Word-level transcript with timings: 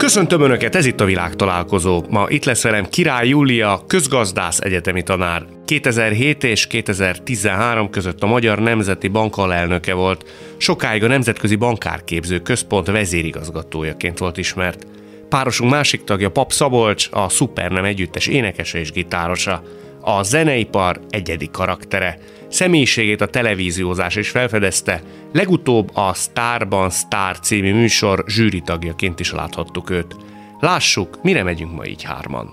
Köszöntöm 0.00 0.40
Önöket, 0.40 0.74
ez 0.74 0.86
itt 0.86 1.00
a 1.00 1.04
világtalálkozó. 1.04 2.04
Ma 2.08 2.26
itt 2.28 2.44
lesz 2.44 2.62
velem 2.62 2.88
Király 2.88 3.28
Júlia, 3.28 3.82
közgazdász 3.86 4.60
egyetemi 4.60 5.02
tanár. 5.02 5.46
2007 5.64 6.44
és 6.44 6.66
2013 6.66 7.90
között 7.90 8.22
a 8.22 8.26
Magyar 8.26 8.58
Nemzeti 8.58 9.08
Bank 9.08 9.36
alelnöke 9.36 9.94
volt. 9.94 10.30
Sokáig 10.56 11.04
a 11.04 11.06
Nemzetközi 11.06 11.56
Bankárképző 11.56 12.38
Központ 12.38 12.86
vezérigazgatójaként 12.86 14.18
volt 14.18 14.36
ismert. 14.36 14.86
Párosunk 15.28 15.70
másik 15.70 16.04
tagja 16.04 16.30
Pap 16.30 16.52
Szabolcs, 16.52 17.08
a 17.10 17.28
Supernem 17.28 17.84
együttes 17.84 18.26
énekese 18.26 18.78
és 18.78 18.92
gitárosa. 18.92 19.62
A 20.00 20.22
zeneipar 20.22 21.00
egyedi 21.10 21.48
karaktere. 21.52 22.18
Személyiségét 22.50 23.20
a 23.20 23.26
televíziózás 23.26 24.16
is 24.16 24.30
felfedezte, 24.30 25.02
legutóbb 25.32 25.96
a 25.96 26.14
Starban 26.14 26.90
Star 26.90 27.38
című 27.38 27.74
műsor 27.74 28.24
zsűri 28.26 28.60
tagjaként 28.60 29.20
is 29.20 29.32
láthattuk 29.32 29.90
őt. 29.90 30.16
Lássuk, 30.60 31.22
mire 31.22 31.42
megyünk 31.42 31.72
ma 31.72 31.84
így 31.84 32.02
hárman. 32.02 32.52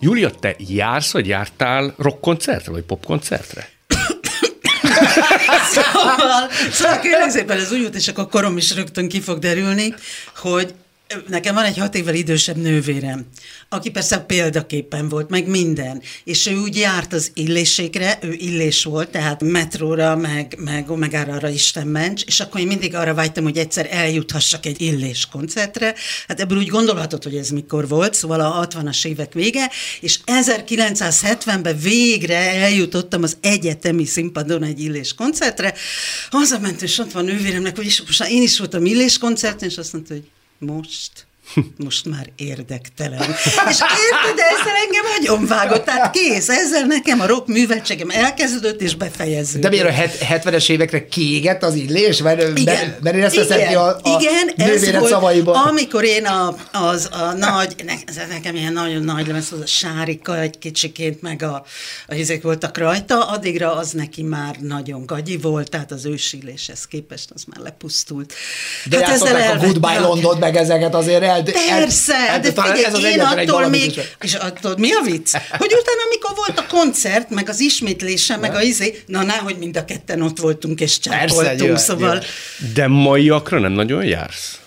Júlia, 0.00 0.30
te 0.30 0.54
jársz, 0.58 1.12
vagy 1.12 1.26
jártál 1.26 1.94
rockkoncertre, 1.98 2.72
vagy 2.72 2.82
popkoncertre? 2.82 3.68
szóval, 5.74 6.50
szóval 6.70 6.98
kérlek 7.00 7.30
szépen 7.30 7.58
ez 7.58 7.72
úgy 7.72 7.82
jut, 7.82 7.94
és 7.94 8.08
akkor 8.08 8.28
korom 8.28 8.56
is 8.56 8.74
rögtön 8.74 9.08
ki 9.08 9.20
fog 9.20 9.38
derülni, 9.38 9.94
hogy 10.36 10.74
Nekem 11.28 11.54
van 11.54 11.64
egy 11.64 11.78
hat 11.78 11.94
évvel 11.94 12.14
idősebb 12.14 12.56
nővérem, 12.56 13.26
aki 13.68 13.90
persze 13.90 14.18
példaképpen 14.18 15.08
volt, 15.08 15.28
meg 15.30 15.48
minden, 15.48 16.02
és 16.24 16.46
ő 16.46 16.56
úgy 16.56 16.76
járt 16.76 17.12
az 17.12 17.30
illéségre, 17.34 18.18
ő 18.22 18.32
illés 18.32 18.84
volt, 18.84 19.08
tehát 19.08 19.42
metróra, 19.42 20.16
meg, 20.16 20.56
meg 20.58 20.90
Omegára 20.90 21.48
Isten 21.48 21.86
ments, 21.86 22.22
és 22.22 22.40
akkor 22.40 22.60
én 22.60 22.66
mindig 22.66 22.94
arra 22.94 23.14
vágytam, 23.14 23.44
hogy 23.44 23.56
egyszer 23.56 23.88
eljuthassak 23.90 24.66
egy 24.66 24.80
illés 24.80 25.28
koncertre. 25.32 25.94
Hát 26.28 26.40
ebből 26.40 26.58
úgy 26.58 26.68
gondolhatod, 26.68 27.22
hogy 27.22 27.36
ez 27.36 27.48
mikor 27.48 27.88
volt, 27.88 28.14
szóval 28.14 28.40
a 28.40 28.66
60-as 28.66 29.06
évek 29.06 29.32
vége, 29.32 29.70
és 30.00 30.18
1970-ben 30.26 31.78
végre 31.78 32.52
eljutottam 32.52 33.22
az 33.22 33.36
egyetemi 33.40 34.04
színpadon 34.04 34.62
egy 34.62 34.80
illés 34.80 35.14
koncertre. 35.14 35.74
Hazament, 36.30 36.82
és 36.82 36.98
ott 36.98 37.12
van 37.12 37.24
nővéremnek, 37.24 37.76
hogy 37.76 37.86
is, 37.86 38.02
most 38.02 38.28
én 38.28 38.42
is 38.42 38.58
voltam 38.58 38.84
illés 38.84 39.18
koncerten, 39.18 39.68
és 39.68 39.78
azt 39.78 39.92
mondta, 39.92 40.14
hogy 40.14 40.24
most 40.60 41.25
most 41.76 42.08
már 42.08 42.30
érdektelen. 42.36 43.20
És 43.68 43.78
érted, 43.80 44.38
ezzel 44.38 44.74
engem 44.86 45.04
nagyon 45.18 45.46
vágott, 45.46 45.84
tehát 45.84 46.10
kész, 46.10 46.48
ezzel 46.48 46.86
nekem 46.86 47.20
a 47.20 47.26
rock 47.26 47.46
műveltségem 47.46 48.10
elkezdődött 48.10 48.80
és 48.80 48.94
befejeződött. 48.94 49.62
De 49.62 49.68
miért 49.68 49.88
a 49.88 50.24
70-es 50.34 50.70
évekre 50.70 51.08
kiégett 51.08 51.62
az 51.62 51.74
illés? 51.74 52.22
Mert, 52.22 52.58
igen, 52.58 52.74
mert, 52.74 53.00
mert 53.02 53.16
én 53.16 53.22
ezt 53.22 53.68
ki 53.68 53.74
a, 53.74 53.86
a 53.86 54.20
igen, 54.20 54.68
ez 54.70 54.98
volt, 54.98 55.12
amikor 55.66 56.04
én 56.04 56.24
a, 56.24 56.56
az 56.72 57.08
a 57.12 57.32
nagy, 57.32 57.74
ne, 57.84 58.24
nekem 58.28 58.54
ilyen 58.54 58.72
nagyon 58.72 59.02
nagy 59.02 59.26
lemez, 59.26 59.48
az 59.52 59.60
a 59.60 59.66
sárika 59.66 60.40
egy 60.40 60.58
kicsiként, 60.58 61.22
meg 61.22 61.42
a, 61.42 61.64
a 62.06 62.14
hizék 62.14 62.42
voltak 62.42 62.78
rajta, 62.78 63.28
addigra 63.28 63.74
az 63.74 63.90
neki 63.90 64.22
már 64.22 64.56
nagyon 64.60 65.06
gagyi 65.06 65.36
volt, 65.36 65.70
tehát 65.70 65.92
az 65.92 66.04
ősilléshez 66.04 66.86
képest 66.86 67.30
az 67.34 67.44
már 67.46 67.60
lepusztult. 67.60 68.32
De 68.84 69.04
hát 69.04 69.14
ezzel 69.14 69.56
a 69.56 69.56
Goodbye 69.56 70.00
London, 70.00 70.38
meg 70.38 70.56
ezeket 70.56 70.94
azért 70.94 71.22
el 71.22 71.35
el, 71.36 71.78
Persze, 71.78 72.14
el, 72.14 72.40
de 72.40 72.52
figyelj, 72.52 72.84
ez 72.84 72.94
az 72.94 73.04
én 73.04 73.20
attól 73.20 73.68
még, 73.68 74.00
és 74.20 74.34
attól 74.34 74.74
mi 74.78 74.92
a 74.92 75.00
vicc? 75.04 75.32
Hogy 75.50 75.72
utána, 75.80 76.02
amikor 76.10 76.30
volt 76.36 76.58
a 76.58 76.66
koncert, 76.68 77.30
meg 77.30 77.48
az 77.48 77.60
ismétlése, 77.60 78.36
meg 78.36 78.54
a 78.54 78.62
izé, 78.62 79.02
na 79.06 79.22
ná, 79.22 79.36
hogy 79.36 79.56
mind 79.58 79.76
a 79.76 79.84
ketten 79.84 80.22
ott 80.22 80.38
voltunk 80.38 80.80
és 80.80 80.98
csápoltunk, 80.98 81.78
szóval... 81.78 82.22
De 82.74 82.86
maiakra 82.86 83.58
nem 83.58 83.72
nagyon 83.72 84.04
jársz? 84.04 84.58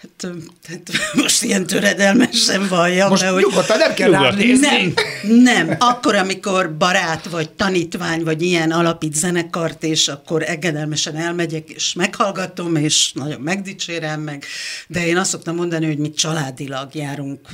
Hát, 0.00 0.32
hát 0.68 0.90
most 1.14 1.42
ilyen 1.42 1.66
töredelmesen 1.66 2.68
valljam. 2.68 3.08
Most 3.08 3.24
hogy 3.24 3.42
nyugodtan 3.42 3.78
nem 3.78 3.94
kell 3.94 4.10
rám 4.10 4.36
Nem, 4.60 4.92
nem. 5.22 5.76
Akkor, 5.78 6.14
amikor 6.14 6.76
barát, 6.76 7.28
vagy 7.28 7.50
tanítvány, 7.50 8.24
vagy 8.24 8.42
ilyen 8.42 8.70
alapít 8.70 9.14
zenekart, 9.14 9.82
és 9.82 10.08
akkor 10.08 10.42
engedelmesen 10.46 11.16
elmegyek, 11.16 11.70
és 11.70 11.92
meghallgatom, 11.92 12.76
és 12.76 13.12
nagyon 13.12 13.40
megdicsérem 13.40 14.20
meg. 14.20 14.44
De 14.86 15.06
én 15.06 15.16
azt 15.16 15.30
szoktam 15.30 15.56
mondani, 15.56 15.86
hogy 15.86 15.98
mi 15.98 16.10
családilag 16.10 16.94
járunk 16.94 17.48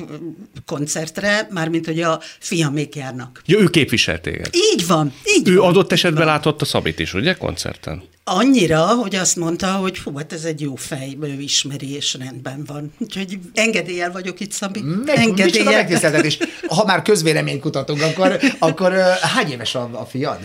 koncertre, 0.66 1.48
mármint, 1.50 1.86
hogy 1.86 2.00
a 2.00 2.20
fiamék 2.38 2.94
járnak. 2.94 3.42
Ja, 3.46 3.58
ő 3.58 3.66
képviselt 3.66 4.22
téged. 4.22 4.50
Így 4.72 4.86
van, 4.86 5.12
így 5.36 5.48
Ő 5.48 5.56
van, 5.56 5.68
adott 5.68 5.92
esetben 5.92 6.26
látott 6.26 6.60
a 6.60 6.64
Szabit 6.64 6.98
is, 6.98 7.14
ugye, 7.14 7.34
koncerten? 7.34 8.02
Annyira, 8.26 8.86
hogy 8.86 9.14
azt 9.14 9.36
mondta, 9.36 9.72
hogy 9.72 9.98
hú, 9.98 10.16
hát 10.16 10.32
ez 10.32 10.44
egy 10.44 10.60
jó 10.60 10.74
fej, 10.74 11.16
ő 11.20 11.40
ismeri, 11.40 11.94
és 11.94 12.16
rendben 12.18 12.64
van. 12.66 12.92
Úgyhogy 12.98 13.38
engedéllyel 13.54 14.12
vagyok 14.12 14.40
itt, 14.40 14.52
Szabi. 14.52 14.80
Meg, 14.80 15.16
engedéllyel. 15.16 16.24
és 16.24 16.38
ha 16.68 16.84
már 16.84 17.02
közvéleményt 17.02 17.60
kutatunk, 17.60 18.02
akkor, 18.02 18.38
akkor 18.58 18.92
hány 19.20 19.50
éves 19.50 19.74
a, 19.74 19.90
a 19.92 20.04
fiad? 20.04 20.38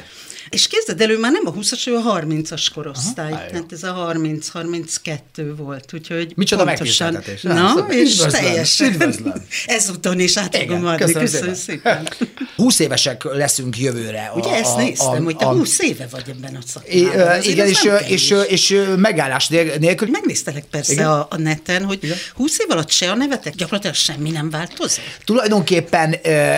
És 0.50 0.68
képzeld 0.68 1.02
elő, 1.02 1.20
már 1.20 1.32
nem 1.32 1.44
a 1.46 1.54
20-as, 1.54 1.88
ő 1.88 1.96
a 1.96 2.20
30-as 2.20 2.68
korosztály. 2.74 3.32
Aha, 3.32 3.46
tehát 3.46 3.72
ez 3.72 3.84
a 3.84 4.12
30-32 4.14 5.20
volt, 5.58 5.94
úgyhogy 5.94 6.34
Micsoda 6.36 6.64
pontosan. 6.64 7.24
Na, 7.42 7.54
Na 7.54 7.86
és 7.90 8.16
teljesen. 8.16 8.88
Üdvözlöm. 8.88 9.46
Ezúton 9.66 10.20
is 10.20 10.38
át 10.38 10.58
fogom 10.58 10.86
adni. 10.86 10.98
Köszönöm, 11.06 11.22
köszönöm 11.22 11.54
szépen. 11.54 12.10
20 12.56 12.80
évesek 12.80 13.24
leszünk 13.24 13.78
jövőre. 13.78 14.32
Ugye 14.36 14.50
a, 14.50 14.56
ezt 14.56 14.78
néztem, 14.78 15.22
a, 15.22 15.24
hogy 15.24 15.36
te 15.36 15.46
20 15.46 15.80
éve 15.80 16.08
vagy 16.12 16.24
ebben 16.28 16.56
a 16.56 16.60
szakmában. 16.66 17.42
Igen, 17.42 17.68
és, 17.68 17.90
és, 18.08 18.36
és 18.48 18.84
megállás 18.96 19.48
nélkül. 19.48 20.08
Megnéztelek 20.12 20.64
persze 20.72 21.12
a, 21.12 21.28
a 21.30 21.38
neten, 21.38 21.86
hogy 21.86 22.00
igen? 22.02 22.18
20 22.36 22.60
év 22.60 22.68
alatt 22.70 22.90
se 22.90 23.12
a 23.12 23.16
nevetek, 23.16 23.56
gyakorlatilag 23.56 23.96
semmi 23.96 24.30
nem 24.30 24.50
változott. 24.50 25.02
Tulajdonképpen 25.26 26.14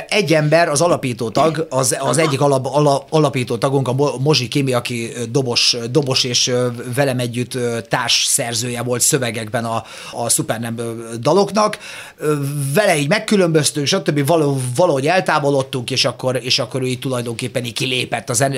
egy 0.07 0.33
ember, 0.33 0.69
az 0.69 0.81
alapító 0.81 1.29
tag, 1.29 1.65
az, 1.69 1.95
az 1.99 2.17
egyik 2.17 2.41
alap, 2.41 2.65
alap, 2.65 3.07
alapító 3.09 3.57
tagunk, 3.57 3.80
hallgatónk, 3.85 4.15
a 4.15 4.17
Mozsi 4.17 4.47
Kimi, 4.47 4.73
aki 4.73 5.11
dobos, 5.29 5.77
dobos 5.91 6.23
és 6.23 6.51
velem 6.95 7.19
együtt 7.19 7.57
társ 7.89 8.23
szerzője 8.25 8.81
volt 8.81 9.01
szövegekben 9.01 9.65
a, 9.65 9.83
a 10.11 10.29
Supernem 10.29 10.75
daloknak. 11.19 11.77
Vele 12.73 12.97
így 12.97 13.07
megkülönböztünk, 13.07 13.87
stb. 13.87 14.25
Való, 14.25 14.61
valahogy 14.75 15.07
eltávolodtunk, 15.07 15.91
és 15.91 16.05
akkor, 16.05 16.39
és 16.41 16.59
akkor 16.59 16.81
ő 16.81 16.85
így 16.85 16.99
tulajdonképpen 16.99 17.65
így 17.65 17.73
kilépett 17.73 18.29
a 18.29 18.33
zen, 18.33 18.55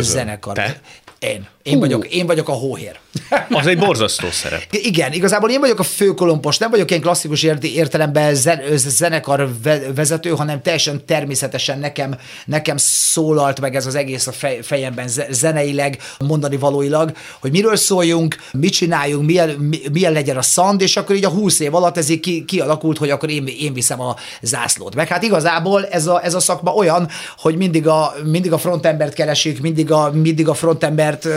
zenekar. 0.00 0.54
Te? 0.54 0.80
Én. 1.18 1.46
Én 1.62 1.78
vagyok, 1.78 2.06
én 2.06 2.26
vagyok 2.26 2.48
a 2.48 2.52
hóhér. 2.52 2.98
Az 3.50 3.66
egy 3.66 3.78
borzasztó 3.78 4.30
szerep. 4.30 4.62
Igen, 4.70 5.12
igazából 5.12 5.50
én 5.50 5.60
vagyok 5.60 5.78
a 5.78 5.82
főkolompos, 5.82 6.58
nem 6.58 6.70
vagyok 6.70 6.90
ilyen 6.90 7.02
klasszikus 7.02 7.42
értelemben 7.62 8.34
zen, 8.34 8.60
zenekar 8.74 9.50
vezető, 9.94 10.30
hanem 10.30 10.62
teljesen 10.62 11.04
természetesen 11.06 11.78
nekem, 11.78 12.18
nekem 12.46 12.76
szólalt 12.76 13.60
meg 13.60 13.74
ez 13.74 13.86
az 13.86 13.94
egész 13.94 14.26
a 14.26 14.32
fej, 14.32 14.58
fejemben 14.62 15.08
zeneileg, 15.30 15.98
mondani 16.18 16.56
valóilag, 16.56 17.12
hogy 17.40 17.50
miről 17.50 17.76
szóljunk, 17.76 18.36
mit 18.52 18.72
csináljunk, 18.72 19.26
milyen, 19.26 19.74
milyen 19.92 20.12
legyen 20.12 20.36
a 20.36 20.42
szand, 20.42 20.80
és 20.80 20.96
akkor 20.96 21.16
így 21.16 21.24
a 21.24 21.28
húsz 21.28 21.60
év 21.60 21.74
alatt 21.74 21.96
ez 21.96 22.08
így 22.08 22.20
ki, 22.20 22.44
kialakult, 22.44 22.98
hogy 22.98 23.10
akkor 23.10 23.30
én, 23.30 23.46
én 23.46 23.72
viszem 23.72 24.00
a 24.00 24.16
zászlót. 24.42 24.94
Meg 24.94 25.08
hát 25.08 25.22
igazából 25.22 25.86
ez 25.86 26.06
a, 26.06 26.24
ez 26.24 26.34
a 26.34 26.40
szakma 26.40 26.72
olyan, 26.72 27.08
hogy 27.36 27.56
mindig 27.56 27.86
a, 27.86 28.14
mindig 28.24 28.52
a 28.52 28.58
frontembert 28.58 29.14
keresik, 29.14 29.60
mindig 29.60 29.90
a, 29.90 30.10
mindig 30.12 30.48
a 30.48 30.54
frontembert 30.54 31.28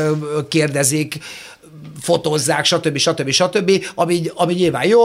kérdezik, 0.47 1.17
fotózzák, 2.01 2.65
stb. 2.65 2.97
stb. 2.97 3.29
stb., 3.29 3.85
ami, 3.95 4.21
ami 4.33 4.53
nyilván 4.53 4.87
jó, 4.87 4.99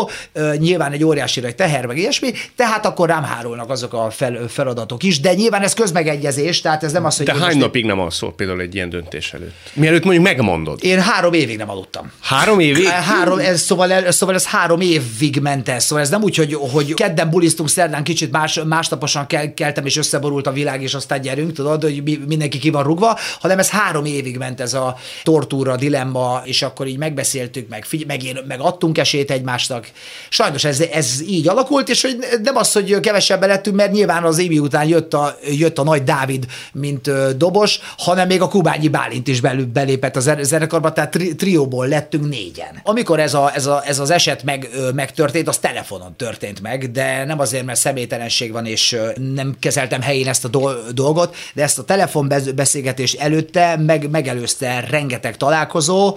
nyilván 0.56 0.92
egy 0.92 1.04
óriási 1.04 1.44
egy 1.44 1.54
teher, 1.54 1.86
meg 1.86 1.98
ilyesmi, 1.98 2.32
tehát 2.56 2.86
akkor 2.86 3.08
rám 3.08 3.22
hárulnak 3.22 3.70
azok 3.70 3.92
a 3.92 4.10
fel, 4.10 4.48
feladatok 4.48 5.02
is, 5.02 5.20
de 5.20 5.34
nyilván 5.34 5.62
ez 5.62 5.74
közmegegyezés, 5.74 6.60
tehát 6.60 6.82
ez 6.82 6.92
nem 6.92 7.04
az, 7.04 7.16
hogy... 7.16 7.26
De 7.26 7.34
hány 7.34 7.58
napig 7.58 7.84
nem 7.84 8.00
alszol 8.00 8.34
például 8.34 8.60
egy 8.60 8.74
ilyen 8.74 8.88
döntés 8.88 9.32
előtt? 9.32 9.54
Mielőtt 9.72 10.04
mondjuk 10.04 10.24
megmondod. 10.24 10.84
Én 10.84 11.00
három 11.00 11.32
évig 11.32 11.56
nem 11.56 11.70
aludtam. 11.70 12.12
Három 12.20 12.60
évig? 12.60 12.86
Három, 12.86 13.38
ez, 13.38 13.60
szóval, 13.60 14.10
szóval 14.10 14.34
ez 14.34 14.46
három 14.46 14.80
évig 14.80 15.38
ment 15.40 15.68
ez, 15.68 15.84
szóval 15.84 16.04
ez 16.04 16.10
nem 16.10 16.22
úgy, 16.22 16.36
hogy, 16.36 16.54
hogy 16.54 16.94
kedden 16.94 17.30
bulisztunk, 17.30 17.68
szerdán 17.68 18.04
kicsit 18.04 18.30
más, 18.30 18.60
másnaposan 18.64 19.26
kel, 19.26 19.54
keltem, 19.54 19.86
és 19.86 19.96
összeborult 19.96 20.46
a 20.46 20.52
világ, 20.52 20.82
és 20.82 20.94
aztán 20.94 21.20
gyerünk, 21.20 21.52
tudod, 21.52 21.82
hogy 21.82 22.18
mindenki 22.26 22.58
ki 22.58 22.70
van 22.70 22.82
rugva, 22.82 23.18
hanem 23.40 23.58
ez 23.58 23.70
három 23.70 24.04
évig 24.04 24.36
ment 24.36 24.60
ez 24.60 24.74
a 24.74 24.96
tortúra, 25.22 25.76
dilemma, 25.76 26.42
és 26.44 26.62
akkor 26.62 26.77
akkor 26.78 26.90
így 26.90 26.98
megbeszéltük, 26.98 27.68
meg, 27.68 27.84
figy- 27.84 28.06
meg, 28.06 28.22
én, 28.22 28.38
meg 28.48 28.60
adtunk 28.60 28.98
esélyt 28.98 29.30
egymásnak. 29.30 29.90
Sajnos 30.28 30.64
ez, 30.64 30.80
ez 30.80 31.20
így 31.28 31.48
alakult, 31.48 31.88
és 31.88 32.02
hogy 32.02 32.18
nem 32.42 32.56
az, 32.56 32.72
hogy 32.72 33.00
kevesebben 33.00 33.48
lettünk, 33.48 33.76
mert 33.76 33.92
nyilván 33.92 34.24
az 34.24 34.38
évi 34.38 34.58
után 34.58 34.88
jött 34.88 35.14
a, 35.14 35.36
jött 35.50 35.78
a 35.78 35.82
nagy 35.82 36.02
Dávid, 36.02 36.46
mint 36.72 37.36
dobos, 37.36 37.78
hanem 37.96 38.26
még 38.26 38.42
a 38.42 38.48
Kubányi 38.48 38.88
Bálint 38.88 39.28
is 39.28 39.40
belül 39.40 39.66
belépett 39.66 40.16
a 40.16 40.20
zen- 40.20 40.44
zenekarba, 40.44 40.92
tehát 40.92 41.10
tri- 41.10 41.36
trióból 41.36 41.86
lettünk 41.88 42.28
négyen. 42.28 42.80
Amikor 42.82 43.20
ez, 43.20 43.34
a, 43.34 43.50
ez, 43.54 43.66
a, 43.66 43.82
ez 43.86 43.98
az 43.98 44.10
eset 44.10 44.42
meg, 44.42 44.68
megtörtént, 44.94 45.48
az 45.48 45.58
telefonon 45.58 46.16
történt 46.16 46.60
meg, 46.60 46.90
de 46.90 47.24
nem 47.24 47.40
azért, 47.40 47.64
mert 47.64 47.78
személytelenség 47.78 48.52
van, 48.52 48.66
és 48.66 48.96
nem 49.34 49.56
kezeltem 49.60 50.00
helyén 50.00 50.28
ezt 50.28 50.44
a 50.44 50.48
do- 50.48 50.94
dolgot, 50.94 51.36
de 51.54 51.62
ezt 51.62 51.78
a 51.78 51.84
telefonbeszélgetést 51.84 53.20
előtte 53.20 53.76
meg, 53.76 54.10
megelőzte 54.10 54.84
rengeteg 54.90 55.36
találkozó, 55.36 56.16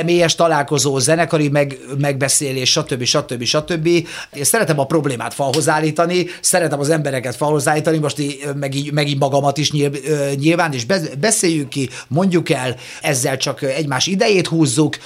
személyes 0.00 0.34
találkozó, 0.34 0.98
zenekari 0.98 1.48
meg, 1.48 1.78
megbeszélés, 1.98 2.70
stb. 2.70 3.04
stb. 3.04 3.44
stb. 3.44 3.86
Én 4.32 4.44
szeretem 4.44 4.78
a 4.78 4.84
problémát 4.84 5.34
falhoz 5.34 5.68
állítani, 5.68 6.26
szeretem 6.40 6.80
az 6.80 6.88
embereket 6.90 7.36
falhoz 7.36 7.68
állítani, 7.68 7.98
most 7.98 8.18
így, 8.18 8.44
meg, 8.54 8.74
így, 8.74 8.92
meg 8.92 9.08
így 9.08 9.18
magamat 9.18 9.58
is 9.58 9.72
nyilván, 10.34 10.72
és 10.72 10.84
be- 10.84 11.10
beszéljük 11.20 11.68
ki, 11.68 11.88
mondjuk 12.08 12.50
el, 12.50 12.76
ezzel 13.02 13.36
csak 13.36 13.62
egymás 13.62 14.06
idejét 14.06 14.46
húzzuk, 14.46 14.96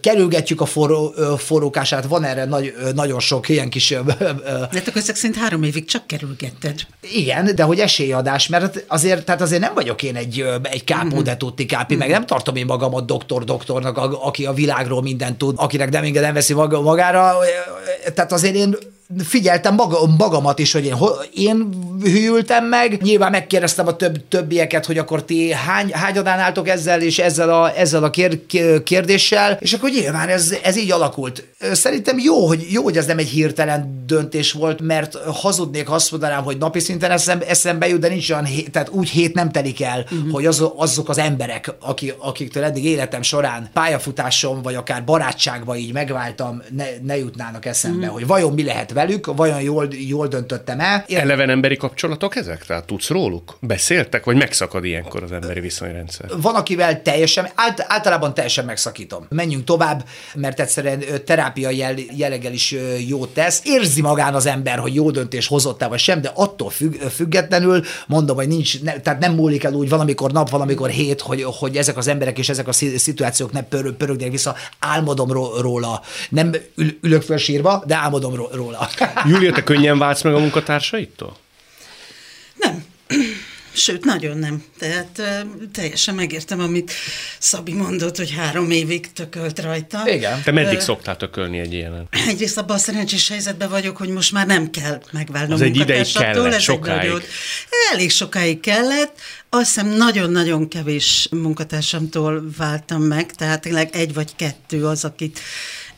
kerülgetjük 0.00 0.60
a 0.60 0.66
forró, 0.66 1.14
forrókását, 1.38 2.06
van 2.06 2.24
erre 2.24 2.44
nagy, 2.44 2.74
nagyon 2.94 3.20
sok 3.20 3.48
ilyen 3.48 3.68
kis 3.68 3.88
De 3.88 4.78
akkor 4.86 4.96
ezek 4.96 5.16
szerint 5.16 5.36
három 5.38 5.62
évig 5.62 5.84
csak 5.84 6.06
kerülgetted. 6.06 6.80
igen, 7.12 7.54
de 7.54 7.62
hogy 7.62 7.78
esélyadás, 7.80 8.48
mert 8.48 8.84
azért, 8.88 9.24
tehát 9.24 9.40
azért 9.40 9.60
nem 9.60 9.74
vagyok 9.74 10.02
én 10.02 10.16
egy, 10.16 10.44
egy 10.62 10.84
kápó 10.84 11.22
de 11.22 11.36
tutti 11.36 11.66
kápi, 11.66 11.96
meg 11.96 12.08
nem 12.10 12.26
tartom 12.26 12.56
én 12.56 12.66
magamat 12.66 13.06
doktor-doktornak, 13.06 13.98
a- 13.98 14.26
aki 14.42 14.50
a 14.50 14.64
világról 14.64 15.02
mindent 15.02 15.38
tud, 15.38 15.54
akinek 15.58 15.90
nem 15.90 16.04
enged, 16.04 16.22
nem 16.22 16.34
veszi 16.34 16.54
maga, 16.54 16.80
magára, 16.80 17.34
tehát 18.14 18.32
azért 18.32 18.54
én 18.54 18.76
figyeltem 19.18 19.74
maga, 19.74 20.06
magamat 20.18 20.58
is, 20.58 20.72
hogy 20.72 20.84
én, 20.84 20.96
én 21.34 21.68
hűltem 22.02 22.64
meg, 22.64 23.02
nyilván 23.02 23.30
megkérdeztem 23.30 23.86
a 23.86 23.96
több, 23.96 24.28
többieket, 24.28 24.86
hogy 24.86 24.98
akkor 24.98 25.24
ti 25.24 25.52
hány, 25.52 25.92
hányadán 25.92 26.38
álltok 26.38 26.68
ezzel 26.68 27.00
és 27.02 27.18
ezzel 27.18 27.50
a, 27.50 27.76
ezzel 27.76 28.04
a 28.04 28.10
kér, 28.10 28.40
kérdéssel, 28.84 29.58
és 29.60 29.72
akkor 29.72 29.90
nyilván 29.90 30.28
ez, 30.28 30.54
ez 30.62 30.76
így 30.76 30.90
alakult. 30.90 31.44
Szerintem 31.72 32.18
jó, 32.18 32.46
hogy, 32.46 32.66
jó, 32.70 32.82
hogy 32.82 32.96
ez 32.96 33.06
nem 33.06 33.18
egy 33.18 33.28
hirtelen 33.28 34.04
döntés 34.06 34.52
volt, 34.52 34.80
mert 34.80 35.16
hazudnék, 35.16 35.86
ha 35.86 35.94
azt 35.94 36.10
mondanám, 36.10 36.44
hogy 36.44 36.58
napi 36.58 36.78
szinten 36.78 37.10
eszembe, 37.10 37.46
eszembe 37.46 37.88
jut, 37.88 38.00
de 38.00 38.08
nincs 38.08 38.30
olyan 38.30 38.44
hét, 38.44 38.70
tehát 38.70 38.88
úgy 38.88 39.08
hét 39.08 39.34
nem 39.34 39.50
telik 39.50 39.82
el, 39.82 40.04
uh-huh. 40.10 40.32
hogy 40.32 40.46
az, 40.46 40.64
azok 40.76 41.08
az 41.08 41.18
emberek, 41.18 41.74
akik, 41.80 42.14
akiktől 42.18 42.64
eddig 42.64 42.84
életem 42.84 43.22
során 43.22 43.70
pályafutásom, 43.72 44.62
vagy 44.62 44.74
akár 44.74 45.04
barátságba 45.04 45.76
így 45.76 45.92
megváltam, 45.92 46.62
ne, 46.76 46.84
ne 47.02 47.16
jutnának 47.16 47.66
eszembe, 47.66 47.98
uh-huh. 47.98 48.12
hogy 48.12 48.26
vajon 48.26 48.52
mi 48.52 48.64
lehet 48.64 48.92
velük, 49.06 49.26
vajon 49.36 49.60
jól, 49.60 49.88
jól 50.08 50.26
döntöttem 50.26 50.80
el. 50.80 51.04
Én, 51.06 51.18
Eleven 51.18 51.50
emberi 51.50 51.76
kapcsolatok 51.76 52.36
ezek? 52.36 52.64
Tehát 52.66 52.84
tudsz 52.84 53.08
róluk? 53.08 53.56
Beszéltek? 53.60 54.24
Vagy 54.24 54.36
megszakad 54.36 54.84
ilyenkor 54.84 55.22
az 55.22 55.32
emberi 55.32 55.60
viszonyrendszer? 55.60 56.30
van, 56.40 56.54
akivel 56.54 57.02
teljesen, 57.02 57.48
ált, 57.54 57.84
általában 57.88 58.34
teljesen 58.34 58.64
megszakítom. 58.64 59.26
Menjünk 59.28 59.64
tovább, 59.64 60.04
mert 60.34 60.60
egyszerűen 60.60 61.02
terápia 61.24 61.70
jell, 61.70 61.94
jelleggel 62.16 62.52
is 62.52 62.72
ö, 62.72 62.96
jót 63.08 63.34
tesz. 63.34 63.60
Érzi 63.64 64.00
magán 64.00 64.34
az 64.34 64.46
ember, 64.46 64.78
hogy 64.78 64.94
jó 64.94 65.10
döntés 65.10 65.46
hozott-e 65.46 65.86
vagy 65.86 65.98
sem, 65.98 66.20
de 66.20 66.30
attól 66.34 66.70
függ, 66.70 66.94
függetlenül 66.94 67.82
mondom, 68.06 68.36
hogy 68.36 68.48
nincs, 68.48 68.82
ne, 68.82 69.00
tehát 69.00 69.20
nem 69.20 69.34
múlik 69.34 69.64
el 69.64 69.72
úgy 69.72 69.88
valamikor 69.88 70.32
nap, 70.32 70.50
valamikor 70.50 70.88
hét, 70.88 71.20
hogy, 71.20 71.42
hogy 71.42 71.76
ezek 71.76 71.96
az 71.96 72.08
emberek 72.08 72.38
és 72.38 72.48
ezek 72.48 72.68
a 72.68 72.72
szi- 72.72 72.98
szituációk 72.98 73.52
ne 73.52 73.62
pör, 73.62 73.92
pörögnek 73.92 74.30
vissza. 74.30 74.54
Álmodom 74.78 75.32
ró- 75.32 75.56
róla. 75.60 76.02
Nem 76.28 76.54
ül, 76.74 76.98
ülök 77.02 77.22
föl 77.22 77.36
sírva, 77.36 77.82
de 77.86 77.94
álmodom 77.94 78.34
ró- 78.34 78.48
róla. 78.52 78.81
Júlia, 79.28 79.52
te 79.52 79.62
könnyen 79.62 79.98
váltsz 79.98 80.22
meg 80.22 80.34
a 80.34 80.38
munkatársaitól? 80.38 81.36
Nem. 82.56 82.84
Sőt, 83.74 84.04
nagyon 84.04 84.38
nem. 84.38 84.62
Tehát 84.78 85.18
ö, 85.18 85.24
teljesen 85.72 86.14
megértem, 86.14 86.60
amit 86.60 86.92
Szabi 87.38 87.72
mondott, 87.72 88.16
hogy 88.16 88.30
három 88.36 88.70
évig 88.70 89.12
tökölt 89.12 89.60
rajta. 89.60 90.02
Igen. 90.08 90.42
Te 90.42 90.50
meddig 90.50 90.80
szoktál 90.80 91.16
tökölni 91.16 91.58
egy 91.58 91.72
ilyenen? 91.72 92.08
Egyrészt 92.28 92.58
abban 92.58 92.76
a 92.76 92.78
szerencsés 92.78 93.28
helyzetben 93.28 93.68
vagyok, 93.70 93.96
hogy 93.96 94.08
most 94.08 94.32
már 94.32 94.46
nem 94.46 94.70
kell 94.70 95.02
megválnom 95.10 95.52
Az 95.52 95.60
egy 95.60 95.76
ideig 95.76 96.12
kellett, 96.12 96.52
ez 96.52 96.62
sokáig. 96.62 96.96
nagyon- 97.08 97.22
Elég 97.92 98.10
sokáig 98.10 98.60
kellett. 98.60 99.20
Azt 99.48 99.64
hiszem 99.74 99.86
nagyon-nagyon 99.88 100.68
kevés 100.68 101.28
munkatársamtól 101.30 102.42
váltam 102.56 103.02
meg, 103.02 103.32
tehát 103.32 103.60
tényleg 103.60 103.88
egy 103.92 104.14
vagy 104.14 104.36
kettő 104.36 104.86
az, 104.86 105.04
akit 105.04 105.40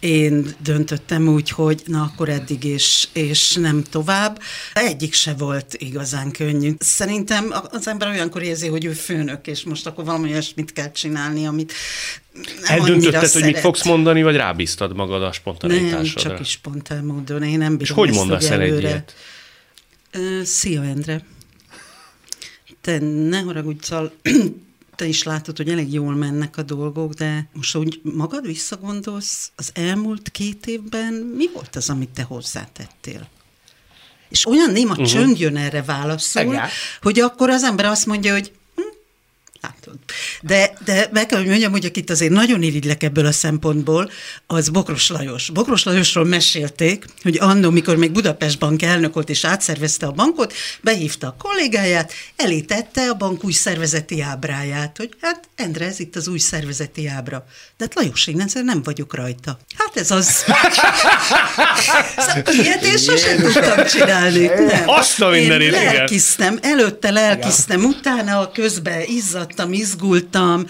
én 0.04 0.54
döntöttem 0.62 1.28
úgy, 1.28 1.50
hogy 1.50 1.82
na 1.86 2.02
akkor 2.02 2.28
eddig 2.28 2.64
és, 2.64 3.08
és 3.12 3.52
nem 3.52 3.82
tovább. 3.82 4.40
Egyik 4.72 5.12
se 5.12 5.34
volt 5.34 5.74
igazán 5.78 6.30
könnyű. 6.30 6.74
Szerintem 6.78 7.52
az 7.70 7.88
ember 7.88 8.08
olyankor 8.08 8.42
érzi, 8.42 8.68
hogy 8.68 8.84
ő 8.84 8.92
főnök, 8.92 9.46
és 9.46 9.62
most 9.62 9.86
akkor 9.86 10.04
valami 10.04 10.30
olyasmit 10.30 10.72
kell 10.72 10.90
csinálni, 10.90 11.46
amit 11.46 11.72
nem 12.32 12.44
Eldöntötted, 12.78 13.20
hogy 13.20 13.42
mit 13.42 13.50
szeret. 13.50 13.60
fogsz 13.60 13.84
mondani, 13.84 14.22
vagy 14.22 14.36
rábíztad 14.36 14.94
magad 14.94 15.20
a 15.20 15.22
Nem, 15.22 15.32
spontaneitásodra? 15.32 16.30
csak 16.30 16.40
is 16.40 16.50
spontán 16.50 17.04
módon. 17.04 17.42
Én 17.42 17.58
nem 17.58 17.76
bírom 17.76 17.80
És 17.80 17.90
hogy 17.90 18.12
mondasz 18.12 18.50
el 18.50 18.60
egy 18.60 18.80
ilyet? 18.80 19.14
Szia, 20.42 20.82
Endre. 20.82 21.24
Te 22.80 22.98
ne 23.28 23.40
haragudj, 23.40 23.84
szóval 23.84 24.12
te 24.96 25.06
is 25.06 25.22
látod, 25.22 25.56
hogy 25.56 25.68
elég 25.68 25.92
jól 25.92 26.14
mennek 26.14 26.56
a 26.56 26.62
dolgok, 26.62 27.12
de 27.12 27.48
most 27.52 27.76
úgy 27.76 28.00
magad 28.02 28.46
visszagondolsz, 28.46 29.50
az 29.56 29.70
elmúlt 29.74 30.30
két 30.30 30.66
évben 30.66 31.12
mi 31.12 31.50
volt 31.52 31.76
az, 31.76 31.90
amit 31.90 32.08
te 32.08 32.22
hozzátettél? 32.22 33.28
És 34.28 34.46
olyan 34.46 34.70
néma 34.70 34.90
uh-huh. 34.90 35.06
csönd 35.06 35.38
jön 35.38 35.56
erre 35.56 35.82
válaszul, 35.82 36.42
Igen. 36.42 36.68
hogy 37.02 37.20
akkor 37.20 37.50
az 37.50 37.62
ember 37.62 37.84
azt 37.84 38.06
mondja, 38.06 38.32
hogy 38.32 38.52
látod. 39.64 39.98
De, 40.42 40.72
de 40.84 41.08
meg 41.12 41.26
kell, 41.26 41.38
hogy 41.38 41.48
mondjam, 41.48 41.72
hogy 41.72 41.84
akit 41.84 42.10
azért 42.10 42.32
nagyon 42.32 42.62
irigylek 42.62 43.02
ebből 43.02 43.26
a 43.26 43.32
szempontból, 43.32 44.10
az 44.46 44.68
Bokros 44.68 45.08
Lajos. 45.08 45.50
Bokros 45.50 45.84
Lajosról 45.84 46.24
mesélték, 46.24 47.04
hogy 47.22 47.38
annó, 47.40 47.70
mikor 47.70 47.96
még 47.96 48.12
Budapest 48.12 48.58
Bank 48.58 48.82
elnök 48.82 49.14
volt 49.14 49.28
és 49.28 49.44
átszervezte 49.44 50.06
a 50.06 50.10
bankot, 50.10 50.52
behívta 50.80 51.26
a 51.26 51.36
kollégáját, 51.38 52.12
elítette 52.36 53.08
a 53.08 53.14
bank 53.14 53.44
új 53.44 53.52
szervezeti 53.52 54.20
ábráját, 54.20 54.96
hogy 54.96 55.10
hát 55.20 55.48
Endre, 55.56 55.86
ez 55.86 56.00
itt 56.00 56.16
az 56.16 56.28
új 56.28 56.38
szervezeti 56.38 57.06
ábra. 57.06 57.44
De 57.76 57.84
hát 57.84 57.94
Lajos, 57.94 58.26
én 58.26 58.40
ezzel 58.40 58.62
nem 58.62 58.82
vagyok 58.82 59.14
rajta. 59.14 59.58
Hát 59.76 59.96
ez 59.96 60.10
az. 60.10 60.26
szóval 62.26 62.54
ilyet 62.62 62.84
én 62.84 62.98
sosem 62.98 63.38
tudtam 63.38 63.86
csinálni. 63.86 64.46
Nem. 64.46 64.82
Azt 64.86 65.20
a 65.20 65.28
mindenit, 65.28 65.68
igen. 65.68 65.94
lelkisztem, 65.94 66.58
előtte 66.62 67.10
lelkisztem, 67.10 67.84
utána 67.84 68.40
a 68.40 68.50
közben 68.50 69.00
izzadtam, 69.54 69.74
izgultam, 69.74 70.66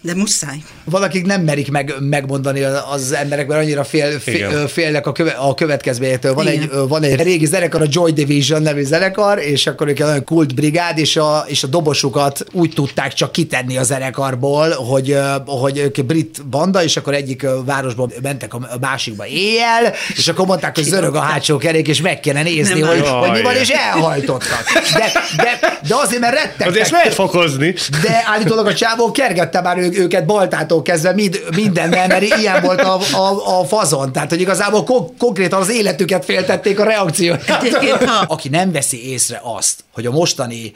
de 0.00 0.14
muszáj. 0.14 0.56
Valakik 0.84 1.26
nem 1.26 1.42
merik 1.42 1.70
meg, 1.70 1.94
megmondani 2.00 2.62
az 2.90 3.12
emberek, 3.12 3.46
mert 3.46 3.60
annyira 3.60 3.84
fél, 3.84 4.18
fél, 4.20 4.68
félnek 4.68 5.06
a, 5.06 5.12
köve, 5.12 5.30
a 5.30 5.54
következményektől. 5.54 6.34
Van 6.34 6.46
Igen. 6.46 6.62
egy, 6.62 6.88
van 6.88 7.02
egy 7.02 7.22
régi 7.22 7.46
zenekar, 7.46 7.82
a 7.82 7.86
Joy 7.88 8.12
Division 8.12 8.62
nevű 8.62 8.84
zenekar, 8.84 9.38
és 9.38 9.66
akkor 9.66 9.88
ők 9.88 9.98
egy 9.98 10.06
olyan 10.06 10.24
kult 10.24 10.54
brigád, 10.54 10.98
és 10.98 11.16
a, 11.16 11.44
és 11.46 11.62
a 11.62 11.66
dobosukat 11.66 12.44
úgy 12.52 12.72
tudták 12.74 13.12
csak 13.12 13.32
kitenni 13.32 13.76
a 13.76 13.82
zenekarból, 13.82 14.70
hogy, 14.70 15.18
hogy 15.46 15.78
ők 15.78 16.04
brit 16.04 16.46
banda, 16.46 16.82
és 16.82 16.96
akkor 16.96 17.14
egyik 17.14 17.42
ö, 17.42 17.58
városból 17.64 18.12
mentek 18.22 18.54
a 18.54 18.68
másikba 18.80 19.26
éjjel, 19.26 19.94
és 20.16 20.28
akkor 20.28 20.46
mondták, 20.46 20.74
hogy 20.74 20.84
zörög 20.84 21.14
a 21.14 21.20
hátsó 21.20 21.56
kerék, 21.56 21.88
és 21.88 22.00
meg 22.00 22.20
kéne 22.20 22.42
nézni, 22.42 22.80
Nem 22.80 22.88
hogy, 22.88 23.08
hogy 23.08 23.30
mi 23.30 23.42
van, 23.42 23.56
és 23.56 23.68
elhajtottak. 23.68 24.64
De, 24.92 25.12
de, 25.36 25.78
de 25.88 25.94
azért, 25.94 26.20
mert 26.20 26.34
rettegtek. 26.34 26.66
Azért 26.66 26.90
lehet 26.90 27.14
fokozni. 27.14 27.74
De 28.02 28.22
állítólag 28.26 28.66
a 28.66 28.74
csávó 28.74 29.10
kergette 29.10 29.60
már 29.60 29.78
ő, 29.78 29.87
őket 29.96 30.26
baltától 30.26 30.82
kezdve 30.82 31.12
mind, 31.12 31.42
mindennel, 31.54 32.06
mert 32.06 32.22
ilyen 32.22 32.62
volt 32.62 32.80
a, 32.80 32.98
a, 33.12 33.58
a 33.60 33.64
fazon. 33.64 34.12
Tehát, 34.12 34.30
hogy 34.30 34.40
igazából 34.40 34.84
kon- 34.84 35.16
konkrétan 35.18 35.60
az 35.60 35.70
életüket 35.70 36.24
féltették 36.24 36.80
a 36.80 36.84
reakcióját. 36.84 37.46
Ha- 38.08 38.24
Aki 38.28 38.48
nem 38.48 38.72
veszi 38.72 39.10
észre 39.10 39.40
azt, 39.42 39.84
hogy 39.92 40.06
a 40.06 40.10
mostani 40.10 40.72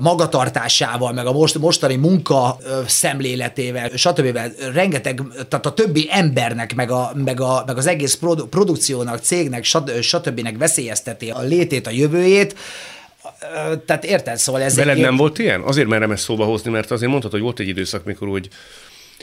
magatartásával, 0.00 1.12
meg 1.12 1.26
a 1.26 1.32
most, 1.32 1.58
mostani 1.58 1.96
munka 1.96 2.58
szemléletével, 2.86 3.90
stb. 3.94 4.38
rengeteg, 4.72 5.22
tehát 5.48 5.66
a 5.66 5.72
többi 5.72 6.08
embernek, 6.10 6.74
meg, 6.74 6.90
a, 6.90 7.12
meg, 7.24 7.40
a, 7.40 7.62
meg 7.66 7.76
az 7.76 7.86
egész 7.86 8.14
produ- 8.14 8.48
produkciónak, 8.48 9.20
cégnek, 9.20 9.64
stb. 10.00 10.58
veszélyezteti 10.58 11.30
a 11.30 11.40
létét, 11.40 11.86
a 11.86 11.90
jövőjét, 11.90 12.54
tehát 13.86 14.04
érted? 14.04 14.36
Szóval 14.36 14.62
ez 14.62 14.76
Veled 14.76 14.98
nem 14.98 15.16
volt 15.16 15.38
ilyen? 15.38 15.60
Azért 15.60 15.88
merem 15.88 16.10
ezt 16.10 16.22
szóba 16.22 16.44
hozni, 16.44 16.70
mert 16.70 16.90
azért 16.90 17.10
mondtad, 17.10 17.30
hogy 17.30 17.40
volt 17.40 17.58
egy 17.58 17.68
időszak, 17.68 18.04
mikor 18.04 18.28
úgy 18.28 18.48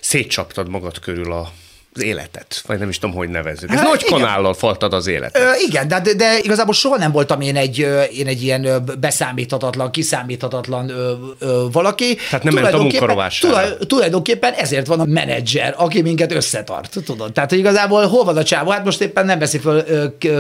szétcsaptad 0.02 0.70
magad 0.70 1.00
körül 1.00 1.32
a 1.32 1.52
az 1.94 2.04
életet, 2.04 2.64
vagy 2.68 2.80
nem 2.80 2.90
is 2.90 3.00
tudom, 3.00 3.16
hogy 3.16 3.30
nevezzük. 3.30 3.70
Ez 3.70 3.78
hát, 3.78 3.88
nagy 3.88 4.04
igen. 4.08 4.20
kanállal 4.20 4.54
faltad 4.54 4.94
az 4.94 5.08
életet. 5.08 5.42
Ö, 5.42 5.50
igen, 5.68 5.88
de, 5.88 6.00
de 6.00 6.38
igazából 6.42 6.74
soha 6.74 6.98
nem 6.98 7.12
voltam 7.12 7.42
én 7.42 7.56
egy, 7.56 7.88
én 8.14 8.28
egy 8.28 8.44
ilyen 8.44 8.92
beszámíthatatlan, 9.00 9.92
kiszámíthatatlan 9.92 10.90
ö, 10.90 11.14
ö, 11.40 11.66
valaki. 11.72 12.16
Tehát 12.30 12.44
nem 12.44 12.54
ment 12.54 12.74
a 12.74 12.78
munkarovására. 12.78 13.54
Tulaj, 13.54 13.78
tulajdonképpen 13.88 14.54
ezért 14.54 14.88
van 14.88 15.00
a 15.00 15.06
menedzser, 15.06 15.74
aki 15.78 16.02
minket 16.02 16.32
összetart, 16.32 16.98
tudod. 17.06 17.32
Tehát, 17.32 17.50
hogy 17.50 17.60
igazából 17.60 18.08
hol 18.08 18.24
van 18.24 18.38
a 18.38 18.44
csávó? 18.44 18.70
Hát 18.70 18.86
most 18.86 19.02
éppen 19.02 19.26
nem 19.26 19.40
veszi 19.40 19.58
fel 19.58 19.86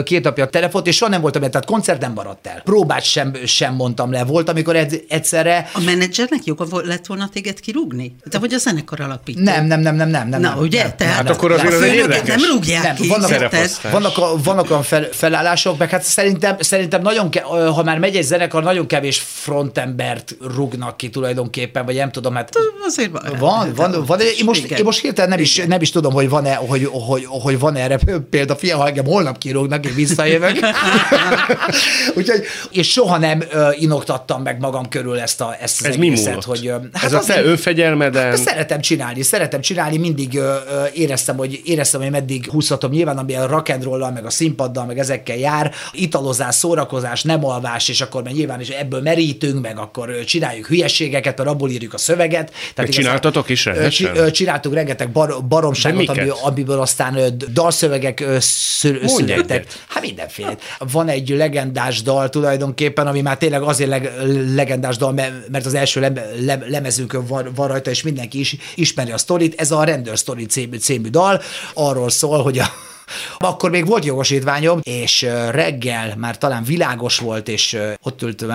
két 0.03 0.24
napja 0.24 0.43
a 0.43 0.50
telefont, 0.50 0.88
és 0.88 0.96
soha 0.96 1.12
nem 1.12 1.22
voltam, 1.22 1.41
tehát 1.41 1.65
koncert 1.65 2.01
nem 2.01 2.13
maradt 2.13 2.48
el. 2.48 2.62
Próbát 2.63 3.03
sem, 3.03 3.34
sem 3.46 3.74
mondtam 3.74 4.12
le. 4.12 4.24
Volt, 4.24 4.50
amikor 4.50 4.75
egyszerre... 5.08 5.70
A 5.74 5.81
menedzsernek 5.86 6.43
joga 6.43 6.65
lett 6.84 7.05
volna 7.05 7.29
téged 7.34 7.60
kirúgni? 7.60 8.15
De 8.29 8.39
vagy 8.39 8.53
a 8.53 8.58
zenekar 8.58 9.00
alapító? 9.00 9.41
Nem, 9.41 9.65
nem, 9.65 9.79
nem, 9.79 9.96
nem, 9.96 10.10
nem. 10.10 10.29
nem 10.29 10.41
Na, 10.41 10.55
ugye? 10.60 10.81
Nem, 10.81 10.96
Tehát, 10.96 11.15
hát 11.15 11.40
akkor 11.43 11.51
azért 11.51 11.74
az 11.74 11.81
egy 11.81 11.93
érdekes. 11.93 12.41
Nem 12.41 12.51
rúgják 12.51 12.83
nem, 12.83 12.95
ki. 12.95 13.07
Vannak, 13.07 13.81
vannak, 13.91 14.43
vannak 14.43 14.69
olyan 14.69 14.83
fel, 14.83 15.07
felállások, 15.12 15.77
meg 15.77 15.89
hát 15.89 16.03
szerintem, 16.03 16.55
szerintem 16.60 17.01
nagyon, 17.01 17.29
ke, 17.29 17.41
ha 17.41 17.83
már 17.83 18.00
megy 18.00 18.15
egy 18.15 18.24
zenekar, 18.24 18.63
nagyon 18.63 18.88
kevés 18.88 19.24
frontembert 19.33 20.36
rúgnak 20.55 20.98
ki 20.98 21.10
tulajdonképpen, 21.10 21.86
vagy 21.86 21.95
nem 21.95 22.12
tudom, 22.12 22.36
hát 22.36 22.50
azért 22.86 23.12
van. 23.12 23.21
Van, 23.39 23.74
van, 23.75 24.05
van 24.05 24.19
én, 24.19 24.45
most, 24.45 24.63
én 24.63 24.83
most 24.83 25.01
hirtelen 25.01 25.29
nem 25.29 25.39
is, 25.39 25.55
nem 25.67 25.81
is 25.81 25.91
tudom, 25.91 26.13
hogy 26.13 26.29
van-e, 26.29 26.55
hogy, 26.55 26.89
hogy, 26.91 27.25
hogy 27.27 27.60
van 27.60 27.75
erre 27.75 28.00
példa, 28.29 28.55
fia, 28.55 28.77
ha 28.77 28.88
engem 28.88 29.05
holnap 29.05 29.38
kirúgnak, 29.38 29.86
én 29.86 29.95
visszajövök. 29.95 30.57
Úgyhogy, 32.17 32.43
és 32.71 32.91
soha 32.91 33.17
nem 33.17 33.43
uh, 33.53 33.81
inoktattam 33.81 34.41
meg 34.41 34.60
magam 34.60 34.89
körül 34.89 35.19
ezt, 35.19 35.41
a, 35.41 35.55
ezt 35.62 35.79
az 35.79 35.86
Ez 35.88 35.95
egészet, 35.95 36.36
mi 36.36 36.41
hogy... 36.45 36.67
Uh, 36.67 36.81
hát 36.93 37.03
Ez 37.03 37.13
a 37.13 37.19
te 37.19 37.43
önfegyelmeden? 37.43 38.29
Hát, 38.29 38.38
szeretem 38.38 38.81
csinálni, 38.81 39.21
szeretem 39.21 39.62
csinálni, 39.62 39.98
mindig 39.98 40.33
uh, 40.33 41.00
éreztem, 41.31 41.38
hogy 41.38 41.61
éreztem, 41.63 42.01
hogy 42.01 42.11
meddig 42.11 42.50
húzhatom. 42.50 42.91
Nyilván, 42.91 43.17
ami 43.17 43.35
a 43.35 43.47
rock 43.47 43.69
and 43.69 43.83
roll 43.83 44.11
meg 44.11 44.25
a 44.25 44.29
színpaddal, 44.29 44.85
meg 44.85 45.00
ezekkel 45.00 45.38
jár, 45.38 45.73
italozás, 45.91 46.55
szórakozás, 46.55 47.23
nem 47.23 47.45
alvás, 47.45 47.89
és 47.89 48.01
akkor 48.01 48.23
mert 48.23 48.35
nyilván 48.35 48.59
is 48.59 48.69
ebből 48.69 49.01
merítünk, 49.01 49.61
meg 49.61 49.77
akkor 49.77 50.23
csináljuk 50.25 50.67
hülyeségeket, 50.67 51.38
mert 51.38 51.50
abból 51.50 51.69
írjuk 51.69 51.93
a 51.93 51.97
szöveget. 51.97 52.51
Tehát 52.73 52.91
csináltatok 52.91 53.50
is 53.50 53.65
rendesen? 53.65 54.31
Csináltuk 54.31 54.73
rengeteg 54.73 55.11
bar, 55.11 55.43
baromságot, 55.47 56.09
ami, 56.09 56.29
amiből 56.43 56.79
aztán 56.79 57.38
dalszövegek 57.53 58.25
születtek. 58.39 59.65
Hát 59.88 60.03
mindenféle. 60.03 60.57
Van 60.91 61.07
egy 61.07 61.29
legendás 61.29 62.01
dal 62.01 62.29
tulajdonképpen, 62.29 63.07
ami 63.07 63.21
már 63.21 63.38
tényleg 63.38 63.61
azért 63.61 63.89
leg, 63.89 64.11
legendás 64.55 64.97
dal, 64.97 65.11
mert 65.51 65.65
az 65.65 65.73
első 65.73 66.00
lem, 66.39 66.63
lemezünkön 66.67 67.25
van, 67.25 67.51
van 67.55 67.67
rajta, 67.67 67.89
és 67.89 68.03
mindenki 68.03 68.39
is 68.39 68.55
ismeri 68.75 69.11
a 69.11 69.17
sztorit. 69.17 69.61
Ez 69.61 69.71
a 69.71 69.83
Rendőr 69.83 70.17
Story 70.17 70.45
című, 70.45 70.77
című 70.77 71.09
dal. 71.09 71.21
Arról 71.74 72.10
szól, 72.10 72.44
hogy 72.44 72.60
a 72.60 72.66
akkor 73.38 73.70
még 73.70 73.86
volt 73.86 74.06
jogosítványom, 74.06 74.80
és 74.84 75.22
reggel 75.51 76.16
már 76.18 76.38
talán 76.38 76.63
világos 76.63 77.18
volt, 77.18 77.48
és 77.48 77.78
ott 78.01 78.22
ült 78.22 78.46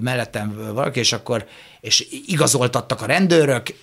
mellettem 0.00 0.70
valaki, 0.74 0.98
és 0.98 1.12
akkor 1.12 1.46
és 1.80 2.06
igazoltattak 2.26 3.02
a 3.02 3.06
rendőrök, 3.06 3.74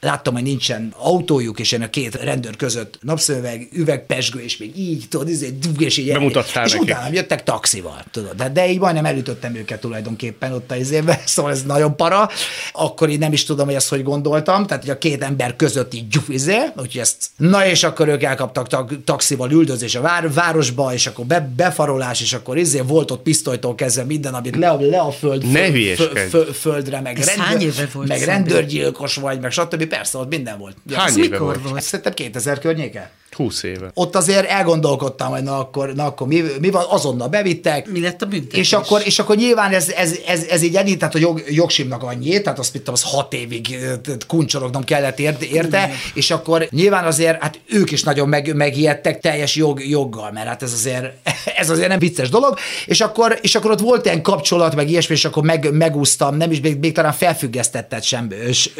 láttam, 0.00 0.34
hogy 0.34 0.42
nincsen 0.42 0.94
autójuk, 0.96 1.60
és 1.60 1.72
én 1.72 1.82
a 1.82 1.90
két 1.90 2.14
rendőr 2.14 2.56
között 2.56 2.98
napszöveg, 3.02 3.68
üvegpesgő, 3.72 4.40
és 4.40 4.56
még 4.56 4.78
így, 4.78 5.04
tudod, 5.08 5.28
izé, 5.28 5.58
és 5.78 5.96
így. 5.96 6.12
Bemutattál 6.12 6.66
és 6.66 6.72
neki. 6.72 6.84
utána 6.84 7.12
jöttek 7.12 7.42
taxival, 7.42 8.04
tudod. 8.10 8.34
De, 8.36 8.48
de 8.48 8.70
így 8.70 8.78
majdnem 8.78 9.04
elütöttem 9.04 9.54
őket 9.54 9.80
tulajdonképpen 9.80 10.52
ott 10.52 10.70
a 10.70 10.76
izébe, 10.76 11.22
szóval 11.26 11.50
ez 11.50 11.62
nagyon 11.62 11.96
para. 11.96 12.28
Akkor 12.72 13.08
így 13.08 13.18
nem 13.18 13.32
is 13.32 13.44
tudom, 13.44 13.66
hogy 13.66 13.74
ezt 13.74 13.88
hogy 13.88 14.02
gondoltam, 14.02 14.66
tehát 14.66 14.82
hogy 14.82 14.92
a 14.92 14.98
két 14.98 15.22
ember 15.22 15.56
között 15.56 15.94
így 15.94 16.08
gyuf, 16.08 16.28
izé, 16.28 16.56
úgyhogy 16.76 17.00
ezt, 17.00 17.16
na 17.36 17.66
és 17.66 17.82
akkor 17.82 18.08
ők 18.08 18.22
elkaptak 18.22 18.66
tak, 18.66 19.04
taxival 19.04 19.50
üldözés 19.50 19.94
a 19.94 20.00
vár, 20.00 20.32
városba, 20.32 20.92
és 20.92 21.06
akkor 21.06 21.24
be, 21.24 21.50
befarolás, 21.56 22.20
és 22.20 22.32
akkor 22.32 22.56
izé 22.58 22.80
volt 22.80 23.10
ott 23.10 23.22
pisztolytól 23.22 23.74
kezdve 23.74 24.04
minden, 24.04 24.34
amit 24.34 24.56
le, 24.56 24.72
le 24.72 24.98
a 24.98 25.10
föld, 25.10 25.44
föld, 25.44 25.96
föld, 25.96 26.28
föld, 26.28 26.54
földre, 26.54 27.00
meg, 27.00 27.18
rendőr, 27.18 27.88
meg 28.06 28.22
rendőrgyilkos 28.22 29.14
vagy, 29.14 29.40
meg 29.40 29.50
stb 29.50 29.89
persze, 29.90 30.18
ott 30.18 30.28
minden 30.28 30.58
volt. 30.58 30.76
Hány 30.92 31.16
éve 31.16 31.20
mikor 31.20 31.40
volt? 31.40 31.68
volt? 31.68 31.82
Szerintem 31.82 32.14
2000 32.14 32.58
környéke. 32.58 33.10
20 33.36 33.62
éve. 33.62 33.90
Ott 33.94 34.16
azért 34.16 34.46
elgondolkodtam, 34.46 35.30
hogy 35.30 35.42
na 35.42 35.58
akkor, 35.58 35.94
na 35.94 36.04
akkor 36.04 36.26
mi, 36.26 36.42
mi 36.60 36.70
van, 36.70 36.84
azonnal 36.88 37.28
bevittek. 37.28 37.88
Mi 37.88 38.00
lett 38.00 38.22
a 38.22 38.26
büntetés? 38.26 38.58
És 38.58 38.72
akkor, 38.72 39.02
és 39.04 39.18
akkor 39.18 39.36
nyilván 39.36 39.72
ez, 39.72 39.88
ez, 39.88 40.18
ez, 40.26 40.44
ez 40.44 40.62
így 40.62 40.76
ennyi, 40.76 40.96
tehát 40.96 41.14
a 41.14 41.18
jog, 41.18 41.42
jogsimnak 41.48 42.02
annyi, 42.02 42.40
tehát 42.42 42.58
azt 42.58 42.74
mondtam, 42.74 42.94
az 42.94 43.02
hat 43.02 43.32
évig 43.32 43.78
kuncsorognom 44.26 44.84
kellett 44.84 45.18
érte, 45.18 45.46
érte 45.46 45.90
és 46.14 46.30
akkor 46.30 46.68
nyilván 46.70 47.04
azért, 47.04 47.42
hát 47.42 47.60
ők 47.68 47.90
is 47.90 48.02
nagyon 48.02 48.28
meg, 48.28 48.54
megijedtek 48.54 49.20
teljes 49.20 49.54
jog, 49.54 49.88
joggal, 49.88 50.30
mert 50.32 50.46
hát 50.46 50.62
ez 50.62 50.72
azért, 50.72 51.12
ez 51.60 51.70
azért 51.70 51.88
nem 51.88 51.98
vicces 51.98 52.28
dolog, 52.28 52.58
és 52.86 53.00
akkor, 53.00 53.38
és 53.42 53.54
akkor 53.54 53.70
ott 53.70 53.80
volt 53.80 54.04
ilyen 54.04 54.22
kapcsolat, 54.22 54.74
meg 54.74 54.90
ilyesmi, 54.90 55.14
és 55.14 55.24
akkor 55.24 55.42
meg, 55.42 55.72
megúsztam, 55.72 56.36
nem 56.36 56.50
is, 56.50 56.60
még, 56.60 56.78
még 56.78 56.92
talán 56.92 57.12
felfüggesztettet 57.12 58.02
sem, 58.02 58.28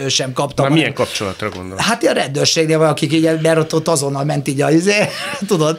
sem 0.09 0.33
kaptam. 0.33 0.65
Már 0.65 0.75
milyen 0.75 0.95
kapcsolatra 0.95 1.49
gondol? 1.49 1.79
Hát 1.81 2.05
a 2.05 2.13
rendőrségnél, 2.13 2.81
akik 2.81 3.13
így, 3.13 3.41
mert 3.43 3.59
ott, 3.59 3.75
ott 3.75 3.89
azonnal 3.89 4.25
ment 4.25 4.40
így 4.49 4.61
a, 4.61 4.71
izé, 4.71 5.09
tudod, 5.47 5.79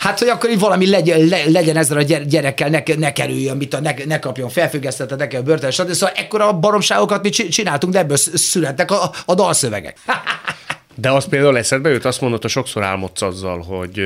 Hát, 0.00 0.18
hogy 0.18 0.28
akkor 0.28 0.50
így 0.50 0.58
valami 0.58 0.90
legyen, 0.90 1.26
le, 1.26 1.42
legyen 1.46 1.76
ezzel 1.76 1.98
a 1.98 2.02
gyerekkel, 2.02 2.68
ne, 2.68 2.82
ne 2.96 3.12
kerüljön, 3.12 3.56
mit 3.56 3.74
a, 3.74 3.80
ne, 3.80 3.94
ne 4.04 4.18
kapjon 4.18 4.48
felfüggesztetet, 4.48 5.18
ne 5.18 5.26
kell 5.26 5.40
börtön, 5.40 5.70
stb. 5.70 5.92
Szóval 5.92 6.14
ekkora 6.16 6.58
baromságokat 6.58 7.22
mi 7.22 7.28
csináltunk, 7.30 7.92
de 7.92 7.98
ebből 7.98 8.16
születtek 8.16 8.90
a, 8.90 9.10
a 9.26 9.34
dalszövegek. 9.34 9.98
De 10.94 11.10
az 11.10 11.28
például 11.28 11.58
eszedbe 11.58 11.90
jut, 11.90 12.04
azt 12.04 12.20
mondod, 12.20 12.42
hogy 12.42 12.50
sokszor 12.50 12.82
álmodsz 12.82 13.22
azzal, 13.22 13.62
hogy 13.62 14.00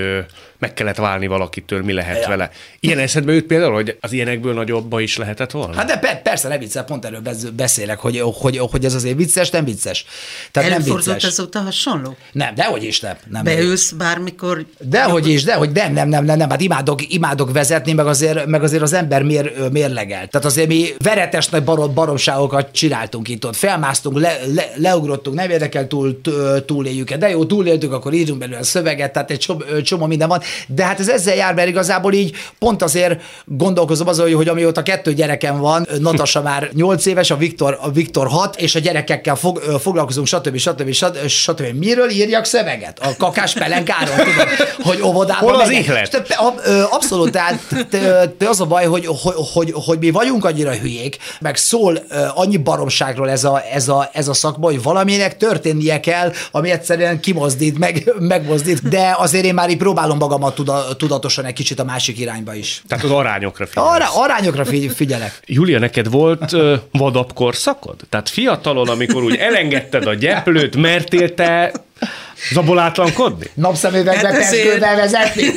meg 0.58 0.74
kellett 0.74 0.96
válni 0.96 1.26
valakitől, 1.26 1.82
mi 1.82 1.92
lehet 1.92 2.22
ja. 2.22 2.28
vele. 2.28 2.50
Ilyen 2.80 2.98
eszedbe 2.98 3.32
jut 3.32 3.44
például, 3.44 3.72
hogy 3.72 3.96
az 4.00 4.12
ilyenekből 4.12 4.54
nagyobba 4.54 5.00
is 5.00 5.16
lehetett 5.16 5.50
volna? 5.50 5.74
Hát 5.74 5.86
de 5.86 5.96
pe- 5.96 6.22
persze, 6.22 6.48
ne 6.48 6.58
vicces, 6.58 6.84
pont 6.86 7.04
erről 7.04 7.22
beszélek, 7.56 7.98
hogy, 7.98 8.22
hogy, 8.24 8.58
hogy 8.58 8.84
ez 8.84 8.94
azért 8.94 9.16
vicces, 9.16 9.50
nem 9.50 9.64
vicces. 9.64 10.04
Tehát 10.50 10.70
nem 10.70 10.82
vicces. 10.82 11.24
ezóta 11.24 11.60
hasonló? 11.60 12.16
Nem, 12.32 12.54
dehogy 12.54 12.84
is 12.84 13.00
nem. 13.00 13.16
nem 13.30 13.44
Beülsz 13.44 13.90
bármikor? 13.90 14.64
Dehogy 14.78 15.28
is, 15.28 15.42
dehogy 15.42 15.70
nem, 15.70 15.92
nem, 15.92 16.08
nem, 16.08 16.24
nem, 16.24 16.36
nem, 16.36 16.50
hát 16.50 16.60
imádok, 16.60 17.12
imádok 17.14 17.52
vezetni, 17.52 17.92
meg 17.92 18.06
azért, 18.06 18.46
meg 18.46 18.62
azért 18.62 18.82
az 18.82 18.92
ember 18.92 19.22
mér, 19.22 19.52
mérlegel. 19.72 20.28
Tehát 20.28 20.46
azért 20.46 20.68
mi 20.68 20.88
veretes 20.98 21.48
nagy 21.48 21.64
barom, 21.64 21.94
baromságokat 21.94 22.72
csináltunk 22.72 23.28
itt 23.28 23.46
ott, 23.46 23.56
felmásztunk, 23.56 24.18
le, 24.18 24.38
le, 24.54 24.70
leugrottunk, 24.76 25.36
nem 25.36 25.50
érdekel 25.50 25.86
túl, 25.86 26.20
túléljük 26.66 27.12
de 27.16 27.28
jó, 27.28 27.44
túléltük, 27.44 27.92
akkor 27.92 28.12
írjunk 28.12 28.40
belőle 28.40 28.58
a 28.58 28.64
szöveget, 28.64 29.12
tehát 29.12 29.30
egy 29.30 29.38
csomó, 29.38 29.62
csomó 29.82 30.06
minden 30.06 30.28
van, 30.28 30.40
de 30.66 30.84
hát 30.84 31.00
ez 31.00 31.08
ezzel 31.08 31.34
jár, 31.34 31.54
mert 31.54 31.68
igazából 31.68 32.12
így 32.12 32.34
pont 32.58 32.82
azért 32.82 33.20
gondolkozom 33.44 34.08
azon, 34.08 34.32
hogy, 34.32 34.48
amióta 34.48 34.82
kettő 34.82 35.14
gyerekem 35.14 35.58
van, 35.58 35.88
Natasa 35.98 36.42
már 36.42 36.70
8 36.72 37.06
éves, 37.06 37.30
a 37.30 37.36
Viktor, 37.36 37.78
a 37.80 37.90
Viktor 37.90 38.28
6, 38.28 38.56
és 38.56 38.74
a 38.74 38.78
gyerekekkel 38.78 39.36
fog, 39.36 39.58
foglalkozunk, 39.58 40.26
stb. 40.26 40.56
stb. 40.56 40.92
stb. 40.92 41.26
stb. 41.26 41.62
Miről 41.78 42.10
írjak 42.10 42.44
szöveget? 42.44 42.98
A 42.98 43.16
kakás 43.18 43.52
pelenkáról, 43.52 44.16
tudod, 44.16 44.48
hogy 44.82 45.02
óvodában. 45.02 45.50
Hol 45.50 45.60
az 45.60 45.70
ihlet? 45.70 46.26
Abszolút, 46.90 47.30
tehát 47.30 47.60
az 48.46 48.60
a 48.60 48.66
baj, 48.66 48.84
hogy, 48.84 49.06
hogy, 49.06 49.34
hogy, 49.52 49.72
hogy 49.74 49.98
mi 49.98 50.10
vagyunk 50.10 50.44
annyira 50.44 50.72
hülyék, 50.74 51.16
meg 51.40 51.56
szól 51.56 51.98
annyi 52.34 52.56
baromságról 52.56 53.30
ez 53.30 53.44
a, 53.44 53.62
ez 53.72 53.88
a, 53.88 54.10
ez 54.12 54.28
a 54.28 54.34
szakma, 54.34 54.66
hogy 54.66 54.82
valaminek 54.82 55.36
történnie 55.36 56.00
kell, 56.00 56.32
ami 56.50 56.70
egyszerűen 56.70 57.20
kimozdít, 57.20 57.78
meg, 57.78 58.12
megmozdít, 58.18 58.88
de 58.88 59.14
azért 59.18 59.44
én 59.44 59.54
már 59.54 59.70
így 59.70 59.76
próbálom 59.76 60.18
magamat 60.38 60.96
tudatosan 60.96 61.44
egy 61.44 61.52
kicsit 61.52 61.78
a 61.78 61.84
másik 61.84 62.18
irányba 62.18 62.54
is. 62.54 62.82
Tehát 62.88 63.04
az 63.04 63.10
arányokra 63.10 63.66
figyelek. 63.66 63.92
Ará, 63.92 64.06
arányokra 64.06 64.64
figyelek. 64.94 65.40
Julia, 65.46 65.78
neked 65.78 66.10
volt 66.10 66.52
uh, 66.52 66.78
vadabb 66.90 67.32
korszakod? 67.32 67.96
Tehát 68.08 68.28
fiatalon, 68.28 68.88
amikor 68.88 69.22
úgy 69.22 69.36
elengedted 69.36 70.06
a 70.06 70.14
gyeplőt, 70.14 70.76
mertél 70.76 71.34
te 71.34 71.72
Zabolátlankodni? 72.52 73.50
Napszemüvegbe 73.54 74.28
hát 74.28 74.36
peskővel 74.36 74.96
vezetni? 74.96 75.54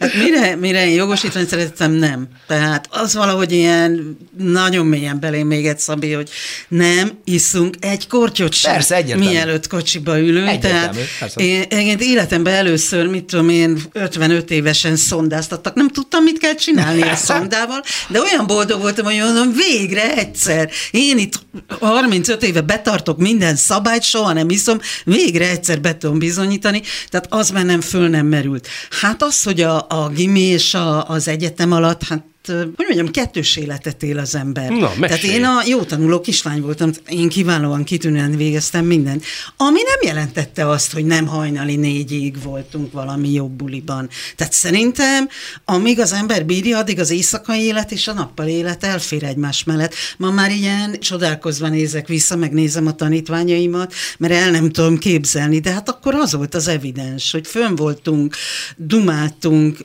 hát 0.00 0.14
mire, 0.14 0.56
mire 0.56 0.86
én 0.86 0.94
jogosítani 0.94 1.46
szerettem, 1.46 1.92
nem. 1.92 2.28
Tehát 2.46 2.88
az 2.90 3.14
valahogy 3.14 3.52
ilyen 3.52 4.18
nagyon 4.38 4.86
mélyen 4.86 5.20
belém 5.20 5.46
még 5.46 5.66
egy 5.66 5.78
Szabi, 5.78 6.12
hogy 6.12 6.30
nem 6.68 7.10
iszunk 7.24 7.74
egy 7.80 8.06
kortyot 8.06 8.52
sem. 8.52 8.72
Persze, 8.72 8.94
egyértelmű. 8.94 9.28
Mielőtt 9.28 9.66
kocsiba 9.66 10.18
ülünk. 10.18 10.58
Tehát 10.58 10.96
én, 11.36 11.62
én 11.62 11.98
életemben 12.00 12.54
először, 12.54 13.06
mit 13.06 13.24
tudom 13.24 13.48
én, 13.48 13.82
55 13.92 14.50
évesen 14.50 14.96
szondáztattak. 14.96 15.74
Nem 15.74 15.88
tudtam, 15.88 16.22
mit 16.22 16.38
kell 16.38 16.54
csinálni 16.54 17.02
a 17.02 17.16
szondával, 17.28 17.82
de 18.08 18.20
olyan 18.20 18.46
boldog 18.46 18.80
voltam, 18.80 19.04
hogy 19.04 19.18
mondom, 19.18 19.52
végre 19.52 20.14
egyszer. 20.14 20.70
Én 20.90 21.18
itt 21.18 21.34
35 21.80 22.42
éve 22.42 22.60
betartok 22.60 23.18
minden 23.18 23.56
szabályt, 23.56 24.02
soha 24.02 24.32
nem 24.32 24.50
iszom, 24.50 24.78
végre 25.04 25.50
egyszer 25.50 25.80
be 25.80 25.96
tudom 25.96 26.18
bizonyítani, 26.18 26.82
tehát 27.08 27.26
az 27.30 27.50
már 27.50 27.64
nem 27.64 27.80
föl 27.80 28.08
nem 28.08 28.26
merült. 28.26 28.68
Hát 28.90 29.22
az, 29.22 29.42
hogy 29.42 29.60
a, 29.60 29.86
a 29.88 30.08
gimi 30.08 30.40
és 30.40 30.74
a, 30.74 31.08
az 31.08 31.28
egyetem 31.28 31.72
alatt, 31.72 32.02
hát 32.02 32.24
hogy 32.46 32.84
mondjam, 32.86 33.10
kettős 33.10 33.56
életet 33.56 34.02
él 34.02 34.18
az 34.18 34.34
ember. 34.34 34.70
Na, 34.70 34.92
Tehát 35.00 35.22
én 35.22 35.44
a 35.44 35.62
jó 35.66 35.82
tanuló 35.82 36.20
kislány 36.20 36.60
voltam, 36.60 36.90
én 37.08 37.28
kiválóan 37.28 37.84
kitűnően 37.84 38.36
végeztem 38.36 38.84
mindent, 38.84 39.24
ami 39.56 39.78
nem 39.82 40.14
jelentette 40.14 40.68
azt, 40.68 40.92
hogy 40.92 41.04
nem 41.04 41.26
hajnali 41.26 41.76
négyig 41.76 42.42
voltunk 42.42 42.92
valami 42.92 43.32
jobb 43.32 43.50
buliban. 43.50 44.08
Tehát 44.36 44.52
szerintem, 44.52 45.28
amíg 45.64 46.00
az 46.00 46.12
ember 46.12 46.44
bírja, 46.46 46.78
addig 46.78 46.98
az 46.98 47.10
éjszakai 47.10 47.60
élet 47.60 47.92
és 47.92 48.08
a 48.08 48.12
nappal 48.12 48.46
élet 48.46 48.84
elfér 48.84 49.24
egymás 49.24 49.64
mellett. 49.64 49.94
Ma 50.16 50.30
már 50.30 50.50
ilyen 50.50 51.00
csodálkozva 51.00 51.68
nézek 51.68 52.08
vissza, 52.08 52.36
megnézem 52.36 52.86
a 52.86 52.92
tanítványaimat, 52.94 53.94
mert 54.18 54.32
el 54.32 54.50
nem 54.50 54.70
tudom 54.70 54.98
képzelni, 54.98 55.58
de 55.58 55.70
hát 55.72 55.88
akkor 55.88 56.14
az 56.14 56.32
volt 56.34 56.54
az 56.54 56.68
evidens, 56.68 57.30
hogy 57.32 57.46
fönn 57.46 57.74
voltunk, 57.74 58.36
dumáltunk, 58.76 59.78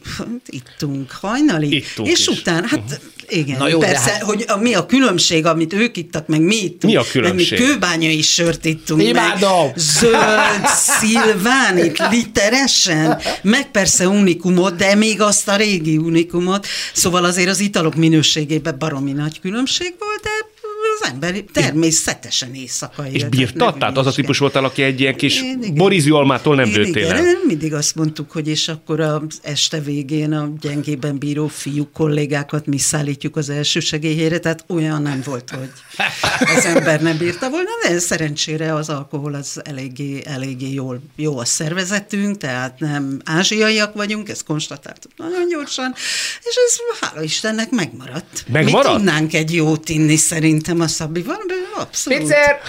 ittunk 0.45 1.11
hajnali, 1.11 1.75
Ittunk 1.75 2.09
és 2.09 2.19
is. 2.19 2.27
utána, 2.27 2.50
hát 2.51 3.01
igen, 3.31 3.57
Na 3.57 3.67
jó, 3.67 3.79
persze, 3.79 4.11
hát- 4.11 4.21
hogy 4.21 4.45
a, 4.47 4.57
mi 4.57 4.73
a 4.73 4.85
különbség, 4.85 5.45
amit 5.45 5.73
ők 5.73 5.97
ittak, 5.97 6.27
meg 6.27 6.41
mi 6.41 6.55
ittunk. 6.55 6.93
Mi 6.93 6.95
a 6.95 7.03
különbség? 7.11 7.59
Meg 7.59 7.59
mi 7.59 7.65
kőbányai 7.65 8.21
sört 8.21 8.65
ittunk. 8.65 9.03
Imádom! 9.03 9.65
Meg 9.65 9.77
zöld 9.77 10.67
szilvánit 10.99 12.01
literesen, 12.09 13.19
meg 13.41 13.71
persze 13.71 14.07
unikumot, 14.07 14.75
de 14.75 14.95
még 14.95 15.21
azt 15.21 15.47
a 15.47 15.55
régi 15.55 15.97
unikumot. 15.97 16.67
Szóval 16.93 17.25
azért 17.25 17.49
az 17.49 17.59
italok 17.59 17.95
minőségében 17.95 18.75
baromi 18.79 19.11
nagy 19.11 19.39
különbség 19.39 19.93
volt, 19.99 20.21
de 20.21 20.29
az 21.01 21.09
ember 21.09 21.43
természetesen 21.53 22.53
éjszaka 22.53 23.07
És 23.07 23.23
bírtad? 23.23 23.77
Tehát 23.77 23.97
az 23.97 24.05
a 24.05 24.11
típus 24.11 24.37
voltál, 24.37 24.63
aki 24.63 24.81
egy 24.83 24.99
ilyen 24.99 25.15
kis 25.15 25.41
Én 25.41 25.73
borizűalmától 25.73 26.55
nem 26.55 26.69
lőttél 26.69 27.07
el. 27.07 27.23
mindig 27.47 27.73
azt 27.73 27.95
mondtuk, 27.95 28.31
hogy 28.31 28.47
és 28.47 28.67
akkor 28.67 28.99
az 28.99 29.39
este 29.41 29.79
végén 29.79 30.33
a 30.33 30.53
gyengében 30.61 31.17
bíró 31.17 31.47
fiú 31.47 31.89
kollégákat 31.93 32.65
mi 32.65 32.77
szállítjuk 32.77 33.35
az 33.35 33.49
első 33.49 33.79
segélyhelyre, 33.79 34.39
tehát 34.39 34.65
olyan 34.67 35.01
nem 35.01 35.21
volt, 35.25 35.49
hogy 35.49 35.69
az 36.55 36.65
ember 36.65 37.01
nem 37.01 37.17
bírta 37.17 37.49
volna, 37.49 37.69
de 37.87 37.99
szerencsére 37.99 38.73
az 38.73 38.89
alkohol 38.89 39.33
az 39.33 39.61
eléggé, 39.63 40.21
eléggé 40.25 40.73
jól, 40.73 41.01
jó 41.15 41.37
a 41.37 41.45
szervezetünk, 41.45 42.37
tehát 42.37 42.79
nem 42.79 43.19
ázsiaiak 43.25 43.93
vagyunk, 43.93 44.29
ezt 44.29 44.43
konstatáltuk 44.43 45.11
nagyon 45.15 45.47
gyorsan, 45.49 45.93
és 46.43 46.55
ez 46.67 46.99
hála 46.99 47.23
Istennek 47.23 47.69
megmaradt. 47.69 48.45
Megmaradt? 48.47 48.87
Mi 48.87 48.95
tudnánk 48.95 49.33
egy 49.33 49.53
jót 49.53 49.89
inni 49.89 50.15
szerintem 50.15 50.79
a 50.79 50.87
Szabival, 50.91 51.43
de 51.47 51.53
abszolút. 51.81 52.19
Pizzer! 52.19 52.59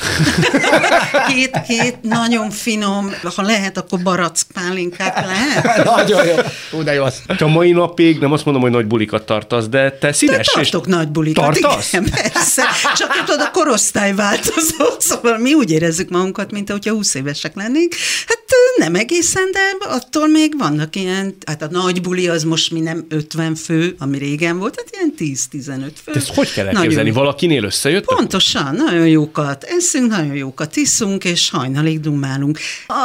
Két-két 1.29 2.03
nagyon 2.03 2.51
finom, 2.51 3.15
ha 3.37 3.43
lehet, 3.43 3.79
akkor 3.79 4.03
barack 4.03 4.37
pálinkát 4.55 5.27
lehet. 5.27 5.85
Nagyon 5.97 6.27
jó. 6.27 6.35
Ú, 6.73 6.83
de 6.83 6.93
jó 6.93 7.05
az. 7.05 7.23
A 7.39 7.47
mai 7.47 7.71
napig 7.73 8.19
nem 8.19 8.33
azt 8.33 8.45
mondom, 8.45 8.63
hogy 8.63 8.71
nagy 8.71 8.87
bulikat 8.87 9.27
tartasz, 9.27 9.69
de 9.69 9.91
te 9.91 10.07
De 10.07 10.13
színes 10.13 10.39
és 10.61 10.69
tartok 10.69 10.87
nagy 10.87 11.09
bulikat. 11.09 11.45
Tartasz? 11.61 11.93
Igen, 11.93 12.11
persze. 12.11 12.63
Csak 12.97 13.25
tudod, 13.25 13.41
a 13.41 13.51
korosztály 13.51 14.15
változó, 14.15 14.85
szóval 14.99 15.39
mi 15.39 15.55
úgy 15.55 15.71
érezzük 15.71 16.09
magunkat, 16.09 16.51
mint 16.53 16.71
hogyha 16.71 16.93
20 16.93 17.15
évesek 17.15 17.55
lennénk. 17.55 17.95
Hát 18.27 18.41
nem 18.77 18.95
egészen, 18.95 19.51
de 19.53 19.87
attól 19.89 20.29
még 20.29 20.55
vannak 20.59 20.97
ilyen, 20.97 21.37
hát 21.47 21.63
a 21.63 21.69
nagy 21.71 22.01
buli 22.01 22.29
az 22.29 22.45
most 22.45 22.71
mi 22.71 22.81
nem 22.81 23.07
50 23.09 23.55
fő, 23.55 23.95
ami 23.99 24.19
régen 24.19 24.59
volt, 24.59 24.75
hát 24.77 24.87
ilyen 24.93 25.39
10-15 25.65 25.91
fő. 26.05 26.13
De 26.13 26.19
ezt 26.19 26.35
hogy 26.35 26.53
kell 26.53 26.65
Nagyon 26.65 26.81
elképzelni? 26.81 27.09
jó. 27.09 27.15
Valakinél 27.15 27.65
összejöttök? 27.65 28.12
Pontosan, 28.17 28.75
nagyon 28.75 29.09
jókat 29.09 29.65
eszünk, 29.65 30.11
nagyon 30.11 30.35
jókat 30.35 30.77
iszunk, 30.77 31.25
és 31.25 31.51
hajnalig 31.51 32.01
dumálunk. 32.01 32.59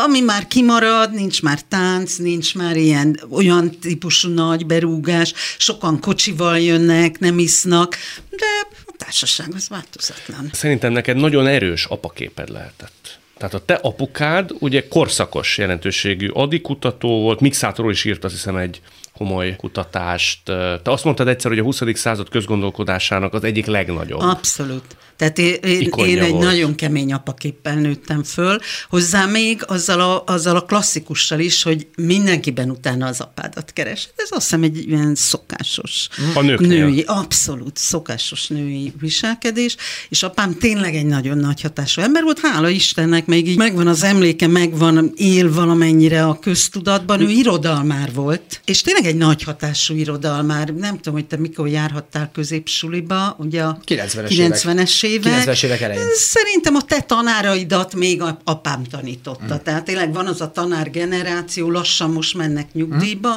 Ami 0.06 0.20
már 0.20 0.48
kimarad, 0.48 1.14
nincs 1.14 1.42
már 1.42 1.62
tánc, 1.62 2.16
nincs 2.16 2.56
már 2.56 2.78
ilyen 2.78 3.20
olyan 3.32 3.72
típusú 3.82 4.30
nagy 4.30 4.66
berúgás, 4.66 5.34
sokan 5.58 6.00
kocsival 6.00 6.60
jönnek, 6.60 7.20
nem 7.20 7.40
isznak, 7.40 7.96
de 8.30 8.68
a 8.86 8.94
társaság 8.98 9.48
az 9.56 9.70
változatlan. 9.70 10.50
Szerintem 10.54 10.92
neked 10.92 11.18
nagyon 11.18 11.48
erős 11.48 11.86
apaképed 11.86 12.50
lehetett. 12.50 13.20
Tehát 13.38 13.54
a 13.54 13.66
te 13.66 13.74
apukád 13.74 14.50
ugye 14.60 14.88
korszakos 14.88 15.58
jelentőségű 15.58 16.28
adikutató 16.28 17.22
volt, 17.22 17.40
mixátorról 17.40 17.92
is 17.92 18.06
írt 18.06 18.24
azt 18.24 18.34
hiszem 18.34 18.56
egy 18.56 18.82
komoly 19.18 19.56
kutatást. 19.56 20.44
Te 20.44 20.82
azt 20.84 21.04
mondtad 21.04 21.28
egyszer, 21.28 21.52
hogy 21.52 21.60
a 21.60 21.64
20. 21.64 21.82
század 21.94 22.30
közgondolkodásának 22.30 23.34
az 23.34 23.44
egyik 23.44 23.66
legnagyobb. 23.66 24.20
Abszolút. 24.20 24.96
Tehát 25.18 25.38
én, 25.38 25.54
én, 25.54 25.90
én 25.98 26.22
egy 26.22 26.32
volt. 26.32 26.44
nagyon 26.44 26.76
kemény 26.76 27.14
apaképpel 27.14 27.76
nőttem 27.76 28.24
föl, 28.24 28.60
hozzá 28.90 29.26
még 29.26 29.64
azzal 29.68 30.00
a, 30.02 30.24
azzal 30.26 30.56
a 30.56 30.62
klasszikussal 30.62 31.40
is, 31.40 31.64
hogy 31.64 31.88
mindenkiben 31.96 32.70
utána 32.70 33.06
az 33.08 33.20
apádat 33.20 33.74
keres. 33.74 34.10
Ez 34.16 34.28
azt 34.32 34.42
hiszem 34.42 34.64
egy 34.64 34.88
ilyen 34.88 35.16
szokásos 35.16 36.08
A 36.34 36.42
nőknél. 36.42 36.68
női, 36.68 37.04
abszolút 37.08 37.78
szokásos 37.78 38.48
női 38.48 38.94
viselkedés, 39.00 39.76
és 40.10 40.24
apám 40.24 40.58
tényleg 40.58 40.96
egy 40.96 41.06
nagyon 41.06 41.38
nagy 41.38 41.62
hatású 41.62 42.02
ember 42.02 42.24
volt, 42.24 42.40
hála 42.40 42.70
Istennek, 42.70 43.26
még 43.26 43.48
így 43.48 43.58
megvan 43.58 43.88
az 43.88 44.04
emléke, 44.04 44.48
megvan, 44.48 45.12
él 45.16 45.54
valamennyire 45.54 46.26
a 46.26 46.40
köztudatban, 46.40 47.22
ő 47.22 47.30
irodalmár 47.30 48.14
volt, 48.14 48.62
és 48.66 48.82
tényleg 48.82 49.06
egy 49.08 49.16
nagy 49.16 49.44
hatású 49.44 49.96
irodalmár. 49.96 50.70
Nem 50.70 50.96
tudom, 50.96 51.14
hogy 51.14 51.26
te 51.26 51.38
mikor 51.38 51.68
járhattál 51.68 52.30
középsuliba, 52.34 53.36
ugye 53.40 53.64
a 53.64 53.80
90-es 53.86 54.32
évek. 54.32 54.54
90-es 54.54 55.04
évek. 55.04 55.44
90-es 55.44 55.64
évek 55.64 55.82
elején. 55.82 56.04
Szerintem 56.16 56.76
a 56.76 56.82
te 56.82 57.02
tanáraidat 57.02 57.96
még 57.96 58.24
apám 58.44 58.84
tanította. 58.84 59.54
Mm. 59.54 59.64
Tehát 59.64 59.84
tényleg 59.84 60.14
van 60.14 60.28
az 60.28 60.42
a 60.42 60.52
tanár 60.52 60.92
generáció, 60.92 61.72
lassan 61.72 62.12
most 62.12 62.38
mennek 62.38 62.74
nyugdíjba. 62.74 63.30
Mm. 63.30 63.34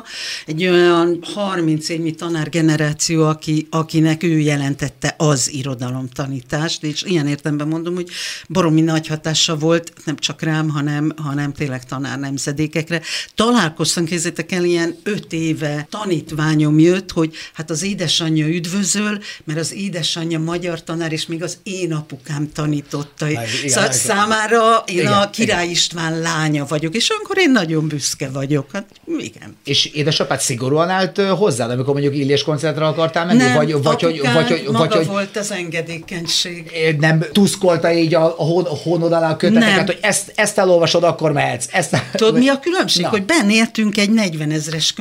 Egy 0.46 0.66
olyan 0.66 1.18
30 1.34 1.88
évnyi 1.88 2.14
tanár 2.14 2.48
generáció, 2.48 3.26
aki, 3.26 3.66
akinek 3.70 4.22
ő 4.22 4.38
jelentette 4.38 5.14
az 5.18 5.52
irodalomtanítást, 5.52 6.82
és 6.82 7.02
ilyen 7.02 7.26
értemben 7.26 7.68
mondom, 7.68 7.94
hogy 7.94 8.08
baromi 8.48 8.80
nagy 8.80 9.06
hatása 9.06 9.56
volt, 9.56 9.92
nem 10.04 10.16
csak 10.16 10.42
rám, 10.42 10.68
hanem, 10.68 11.12
hanem 11.16 11.52
tényleg 11.52 11.84
tanár 11.84 12.18
nemzedékekre. 12.18 13.00
Találkoztam, 13.34 14.04
kézzétek 14.04 14.52
el, 14.52 14.64
ilyen 14.64 14.96
öt 15.02 15.32
éve 15.60 15.86
tanítványom 15.90 16.78
jött, 16.78 17.10
hogy 17.10 17.34
hát 17.54 17.70
az 17.70 17.82
édesanyja 17.82 18.46
üdvözöl, 18.46 19.18
mert 19.44 19.58
az 19.58 19.74
édesanyja 19.74 20.38
magyar 20.38 20.84
tanár, 20.84 21.12
és 21.12 21.26
még 21.26 21.42
az 21.42 21.58
én 21.62 21.92
apukám 21.92 22.50
tanította. 22.54 23.28
igen, 23.28 23.44
Szá- 23.66 23.84
igen. 23.84 23.92
számára 23.92 24.82
én 24.86 24.98
Igen, 24.98 25.12
a 25.12 25.30
Király 25.30 25.68
István 25.68 26.20
lánya 26.20 26.66
vagyok, 26.68 26.94
és 26.94 27.08
akkor 27.08 27.38
én 27.38 27.50
nagyon 27.50 27.88
büszke 27.88 28.28
vagyok. 28.28 28.66
Hát 28.72 28.86
igen. 29.18 29.56
És 29.64 29.84
édesapád 29.84 30.40
szigorúan 30.40 30.88
állt 30.88 31.18
ö, 31.18 31.26
hozzád, 31.26 31.70
amikor 31.70 31.92
mondjuk 31.92 32.16
Illés 32.16 32.42
koncertre 32.42 32.86
akartál 32.86 33.26
menni? 33.26 33.38
Nem, 33.38 33.54
vagy, 33.54 33.82
vagy, 33.82 34.02
hogy, 34.02 34.20
vagy, 34.34 34.48
hogy, 34.48 34.62
maga 34.66 34.78
vagy, 34.78 34.92
hogy 34.96 35.06
volt 35.06 35.36
az 35.36 35.52
engedékenység. 35.52 36.70
nem 36.98 37.24
tuszkolta 37.32 37.92
így 37.92 38.14
a, 38.14 38.24
a, 38.24 38.44
hón, 38.44 38.64
a 38.64 38.76
hónod 38.76 39.12
alá 39.12 39.30
a 39.30 39.36
köteteket, 39.36 39.76
Nem. 39.76 39.86
hogy 39.86 39.98
ezt, 40.00 40.32
ezt 40.34 40.58
elolvasod, 40.58 41.04
akkor 41.04 41.32
mehetsz. 41.32 41.66
Ezt, 41.72 41.96
Tudod, 42.12 42.38
mi 42.38 42.48
a 42.48 42.58
különbség? 42.58 43.02
Na. 43.02 43.08
Hogy 43.08 43.24
benn 43.24 43.48
éltünk 43.48 43.96
egy 43.96 44.10
40 44.10 44.50
ezres 44.50 44.92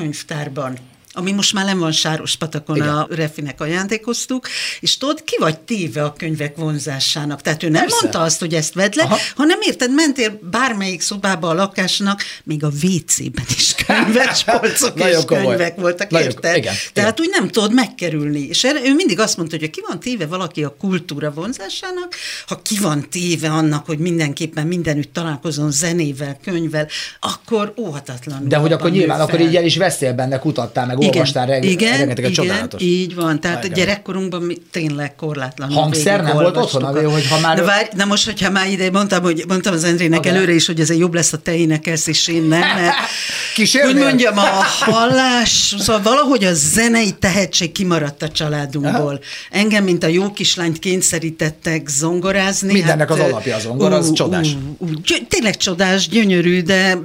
barn. 0.50 0.89
Ami 1.20 1.32
most 1.32 1.54
már 1.54 1.66
nem 1.66 1.80
van 1.80 1.92
Sáros 1.92 2.36
patakon, 2.36 2.76
Igen. 2.76 2.88
a 2.90 3.08
Refinek 3.10 3.62
ajándékoztuk, 3.62 4.48
és 4.80 4.98
tudod, 4.98 5.24
ki 5.24 5.36
vagy 5.40 5.60
téve 5.60 6.04
a 6.04 6.14
könyvek 6.14 6.56
vonzásának. 6.56 7.42
Tehát 7.42 7.64
ő 7.64 7.70
nem 7.70 7.82
Persze. 7.82 7.98
mondta 8.02 8.20
azt, 8.22 8.40
hogy 8.40 8.54
ezt 8.54 8.74
vedd 8.74 8.92
le, 8.96 9.04
Aha. 9.04 9.18
hanem 9.36 9.60
érted, 9.62 9.94
mentél 9.94 10.40
bármelyik 10.52 11.02
szobába 11.02 11.50
a 11.50 11.54
lakásnak, 11.54 12.22
még 12.44 12.64
a 12.64 12.68
WC-ben 12.84 13.46
is 13.56 13.76
könyves 13.76 14.44
polcok 14.60 15.00
és 15.00 15.18
komoly. 15.26 15.46
könyvek 15.46 15.76
voltak, 15.80 16.10
Nagyon- 16.10 16.28
érted? 16.28 16.56
igen, 16.56 16.74
Tehát 16.94 17.20
igen. 17.20 17.28
úgy 17.30 17.36
nem 17.40 17.50
tudod 17.50 17.74
megkerülni. 17.74 18.40
És 18.48 18.64
erre, 18.64 18.80
ő 18.86 18.94
mindig 18.94 19.20
azt 19.20 19.38
mondta, 19.38 19.58
hogy 19.60 19.70
ki 19.70 19.82
van 19.88 20.00
téve 20.00 20.26
valaki 20.26 20.64
a 20.64 20.76
kultúra 20.80 21.32
vonzásának, 21.32 22.16
ha 22.48 22.62
ki 22.62 22.78
van 22.80 23.10
téve 23.10 23.50
annak, 23.50 23.86
hogy 23.86 23.98
mindenképpen 24.00 24.68
mindenütt 24.68 25.14
találkozom 25.14 25.70
zenével, 25.72 26.38
könyvvel, 26.44 26.88
akkor 27.20 27.74
óhatatlanul. 27.78 28.48
De 28.48 28.58
hogy 28.58 28.72
akkor 28.72 28.92
nyilván, 28.92 29.20
akkor 29.22 29.40
fel. 29.40 29.48
így 29.48 29.56
el 29.56 29.64
is 29.66 29.78
vesztél 29.78 30.14
benne, 30.14 30.40
kutattál, 30.40 30.86
meg 30.86 30.98
olvastál 31.16 31.46
reg- 31.46 31.64
igen, 31.66 31.98
rengeteget 31.98 32.32
igen, 32.32 32.46
csodálatos. 32.46 32.82
így 32.82 33.16
van. 33.16 33.40
Tehát 33.40 33.64
a 33.64 33.68
gyerekkorunkban 33.68 34.42
mi 34.42 34.58
tényleg 34.72 35.16
korlátlanul 35.16 35.76
Hangszer 35.76 36.22
nem 36.24 36.34
volt 36.36 36.58
otthon, 36.58 36.84
a- 36.84 37.10
hogy 37.12 37.28
ha 37.28 37.40
már- 37.40 37.58
Na, 37.58 37.64
várj, 37.64 37.88
na 37.96 38.06
most, 38.06 38.26
hogyha 38.26 38.50
már 38.50 38.70
ide 38.72 38.92
mondtam, 38.92 39.22
hogy 39.24 39.44
mondtam 39.48 39.74
az 39.74 39.84
Endrének 39.84 40.20
Igen. 40.26 40.36
előre 40.36 40.54
is, 40.54 40.66
hogy 40.66 40.80
ez 40.80 40.98
jobb 40.98 41.14
lesz, 41.14 41.30
ha 41.32 41.38
te 41.38 41.56
énekelsz, 41.56 42.08
és 42.08 42.28
én 42.28 42.44
nem, 42.44 42.60
mert 42.60 42.94
Kísérnél? 43.56 43.94
hogy 43.94 44.02
mondjam, 44.04 44.38
a 44.38 44.42
hallás, 44.80 45.76
szóval 45.80 46.02
valahogy 46.02 46.44
a 46.44 46.54
zenei 46.54 47.12
tehetség 47.20 47.72
kimaradt 47.72 48.22
a 48.24 48.30
családunkból. 48.30 49.20
Engem, 49.52 49.84
mint 49.84 50.04
a 50.04 50.08
jó 50.08 50.32
kislányt 50.32 50.80
kényszerítettek 50.80 51.88
zongorázni. 51.88 52.72
Mindennek 52.74 53.10
az 53.12 53.18
ö, 53.20 53.22
alapja 53.22 53.56
a 53.56 53.60
zongora, 53.60 53.96
az 53.96 54.14
csodás. 54.14 54.48
Ú, 54.78 54.86
ú, 54.86 54.88
tényleg 55.28 55.58
csodás, 55.58 56.08
gyönyörű, 56.08 56.62
de 56.62 56.98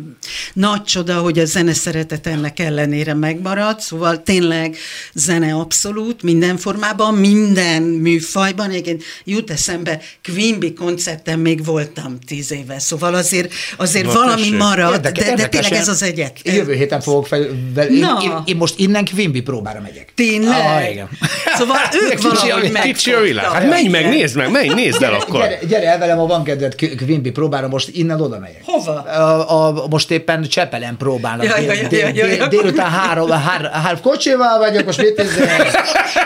nagy 0.53 0.83
csoda, 0.83 1.19
hogy 1.19 1.39
a 1.39 1.45
zene 1.45 1.73
szeretet 1.73 2.27
ennek 2.27 2.61
ellenére 2.61 3.15
megmaradt. 3.15 3.84
Szóval 3.85 4.23
tényleg 4.23 4.77
zene 5.15 5.55
abszolút, 5.55 6.23
minden 6.23 6.57
formában, 6.57 7.15
minden 7.15 7.83
műfajban. 7.83 8.71
Egyébként 8.71 9.03
jut 9.25 9.51
eszembe, 9.51 10.01
Quimby 10.23 10.73
koncerten 10.73 11.39
még 11.39 11.65
voltam 11.65 12.19
tíz 12.27 12.53
éve, 12.53 12.79
szóval 12.79 13.15
azért, 13.15 13.53
azért 13.77 14.07
Na, 14.07 14.13
valami 14.13 14.41
tessék. 14.41 14.57
marad, 14.59 14.93
Érdeke- 14.95 15.25
de, 15.25 15.35
de 15.35 15.49
tényleg 15.49 15.73
ez 15.73 15.89
az 15.89 16.03
egyet. 16.03 16.39
Jövő 16.43 16.75
héten 16.75 17.01
fogok 17.01 17.27
fel, 17.27 17.47
vel, 17.75 17.87
én, 17.87 17.99
Na. 18.01 18.19
én, 18.23 18.33
én, 18.45 18.57
most 18.57 18.79
innen 18.79 19.05
Quimby 19.05 19.41
próbára 19.41 19.81
megyek. 19.81 20.13
Tényleg? 20.15 20.61
Ah, 20.61 20.91
igen. 20.91 21.09
Szóval 21.59 21.77
ők 22.11 22.19
a 22.25 22.29
valahogy. 22.29 22.73
Kicsi 22.81 23.13
a 23.13 23.21
világ. 23.21 23.45
Hát 23.45 23.69
menj 23.69 23.89
meg, 23.89 24.09
nézd 24.09 24.37
meg, 24.37 24.51
menj, 24.51 24.69
nézd 24.75 25.03
el 25.03 25.15
akkor. 25.15 25.41
Gyere, 25.41 25.59
gyere 25.69 25.87
el 25.87 25.99
velem, 25.99 26.17
ha 26.19 26.27
van 26.27 26.45
kedved 26.45 26.75
Quimby 26.75 27.31
próbára, 27.31 27.69
most 27.69 27.89
innen 27.93 28.21
oda 28.21 28.39
megyek. 28.39 28.61
Hova? 28.65 28.93
A, 29.01 29.67
a, 29.83 29.87
most 29.91 30.11
éppen 30.11 30.43
Csepelen 30.43 30.97
próbálnak. 30.97 31.47
Ja, 31.47 31.59
ja, 31.59 31.73
ja, 31.73 31.87
ja, 31.91 32.09
ja, 32.15 32.27
ja. 32.27 32.47
Délután 32.49 32.91
három, 32.91 33.31
három, 33.31 33.71
három 33.83 34.01
kocsival 34.01 34.59
vagyok, 34.59 34.85
most 34.85 34.99
mit 35.03 35.17
nézzük? 35.17 35.45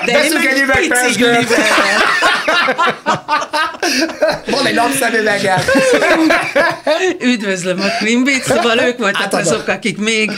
De 0.04 0.12
én 0.24 0.32
Veszünk 0.32 0.44
egy 0.44 0.88
biciklivel. 0.88 1.44
Van 4.50 4.66
egy 4.66 4.74
napszemüvegem. 4.74 5.58
Üdvözlöm 7.20 7.80
a 7.80 7.86
Quimbit, 8.04 8.42
szóval 8.42 8.78
ők 8.78 8.98
voltak 8.98 9.22
Átadom. 9.22 9.46
azok, 9.52 9.68
akik 9.68 9.98
még 9.98 10.30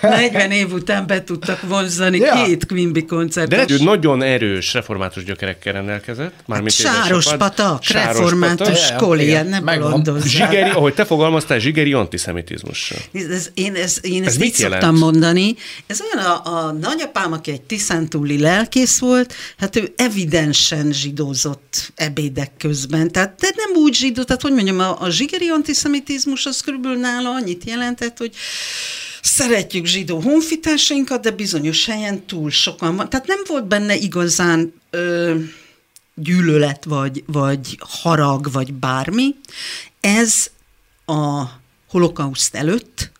40 0.00 0.50
év 0.50 0.72
után 0.72 1.06
be 1.06 1.24
tudtak 1.24 1.60
vonzani 1.62 2.18
Ja. 2.18 2.44
két 2.44 2.66
Quimby 2.66 3.00
De 3.00 3.06
koncertet. 3.06 3.70
ő 3.70 3.76
nagyon 3.82 4.22
erős 4.22 4.72
református 4.74 5.24
gyökerekkel 5.24 5.72
rendelkezett. 5.72 6.32
Mármint 6.46 6.72
Sáros 6.72 7.06
édesapád. 7.24 7.38
patak, 7.38 7.82
Sáros 7.82 8.16
református 8.16 8.66
patak. 8.68 8.90
Ja, 8.90 8.96
koli, 8.96 9.22
igen, 9.22 9.46
ne 9.46 9.60
megvan. 9.60 9.90
bolondozzál. 9.90 10.28
Zsigeri, 10.28 10.70
ahogy 10.70 10.94
te 10.94 11.04
fogalmaztál, 11.04 11.58
zsigeri 11.58 11.92
antiszemitizmussal. 11.92 12.98
Ez, 13.12 13.50
én, 13.54 13.74
ez, 13.74 13.96
én 14.02 14.22
Ez 14.22 14.28
ezt 14.28 14.38
mit 14.38 14.48
így 14.48 14.58
jelent? 14.60 14.82
szoktam 14.82 14.98
mondani. 15.00 15.54
Ez 15.86 16.00
olyan 16.12 16.26
a, 16.26 16.50
a 16.53 16.53
nagyapám, 16.72 17.32
aki 17.32 17.50
egy 17.50 17.62
tiszántúli 17.62 18.38
lelkész 18.38 18.98
volt, 18.98 19.34
hát 19.58 19.76
ő 19.76 19.92
evidensen 19.96 20.92
zsidózott 20.92 21.92
ebédek 21.94 22.52
közben. 22.58 23.10
Tehát 23.10 23.40
de 23.40 23.52
nem 23.56 23.82
úgy 23.82 23.94
zsidó, 23.94 24.22
tehát 24.22 24.42
hogy 24.42 24.52
mondjam, 24.52 24.78
a, 24.78 25.00
a 25.00 25.10
zsigeri 25.10 25.48
antiszemitizmus 25.48 26.46
az 26.46 26.60
körülbelül 26.60 26.98
nála 26.98 27.30
annyit 27.30 27.64
jelentett, 27.64 28.18
hogy 28.18 28.34
szeretjük 29.22 29.86
zsidó 29.86 30.20
honfitársainkat, 30.20 31.20
de 31.20 31.30
bizonyos 31.30 31.86
helyen 31.86 32.26
túl 32.26 32.50
sokan 32.50 32.96
van. 32.96 33.08
Tehát 33.08 33.26
nem 33.26 33.40
volt 33.46 33.66
benne 33.66 33.96
igazán 33.96 34.72
ö, 34.90 35.34
gyűlölet, 36.14 36.84
vagy, 36.84 37.24
vagy 37.26 37.78
harag, 37.80 38.52
vagy 38.52 38.72
bármi. 38.72 39.34
Ez 40.00 40.50
a 41.06 41.44
holokauszt 41.88 42.54
előtt 42.54 43.12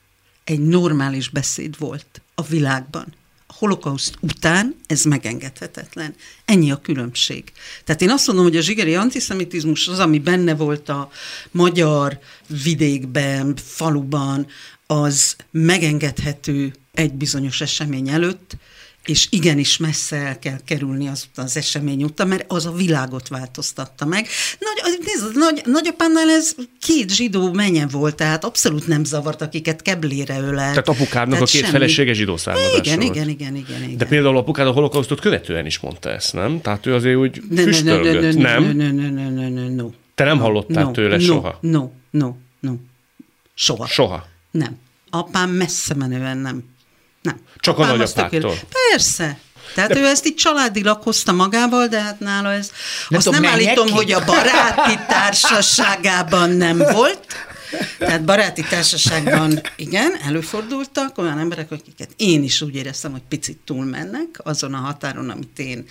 egy 0.44 0.60
normális 0.60 1.28
beszéd 1.28 1.78
volt 1.78 2.22
a 2.34 2.42
világban. 2.42 3.14
Holokauszt 3.58 4.14
után 4.20 4.76
ez 4.86 5.02
megengedhetetlen. 5.02 6.14
Ennyi 6.44 6.70
a 6.70 6.80
különbség. 6.80 7.52
Tehát 7.84 8.02
én 8.02 8.10
azt 8.10 8.26
mondom, 8.26 8.44
hogy 8.44 8.56
a 8.56 8.60
zsigeri 8.60 8.94
antiszemitizmus 8.94 9.88
az, 9.88 9.98
ami 9.98 10.18
benne 10.18 10.54
volt 10.54 10.88
a 10.88 11.10
magyar 11.50 12.18
vidékben, 12.62 13.56
faluban, 13.56 14.46
az 14.86 15.36
megengedhető 15.50 16.74
egy 16.92 17.12
bizonyos 17.12 17.60
esemény 17.60 18.08
előtt, 18.08 18.56
és 19.04 19.26
igenis 19.30 19.76
messze 19.76 20.16
el 20.16 20.38
kell 20.38 20.58
kerülni 20.64 21.08
az, 21.08 21.24
az 21.34 21.56
esemény 21.56 22.02
után, 22.02 22.28
mert 22.28 22.44
az 22.48 22.66
a 22.66 22.72
világot 22.72 23.28
változtatta 23.28 24.04
meg. 24.04 24.26
Nagy, 24.58 24.98
nézd, 25.04 25.36
nagy, 25.36 25.62
nagyapánnál 25.64 26.30
ez 26.30 26.54
két 26.80 27.10
zsidó 27.10 27.52
menye 27.52 27.86
volt, 27.86 28.14
tehát 28.14 28.44
abszolút 28.44 28.86
nem 28.86 29.04
zavart, 29.04 29.42
akiket 29.42 29.82
keblére 29.82 30.38
ölelt. 30.38 30.70
Tehát 30.70 30.88
apukádnak 30.88 31.40
a 31.40 31.44
két 31.44 31.60
semmi. 31.60 31.72
felesége 31.72 32.12
zsidó 32.12 32.38
igen, 32.44 32.54
volt. 32.54 32.86
igen, 32.86 33.00
igen, 33.00 33.28
igen, 33.28 33.56
igen. 33.56 33.96
De 33.96 34.04
például 34.04 34.36
apukád 34.36 34.66
a 34.66 34.70
holokausztot 34.70 35.20
követően 35.20 35.66
is 35.66 35.78
mondta 35.78 36.10
ezt, 36.10 36.32
nem? 36.32 36.60
Tehát 36.60 36.86
ő 36.86 36.94
azért 36.94 37.16
úgy 37.16 37.42
füstölgött, 37.56 38.34
ne, 38.36 38.58
nem? 38.58 38.76
ne, 38.76 38.90
ne, 38.90 39.10
ne, 39.10 39.28
ne, 39.28 39.48
ne, 39.48 39.68
no. 39.68 39.90
Te 40.14 40.24
nem 40.24 40.38
hallottál 40.38 40.84
no, 40.84 40.90
tőle 40.90 41.16
no, 41.16 41.22
soha? 41.22 41.58
No, 41.60 41.90
no, 42.10 42.34
no. 42.60 42.72
Soha. 43.54 43.86
Soha. 43.86 44.26
Nem. 44.50 44.78
Apám 45.10 45.50
messze 45.50 45.94
menően 45.94 46.38
nem. 46.38 46.73
Nem. 47.24 47.40
Csak 47.56 47.78
a 47.78 47.82
Apám 47.82 48.00
az 48.00 48.12
nagyapádtól? 48.14 48.40
tökéletes. 48.40 48.78
Persze. 48.90 49.38
Tehát 49.74 49.96
ő 49.96 50.04
ezt 50.06 50.26
így 50.26 50.34
családilag 50.34 51.02
hozta 51.02 51.32
magával, 51.32 51.86
de 51.86 52.00
hát 52.00 52.20
nála 52.20 52.52
ez... 52.52 52.70
Nem 53.08 53.18
azt 53.18 53.26
tudom, 53.26 53.40
nem 53.40 53.50
állítom, 53.52 53.86
ki? 53.86 53.92
hogy 53.92 54.12
a 54.12 54.24
baráti 54.24 54.98
társaságában 55.08 56.50
nem 56.50 56.78
volt, 56.78 57.26
tehát 57.98 58.24
baráti 58.24 58.62
társaságban 58.62 59.60
igen, 59.76 60.16
előfordultak 60.26 61.18
olyan 61.18 61.38
emberek, 61.38 61.70
akiket 61.70 62.08
én 62.16 62.42
is 62.42 62.60
úgy 62.60 62.74
éreztem, 62.74 63.12
hogy 63.12 63.22
picit 63.28 63.58
túlmennek 63.64 64.28
azon 64.42 64.74
a 64.74 64.78
határon, 64.78 65.30
amit 65.30 65.58
én 65.58 65.86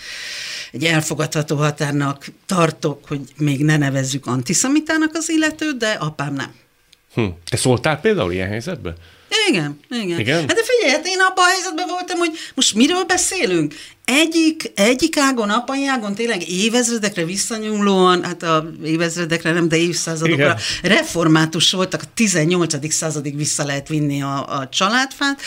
egy 0.72 0.84
elfogadható 0.84 1.56
határnak 1.56 2.26
tartok, 2.46 3.08
hogy 3.08 3.22
még 3.38 3.64
ne 3.64 3.78
nevezzük 3.78 4.26
antiszemitának 4.26 5.12
az 5.14 5.30
illetőt, 5.30 5.78
de 5.78 5.90
apám 5.92 6.34
nem. 6.34 6.54
Hm. 7.14 7.26
Te 7.50 7.58
szóltál 7.58 8.00
például 8.00 8.32
ilyen 8.32 8.48
helyzetben? 8.48 8.96
Igen, 9.50 9.80
igen. 9.90 10.20
Igen? 10.20 10.38
Hát 10.38 10.56
de 10.56 10.64
figyelj, 10.84 10.98
hát 10.98 11.08
én 11.08 11.20
abban 11.20 11.46
a 11.46 11.48
helyzetben 11.48 11.88
voltam, 11.88 12.18
hogy 12.18 12.32
most 12.56 12.74
miről 12.76 13.04
beszélünk? 13.04 13.74
Egyik, 14.06 14.72
egyik 14.76 15.18
ágon, 15.18 15.50
apai 15.50 15.88
ágon 15.88 16.16
tényleg 16.16 16.50
évezredekre 16.50 17.26
visszanyúlóan, 17.26 18.24
hát 18.24 18.44
a 18.44 18.72
évezredekre 18.86 19.52
nem, 19.52 19.68
de 19.68 19.76
évszázadokra 19.78 20.44
Igen. 20.44 20.58
református 20.98 21.72
voltak, 21.72 22.02
a 22.02 22.06
18. 22.14 22.94
századig 22.94 23.36
vissza 23.36 23.64
lehet 23.66 23.88
vinni 23.88 24.22
a, 24.22 24.60
a 24.60 24.70
családfát, 24.70 25.42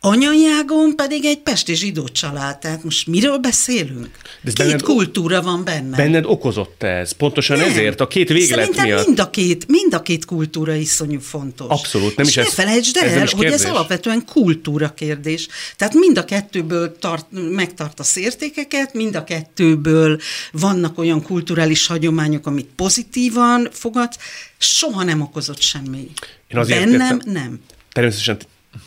anyai 0.00 0.46
ágon 0.58 0.96
pedig 0.96 1.24
egy 1.24 1.38
pesti 1.38 1.74
zsidó 1.74 2.08
család, 2.08 2.58
tehát 2.58 2.84
most 2.84 3.06
miről 3.06 3.38
beszélünk? 3.38 4.08
ez 4.44 4.52
Két 4.52 4.66
benned- 4.66 4.82
kultúra 4.82 5.42
van 5.42 5.64
benne. 5.64 5.96
Benned 5.96 6.24
okozott 6.26 6.82
ez? 6.82 7.12
Pontosan 7.12 7.58
Nem. 7.58 7.68
ezért? 7.70 8.00
A 8.00 8.06
két 8.06 8.28
véglet 8.28 8.58
Szerintem 8.58 8.84
miatt? 8.84 9.06
mind 9.06 9.20
a 9.20 9.30
két, 9.30 9.64
mind 9.68 9.94
a 9.94 10.02
két 10.02 10.24
kultúra 10.24 10.74
iszonyú 10.74 11.20
fontos. 11.20 11.66
Abszolút, 11.70 12.16
nem 12.16 12.24
és 12.26 12.30
is 12.30 12.36
ne 12.36 12.42
ez- 12.42 12.52
felejtsd 12.54 12.96
ez 12.96 13.12
el, 13.12 13.22
is 13.24 13.32
hogy 13.32 13.44
ez 13.44 13.64
alapvetően 13.64 14.24
kultúra 14.24 14.79
kérdés. 14.88 15.48
Tehát 15.76 15.94
mind 15.94 16.18
a 16.18 16.24
kettőből 16.24 16.98
tart, 16.98 17.26
megtartasz 17.30 18.16
értékeket, 18.16 18.94
mind 18.94 19.16
a 19.16 19.24
kettőből 19.24 20.20
vannak 20.52 20.98
olyan 20.98 21.22
kulturális 21.22 21.86
hagyományok, 21.86 22.46
amit 22.46 22.68
pozitívan 22.76 23.68
fogadsz, 23.72 24.18
soha 24.58 25.02
nem 25.02 25.20
okozott 25.20 25.60
semmi. 25.60 26.10
Én 26.48 26.58
azért 26.58 26.80
Bennem 26.84 27.00
értem- 27.00 27.32
nem. 27.32 27.60
Természetesen 27.92 28.38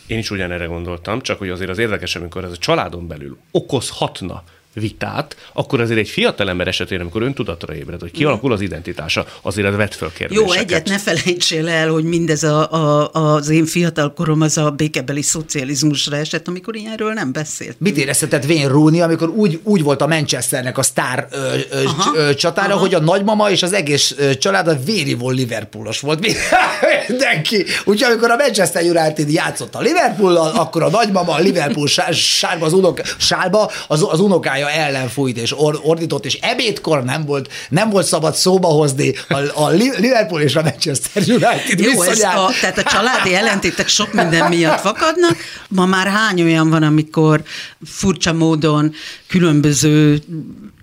én 0.07 0.17
is 0.17 0.31
ugyanerre 0.31 0.65
gondoltam, 0.65 1.21
csak 1.21 1.37
hogy 1.37 1.49
azért 1.49 1.69
az 1.69 1.77
érdekes, 1.77 2.15
amikor 2.15 2.43
ez 2.43 2.51
a 2.51 2.57
családon 2.57 3.07
belül 3.07 3.37
okozhatna 3.51 4.43
vitát, 4.73 5.35
akkor 5.53 5.81
azért 5.81 5.99
egy 5.99 6.09
fiatalember 6.09 6.67
esetén, 6.67 6.99
amikor 6.99 7.21
öntudatra 7.21 7.75
ébred, 7.75 7.99
hogy 7.99 8.11
kialakul 8.11 8.51
az 8.51 8.61
identitása, 8.61 9.25
azért 9.41 9.67
ez 9.67 9.75
vet 9.75 9.95
föl 9.95 10.11
kérdéseket. 10.13 10.55
Jó, 10.55 10.61
egyet 10.61 10.87
ne 10.87 10.97
felejtsél 10.97 11.67
el, 11.69 11.89
hogy 11.89 12.03
mindez 12.03 12.43
a, 12.43 12.71
a, 12.71 13.09
az 13.11 13.49
én 13.49 13.65
fiatal 13.65 14.13
korom 14.13 14.41
az 14.41 14.57
a 14.57 14.69
békebeli 14.69 15.21
szocializmusra 15.21 16.15
esett, 16.15 16.47
amikor 16.47 16.75
ilyenről 16.75 17.13
nem 17.13 17.31
beszélt. 17.31 17.75
Mit 17.79 17.97
éreztetett 17.97 18.45
Wayne 18.45 18.67
Rooney, 18.67 19.01
amikor 19.01 19.29
úgy, 19.29 19.59
úgy 19.63 19.83
volt 19.83 20.01
a 20.01 20.07
Manchesternek 20.07 20.77
a 20.77 20.83
sztár 20.83 21.27
ö, 21.31 21.37
ö, 21.71 21.83
Aha, 21.85 22.11
ö, 22.15 22.33
csatára, 22.35 22.71
aha. 22.73 22.79
hogy 22.79 22.93
a 22.93 22.99
nagymama 22.99 23.49
és 23.51 23.63
az 23.63 23.73
egész 23.73 24.15
család 24.39 24.67
a 24.67 24.79
véri 24.85 25.13
volt 25.13 25.35
Liverpoolos 25.35 25.99
volt. 25.99 26.19
Mi- 26.19 26.31
Mindenki. 27.07 27.65
Úgyhogy 27.85 28.11
amikor 28.11 28.31
a 28.31 28.35
Manchester 28.35 28.83
United 28.83 29.31
játszott 29.31 29.75
a 29.75 29.81
Liverpool, 29.81 30.37
akkor 30.37 30.83
a 30.83 30.89
nagymama 30.89 31.33
a 31.33 31.39
Liverpool 31.39 31.87
sá- 31.87 32.13
sárba, 32.13 32.65
az, 32.65 32.73
unok, 32.73 33.01
sálba 33.17 33.71
az, 33.87 34.05
az 34.09 34.19
unokája 34.19 34.62
ellen 34.69 35.09
fújt 35.09 35.37
és 35.37 35.57
or, 35.57 35.79
ordított, 35.83 36.25
és 36.25 36.33
ebédkor 36.41 37.03
nem 37.03 37.25
volt, 37.25 37.51
nem 37.69 37.89
volt 37.89 38.05
szabad 38.05 38.35
szóba 38.35 38.67
hozni 38.67 39.13
a, 39.29 39.37
a 39.53 39.69
Li- 39.69 39.99
Liverpool 39.99 40.41
és 40.41 40.55
a 40.55 40.61
Manchester 40.61 41.23
United 41.27 41.79
Jó, 41.79 42.01
ez 42.01 42.09
viszonyát. 42.09 42.37
a, 42.37 42.51
tehát 42.61 42.77
a 42.77 42.83
családi 42.83 43.35
ellentétek 43.35 43.87
sok 43.87 44.13
minden 44.13 44.49
miatt 44.49 44.79
fakadnak. 44.79 45.37
Ma 45.67 45.85
már 45.85 46.07
hány 46.07 46.41
olyan 46.41 46.69
van, 46.69 46.83
amikor 46.83 47.43
furcsa 47.85 48.33
módon 48.33 48.93
különböző 49.27 50.21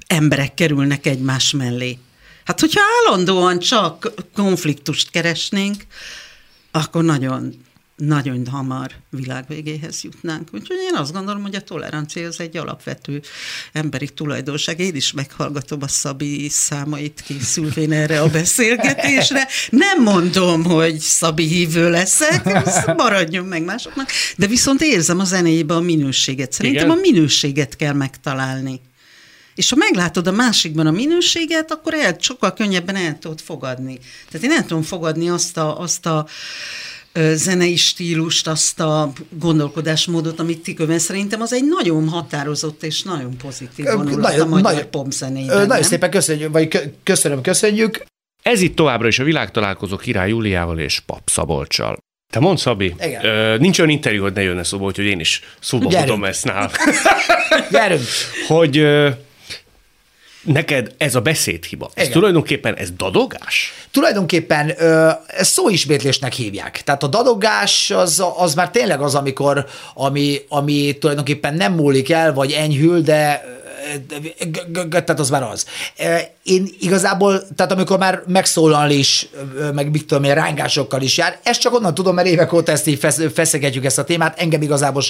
emberek 0.07 0.55
kerülnek 0.55 1.07
egymás 1.07 1.51
mellé. 1.51 1.99
Hát, 2.45 2.61
hogyha 2.61 2.81
állandóan 3.07 3.59
csak 3.59 4.13
konfliktust 4.35 5.11
keresnénk, 5.11 5.83
akkor 6.71 7.05
nagyon, 7.05 7.55
nagyon 8.01 8.47
hamar 8.47 8.91
világvégéhez 9.11 10.03
jutnánk. 10.03 10.49
Úgyhogy 10.53 10.77
én 10.91 10.95
azt 10.95 11.13
gondolom, 11.13 11.43
hogy 11.43 11.55
a 11.55 11.61
tolerancia 11.61 12.27
az 12.27 12.41
egy 12.41 12.57
alapvető 12.57 13.23
emberi 13.73 14.09
tulajdonság. 14.09 14.81
Én 14.81 14.95
is 14.95 15.13
meghallgatom 15.13 15.83
a 15.83 15.89
Szabi 15.89 16.49
számait 16.49 17.23
készülvén 17.27 17.93
erre 17.93 18.21
a 18.21 18.29
beszélgetésre. 18.29 19.49
Nem 19.71 20.03
mondom, 20.03 20.65
hogy 20.65 20.99
Szabi 20.99 21.47
hívő 21.47 21.91
leszek, 21.91 22.45
maradjon 22.97 23.45
meg 23.45 23.65
másoknak, 23.65 24.11
de 24.37 24.47
viszont 24.47 24.83
érzem 24.83 25.19
a 25.19 25.25
zenéjében 25.25 25.77
a 25.77 25.81
minőséget. 25.81 26.53
Szerintem 26.53 26.85
Igen? 26.85 26.99
a 26.99 27.01
minőséget 27.01 27.77
kell 27.77 27.95
megtalálni. 27.95 28.81
És 29.55 29.71
ha 29.71 29.77
meglátod 29.77 30.27
a 30.27 30.33
másikban 30.33 30.87
a 30.87 30.91
minőséget, 30.91 31.73
akkor 31.73 31.95
el, 31.95 32.17
sokkal 32.21 32.53
könnyebben 32.53 32.97
el 32.97 33.19
tudod 33.19 33.41
fogadni. 33.41 33.99
Tehát 34.31 34.47
én 34.47 34.53
el 34.53 34.67
tudom 34.67 34.83
fogadni 34.83 35.29
azt 35.29 35.57
a, 35.57 35.81
azt 35.81 36.07
a 36.07 36.27
zenei 37.15 37.77
stílust, 37.77 38.47
azt 38.47 38.81
a 38.81 39.13
gondolkodásmódot, 39.39 40.41
amit 40.41 40.63
ti 40.63 40.75
követ. 40.75 40.99
Szerintem 40.99 41.41
az 41.41 41.53
egy 41.53 41.65
nagyon 41.65 42.09
határozott 42.09 42.83
és 42.83 43.03
nagyon 43.03 43.37
pozitív 43.37 43.85
vonulat 43.85 44.39
a 44.39 44.47
magyar 44.47 44.85
popzenében. 44.85 45.47
Nagyon 45.57 45.67
nem? 45.69 45.83
szépen 45.83 46.11
köszönjük, 46.11 46.53
vagy 46.53 46.69
kö- 46.69 46.95
köszönöm, 47.03 47.41
köszönjük. 47.41 48.05
Ez 48.43 48.61
itt 48.61 48.77
továbbra 48.77 49.09
is 49.09 49.19
a 49.19 49.25
világtalálkozó 49.25 49.97
Király 49.97 50.29
Júliával 50.29 50.79
és 50.79 51.01
Pap 51.07 51.21
Szabolcsal. 51.25 51.97
Te 52.33 52.41
mondd, 52.41 52.57
Szabi, 52.57 52.95
Igen. 53.01 53.25
ö, 53.25 53.57
nincs 53.59 53.79
olyan 53.79 53.91
interjú, 53.91 54.23
hogy 54.23 54.33
ne 54.33 54.43
jönne 54.43 54.65
szóba, 54.65 54.85
úgyhogy 54.85 55.05
én 55.05 55.21
is 55.21 55.43
szóba 55.61 55.89
Gyerünk. 55.89 56.07
tudom 56.09 56.25
ezt 56.25 56.45
nál. 56.45 56.71
Gyerünk! 57.71 58.03
hogy 58.47 58.79
ö, 58.79 59.09
neked 60.43 60.95
ez 60.99 61.15
a 61.15 61.21
beszédhiba, 61.21 61.91
ez 61.95 62.03
Igen. 62.03 62.19
tulajdonképpen 62.19 62.75
ez 62.75 62.91
dadogás? 62.91 63.73
Tulajdonképpen 63.91 64.73
ö, 64.79 65.11
ezt 65.27 65.53
szóismétlésnek 65.53 66.33
hívják. 66.33 66.83
Tehát 66.85 67.03
a 67.03 67.07
dadogás 67.07 67.91
az, 67.91 68.25
az 68.37 68.55
már 68.55 68.71
tényleg 68.71 69.01
az, 69.01 69.15
amikor, 69.15 69.67
ami, 69.95 70.39
ami 70.49 70.97
tulajdonképpen 71.01 71.55
nem 71.55 71.73
múlik 71.73 72.11
el, 72.11 72.33
vagy 72.33 72.53
enyhül, 72.53 73.01
de 73.01 73.45
tehát 74.91 75.21
az 75.21 75.31
már 75.31 75.43
az. 75.43 75.65
Ö, 75.99 76.15
Én 76.43 76.69
igazából, 76.81 77.43
tehát 77.57 77.73
amikor 77.73 77.99
már 77.99 78.23
megszólal 78.27 78.91
is, 78.91 79.29
meg 79.75 79.91
mit 79.91 80.07
tudom 80.07 80.25
én, 80.25 80.35
rángásokkal 80.35 81.03
is 81.03 81.17
jár, 81.17 81.39
ezt 81.43 81.61
csak 81.61 81.75
onnan 81.75 81.95
tudom, 81.95 82.15
mert 82.15 82.29
évek 82.29 82.53
óta 82.53 82.73
ezt 82.73 82.87
így 82.87 82.99
fesz, 82.99 83.21
feszegetjük 83.35 83.85
ezt 83.85 83.99
a 83.99 84.05
témát, 84.05 84.41
engem 84.41 84.63
igazából 84.63 85.03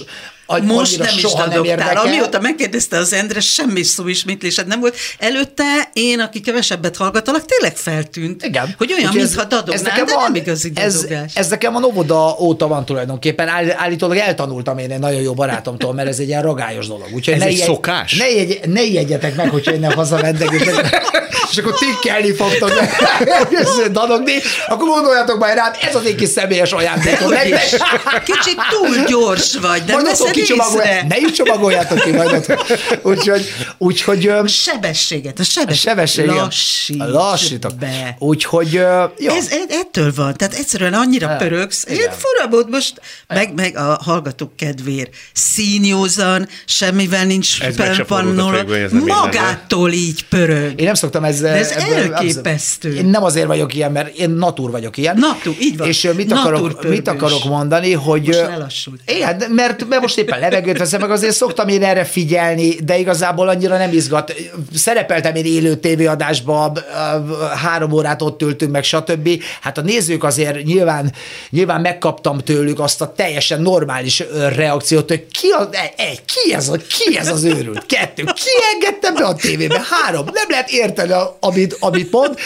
Most 0.62 0.98
nem 0.98 1.06
is 1.14 1.20
soha 1.20 1.46
nem 1.46 1.64
érdekel. 1.64 1.96
Amióta 1.96 2.40
megkérdezte 2.40 2.96
az 2.96 3.12
Endre, 3.12 3.40
semmi 3.40 3.82
szóismétlésed 3.82 4.66
nem 4.66 4.80
volt. 4.80 4.96
Előtte 5.18 5.64
én, 5.92 6.20
aki 6.20 6.40
kevesebbet 6.40 6.96
hallgatalak, 6.96 7.44
tényleg 7.44 7.76
feltűnt, 7.76 8.44
Igen. 8.44 8.74
hogy 8.78 8.92
olyan, 8.92 9.14
mintha 9.14 9.44
dadognál, 9.44 10.04
de 10.04 10.14
nem 10.16 10.34
igazi 10.34 10.70
ez, 10.74 10.94
dadogás. 11.02 11.34
ez 11.36 11.48
nekem 11.48 11.76
a 11.76 11.78
Novoda 11.78 12.36
óta 12.40 12.66
van 12.68 12.84
tulajdonképpen. 12.84 13.48
Áll, 13.48 13.70
állítólag 13.76 14.16
eltanultam 14.16 14.78
én 14.78 14.90
egy 14.90 14.98
nagyon 14.98 15.20
jó 15.20 15.34
barátomtól, 15.34 15.92
mert 15.94 16.08
ez 16.08 16.18
egy 16.18 16.28
ilyen 16.28 16.42
ragályos 16.42 16.86
dolog. 16.86 17.08
Úgyhogy 17.14 17.34
Ez 17.34 17.40
ne 17.40 17.46
egy 17.46 17.52
ijegy- 17.52 17.66
szokás? 17.66 18.16
Ne, 18.16 18.30
jegy, 18.30 18.59
ne 18.66 18.82
ijedjetek 18.82 19.34
meg, 19.36 19.50
hogyha 19.50 19.72
innen 19.74 19.92
hazamentek, 19.92 20.50
és, 20.50 20.62
és 21.50 21.56
akkor 21.58 21.74
tikkelni 21.78 22.34
fogtok 22.34 22.72
és 23.48 23.90
dadogni, 23.92 24.32
akkor 24.68 24.88
gondoljatok 24.88 25.38
majd 25.38 25.54
rám, 25.54 25.72
ez 25.80 25.94
az 25.94 26.04
én 26.04 26.16
kis 26.16 26.28
személyes 26.28 26.72
ajándékom. 26.72 27.30
Kicsit 28.24 28.56
túl 28.70 29.04
gyors 29.06 29.56
vagy, 29.56 29.84
de 29.84 29.92
majd 29.92 30.06
veszed 30.06 30.36
észre. 30.36 31.04
ne 31.08 31.16
is 31.16 31.32
csomagoljátok 31.32 32.00
ki 32.00 32.10
majd 32.10 32.32
ott. 32.32 32.78
Úgyhogy, 33.02 33.52
úgyhogy 33.78 34.30
Sebességet, 34.46 35.38
a 35.38 35.42
a 35.42 35.44
sebesség. 35.44 35.80
sebesség. 35.80 36.24
igen. 36.24 36.36
Lassíts 36.36 36.98
Lassítok. 36.98 37.74
be. 37.74 38.16
Úgyhogy, 38.18 38.72
jó. 38.72 39.34
Ez, 39.34 39.48
ettől 39.68 40.12
van, 40.16 40.36
tehát 40.36 40.54
egyszerűen 40.54 40.94
annyira 40.94 41.30
Ja, 41.30 41.36
pörögsz. 41.36 41.84
igen. 41.88 41.96
Én 42.00 42.08
fura 42.18 42.48
volt 42.50 42.68
most, 42.70 43.00
meg, 43.28 43.54
meg 43.54 43.76
a 43.76 44.00
hallgatók 44.04 44.56
kedvéért. 44.56 45.10
Színjózan, 45.32 46.48
semmivel 46.64 47.24
nincs 47.24 47.58
felpannolva. 47.76 48.49
Ez 48.54 48.92
nem 48.92 49.02
Magától 49.06 49.92
így 49.92 50.24
pörög. 50.24 50.80
Én 50.80 50.84
nem 50.84 50.94
szoktam 50.94 51.24
ezzel. 51.24 51.52
De 51.52 51.58
ez 51.58 51.70
ebből- 51.70 52.12
elképesztő. 52.12 52.94
Én 52.94 53.04
nem 53.04 53.22
azért 53.24 53.46
vagyok 53.46 53.74
ilyen, 53.74 53.92
mert 53.92 54.16
én 54.16 54.30
natur 54.30 54.70
vagyok 54.70 54.96
ilyen. 54.96 55.16
Natur, 55.18 55.54
így 55.60 55.76
van. 55.76 55.88
És 55.88 56.08
mit 56.16 56.32
akarok, 56.32 56.88
mit 56.88 57.08
akarok 57.08 57.44
mondani, 57.44 57.92
hogy... 57.92 58.26
Most 58.26 58.40
lelassult. 58.40 59.00
Igen, 59.06 59.38
de- 59.38 59.48
mert, 59.48 59.88
mert 59.88 60.00
most 60.02 60.18
éppen 60.18 60.40
levegőt 60.40 60.78
veszem, 60.78 61.00
meg 61.00 61.10
azért 61.10 61.34
szoktam 61.34 61.68
én 61.68 61.82
erre 61.82 62.04
figyelni, 62.04 62.68
de 62.74 62.98
igazából 62.98 63.48
annyira 63.48 63.76
nem 63.78 63.92
izgat. 63.92 64.34
Szerepeltem 64.74 65.34
én 65.34 65.44
élő 65.44 65.74
tévéadásba, 65.74 66.72
ö, 66.74 67.44
három 67.56 67.92
órát 67.92 68.22
ott 68.22 68.42
ültünk, 68.42 68.70
meg 68.72 68.84
stb. 68.84 69.42
Hát 69.60 69.78
a 69.78 69.80
nézők 69.80 70.24
azért 70.24 70.64
nyilván, 70.64 71.12
nyilván 71.50 71.80
megkaptam 71.80 72.38
tőlük 72.38 72.80
azt 72.80 73.00
a 73.00 73.12
teljesen 73.16 73.62
normális 73.62 74.22
reakciót, 74.54 75.08
hogy 75.08 75.26
ki, 75.30 75.48
az, 75.48 75.68
egy, 75.96 76.20
ki, 76.24 76.54
ez, 76.54 76.68
a, 76.68 76.76
ki 76.76 77.16
ez 77.18 77.28
az 77.28 77.44
őrült? 77.44 77.86
Kettő. 77.86 78.24
Ki 78.40 78.50
engedte 78.72 79.10
be 79.12 79.24
a 79.24 79.34
tévébe? 79.34 79.82
Három. 79.90 80.24
Nem 80.32 80.46
lehet 80.48 80.70
érteni, 80.70 81.12
amit, 81.40 81.76
amit 81.80 82.10
mond. 82.10 82.38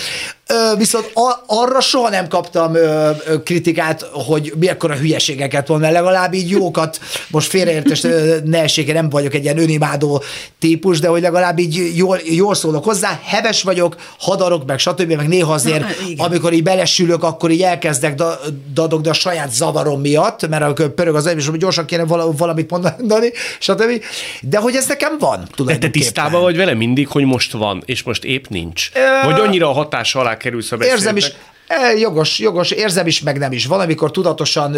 Ö, 0.47 0.77
viszont 0.77 1.11
a, 1.15 1.43
arra 1.47 1.81
soha 1.81 2.09
nem 2.09 2.29
kaptam 2.29 2.75
ö, 2.75 3.11
ö, 3.27 3.43
kritikát, 3.43 4.09
hogy 4.13 4.53
mi 4.59 4.69
ekkora 4.69 4.95
hülyeségeket 4.95 5.69
mond, 5.69 5.81
mert 5.81 5.93
legalább 5.93 6.35
így 6.35 6.51
jókat, 6.51 7.01
most 7.31 7.49
félreértés 7.49 8.05
ö, 8.05 8.37
ne 8.45 8.63
essék, 8.63 8.93
nem 8.93 9.09
vagyok 9.09 9.35
egy 9.35 9.45
ilyen 9.45 9.59
önimádó 9.59 10.23
típus, 10.59 11.01
de 11.01 11.09
hogy 11.09 11.23
legalább 11.23 11.59
így 11.59 11.93
jól, 11.97 12.19
jól 12.25 12.55
szólok 12.55 12.85
hozzá, 12.85 13.21
heves 13.25 13.63
vagyok, 13.63 13.97
hadarok, 14.19 14.67
meg 14.67 14.79
stb., 14.79 15.13
meg 15.13 15.29
néha 15.29 15.53
azért, 15.53 15.81
Na, 15.81 16.09
igen. 16.09 16.27
amikor 16.27 16.53
így 16.53 16.63
belesülök, 16.63 17.23
akkor 17.23 17.51
így 17.51 17.63
elkezdek 17.63 18.15
da, 18.15 18.41
dadogni 18.75 19.09
a 19.09 19.13
saját 19.13 19.53
zavarom 19.53 20.01
miatt, 20.01 20.49
mert 20.49 20.63
akkor 20.63 20.95
pörög 20.95 21.15
az 21.15 21.27
és 21.37 21.47
hogy 21.47 21.59
gyorsan 21.59 21.85
kéne 21.85 22.05
vala, 22.05 22.33
valamit 22.33 22.71
mondani, 22.71 23.33
stb. 23.59 24.03
De 24.41 24.59
hogy 24.59 24.75
ez 24.75 24.87
nekem 24.87 25.19
van, 25.19 25.49
De 25.65 25.79
te 25.79 25.89
tisztában 25.89 26.41
vagy 26.41 26.57
vele 26.57 26.75
mindig, 26.75 27.09
hogy 27.09 27.25
most 27.25 27.53
van, 27.53 27.83
és 27.87 28.03
most 28.03 28.25
épp 28.25 28.45
nincs? 28.49 28.91
Vagy 29.25 29.41
annyira 29.41 29.69
a 29.69 29.73
hatás 29.73 30.15
alá 30.15 30.34
kerülsz 30.37 30.73
a 30.73 30.77
Érzem 30.81 31.17
is? 31.17 31.33
E, 31.67 31.93
Jogos, 31.99 32.39
jogos, 32.39 32.71
érzem 32.71 33.07
is, 33.07 33.21
meg 33.21 33.39
nem 33.39 33.53
is. 33.53 33.67
Van, 33.67 33.81
amikor 33.81 34.11
tudatosan 34.11 34.77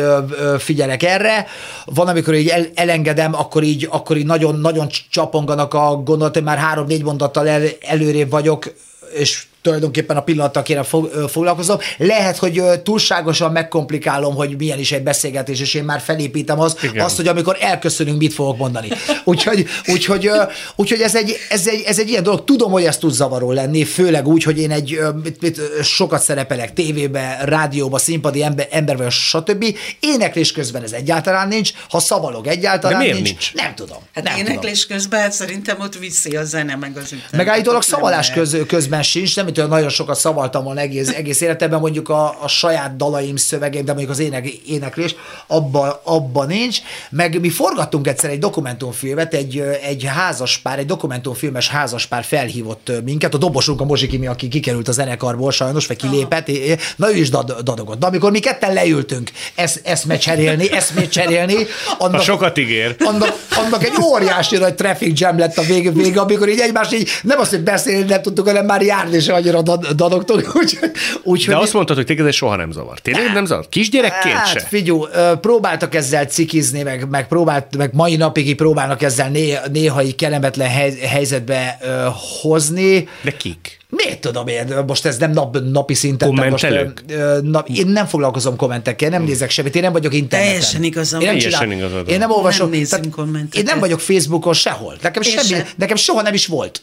figyelek 0.59 1.03
erre, 1.03 1.47
van, 1.85 2.09
amikor 2.09 2.35
így 2.35 2.49
el, 2.49 2.67
elengedem, 2.75 3.35
akkor 3.35 3.63
így, 3.63 3.89
akkor 3.91 4.17
így 4.17 4.27
nagyon, 4.27 4.61
nagyon 4.61 4.89
csaponganak 5.11 5.75
a 5.75 6.03
gondolatai, 6.05 6.43
már 6.43 6.59
három-négy 6.59 7.03
mondattal 7.03 7.49
el, 7.49 7.63
előrébb 7.81 8.31
vagyok, 8.31 8.73
és 9.15 9.47
tulajdonképpen 9.67 10.17
a 10.17 10.21
pillanattal 10.21 10.63
kéne 10.63 10.83
foglalkozom. 11.29 11.79
Lehet, 11.97 12.37
hogy 12.37 12.63
túlságosan 12.83 13.53
megkomplikálom, 13.53 14.35
hogy 14.35 14.57
milyen 14.59 14.79
is 14.79 14.93
egy 14.93 15.03
beszélgetés, 15.03 15.61
és 15.61 15.75
én 15.75 15.85
már 15.85 16.01
felépítem 16.01 16.61
az, 16.61 16.77
Igen. 16.83 17.05
azt, 17.05 17.17
hogy 17.17 17.29
amikor 17.29 17.57
elköszönünk, 17.61 18.19
mit 18.19 18.35
fogok 18.35 18.59
mondani. 18.59 18.89
Úgyhogy, 19.25 19.67
úgyhogy, 19.87 20.31
úgyhogy 20.77 21.01
ez, 21.01 21.15
egy, 21.15 21.37
ez, 21.49 21.67
egy, 21.67 21.83
ez 21.87 21.99
egy 21.99 22.09
ilyen 22.09 22.23
dolog. 22.23 22.45
Tudom, 22.45 22.71
hogy 22.71 22.85
ez 22.85 22.99
tud 22.99 23.13
zavaró 23.13 23.53
lenni, 23.53 23.85
főleg 23.85 24.27
úgy, 24.27 24.43
hogy 24.43 24.59
én 24.59 24.71
egy 24.71 24.99
mit, 25.23 25.41
mit, 25.41 25.61
sokat 25.83 26.23
szerepelek 26.23 26.73
tévébe, 26.73 27.39
rádióba, 27.45 27.99
színpadi 27.99 28.43
ember, 28.43 28.69
ember 28.71 28.97
vagy, 28.97 29.11
stb. 29.11 29.65
Éneklés 30.01 30.53
közben 30.53 30.83
ez 30.83 30.93
egyáltalán 30.93 31.49
nincs, 31.49 31.73
ha 31.91 32.01
szavalog 32.01 32.47
egyáltalán 32.47 32.99
De 32.99 33.05
miért 33.05 33.23
nincs, 33.23 33.29
nincs? 33.29 33.55
nem 33.55 33.75
tudom. 33.75 33.99
Hát 34.15 34.25
nem 34.25 34.35
tudom. 34.35 34.49
éneklés 34.49 34.87
közben 34.87 35.21
hát 35.21 35.33
szerintem 35.33 35.81
ott 35.81 35.99
viszi 35.99 36.37
a 36.37 36.45
zene, 36.45 36.77
meg 36.77 36.97
az 36.97 37.13
ütem. 37.13 37.27
Meg 37.33 37.49
állítólag 37.49 37.81
Ott 37.81 37.91
nem 37.91 37.99
szavalás 37.99 38.31
köz, 38.31 38.57
közben 38.67 39.03
sincs, 39.03 39.37
nem 39.37 39.47
olyan 39.59 39.71
nagyon 39.71 39.89
sokat 39.89 40.19
szavaltam 40.19 40.65
volna 40.65 40.81
egész, 40.81 41.09
egész 41.09 41.41
életemben, 41.41 41.81
mondjuk 41.81 42.09
a, 42.09 42.43
a 42.43 42.49
saját 42.49 42.97
dalaim 42.97 43.37
szövegeim, 43.37 43.85
de 43.85 43.93
mondjuk 43.93 44.13
az 44.13 44.19
ének, 44.19 44.49
éneklés, 44.49 45.15
abban 45.47 45.95
abba 46.03 46.45
nincs. 46.45 46.79
Meg 47.11 47.41
mi 47.41 47.51
forgattunk 47.51 48.07
egyszer 48.07 48.31
egy 48.31 48.39
dokumentumfilmet, 48.39 49.35
egy, 49.35 49.59
egy 49.83 50.05
házaspár, 50.05 50.79
egy 50.79 50.87
dokumentumfilmes 50.87 51.69
házaspár 51.69 52.25
felhívott 52.25 52.93
minket, 53.05 53.35
a 53.35 53.39
dobosunk 53.39 53.81
a 53.81 53.85
Mozsikimi, 53.85 54.27
aki 54.27 54.49
kikerült 54.49 54.89
a 54.89 54.93
zenekarból 54.93 55.53
sajnos, 55.53 55.87
vagy 55.87 55.97
kilépett, 55.97 56.51
na 56.97 57.11
ő 57.11 57.17
is 57.17 57.31
dad, 57.31 57.61
dadogott. 57.63 57.99
De 57.99 58.07
amikor 58.07 58.31
mi 58.31 58.39
ketten 58.39 58.73
leültünk 58.73 59.31
esz, 59.55 59.81
eszmét 59.85 60.21
cserélni, 60.21 60.73
eszmét 60.73 61.11
cserélni, 61.11 61.57
annak, 61.99 62.17
Ha 62.17 62.23
sokat 62.23 62.59
ígér. 62.59 62.97
annak, 62.99 63.47
annak 63.57 63.85
egy 63.85 63.95
óriási 64.03 64.57
nagy 64.57 64.75
traffic 64.75 65.21
jam 65.21 65.39
lett 65.39 65.59
a 65.59 65.63
vége, 65.63 65.91
vége 65.91 66.21
amikor 66.21 66.49
így 66.49 66.61
egymás 66.61 66.93
így 66.93 67.09
nem 67.23 67.39
azt, 67.39 67.51
hogy 67.51 67.61
beszélni 67.61 68.05
nem 68.05 68.23
tudtuk, 68.23 68.47
hanem 68.47 68.67
már 68.67 68.83
járni 68.83 69.17
is 69.17 69.29
annyira 69.47 69.63
dad- 69.63 69.95
dadogtunk. 69.95 70.51
Úgyhogy 70.63 70.91
úgy, 71.23 71.45
De 71.47 71.57
azt 71.57 71.73
mondtad, 71.73 71.97
hogy 71.97 72.07
téged 72.07 72.27
ez 72.27 72.35
soha 72.35 72.57
nem 72.57 72.71
zavar. 72.73 72.99
Tényleg 72.99 73.33
nem 73.33 73.45
zavar? 73.45 73.69
Kisgyerekként 73.69 74.35
Hát 74.35 74.49
se? 74.49 74.61
figyú, 74.61 75.07
próbáltak 75.41 75.95
ezzel 75.95 76.25
cikizni, 76.27 76.83
meg, 76.83 77.09
meg, 77.09 77.29
próbált, 77.29 77.77
meg 77.77 77.91
mai 77.95 78.17
napig 78.17 78.57
próbálnak 78.57 79.03
ezzel 79.03 79.29
néha, 79.31 79.67
néha 79.73 80.03
így 80.03 80.15
kellemetlen 80.15 80.69
hely, 80.69 80.95
helyzetbe 80.99 81.79
ö, 81.83 82.07
hozni. 82.41 83.09
De 83.23 83.31
kik? 83.37 83.75
Miért 83.89 84.21
tudom 84.21 84.47
én, 84.49 84.75
most 84.87 85.07
ez 85.07 85.17
nem 85.17 85.31
nap, 85.31 85.59
napi 85.71 85.95
szinten. 85.95 86.35
tehát 86.35 86.51
most, 86.51 86.67
Kommentelők? 86.67 87.05
ö, 87.09 87.39
na, 87.43 87.65
én 87.75 87.87
nem 87.87 88.07
foglalkozom 88.07 88.57
kommentekkel, 88.57 89.09
nem 89.11 89.23
nézek 89.23 89.51
semmit, 89.51 89.77
én 89.77 89.83
nem 89.83 89.93
vagyok 89.93 90.15
interneten. 90.15 90.53
Teljesen 90.53 90.83
igazam 90.85 91.21
Én 91.21 91.27
nem 91.27 91.39
csinálom. 91.39 91.71
igazad 91.71 92.09
Én 92.09 92.19
nem 92.19 92.31
olvasom. 92.31 92.71
Nem 92.71 92.85
tehát 92.85 93.11
kommenteket. 93.11 93.55
Én 93.57 93.63
nem 93.65 93.79
vagyok 93.79 94.01
Facebookon 94.01 94.53
sehol. 94.53 94.97
Nekem, 95.03 95.23
Én 95.23 95.31
semmi, 95.31 95.47
sem. 95.47 95.67
nekem 95.77 95.97
soha 95.97 96.23
nem 96.23 96.35
is 96.35 96.47
volt. 96.47 96.83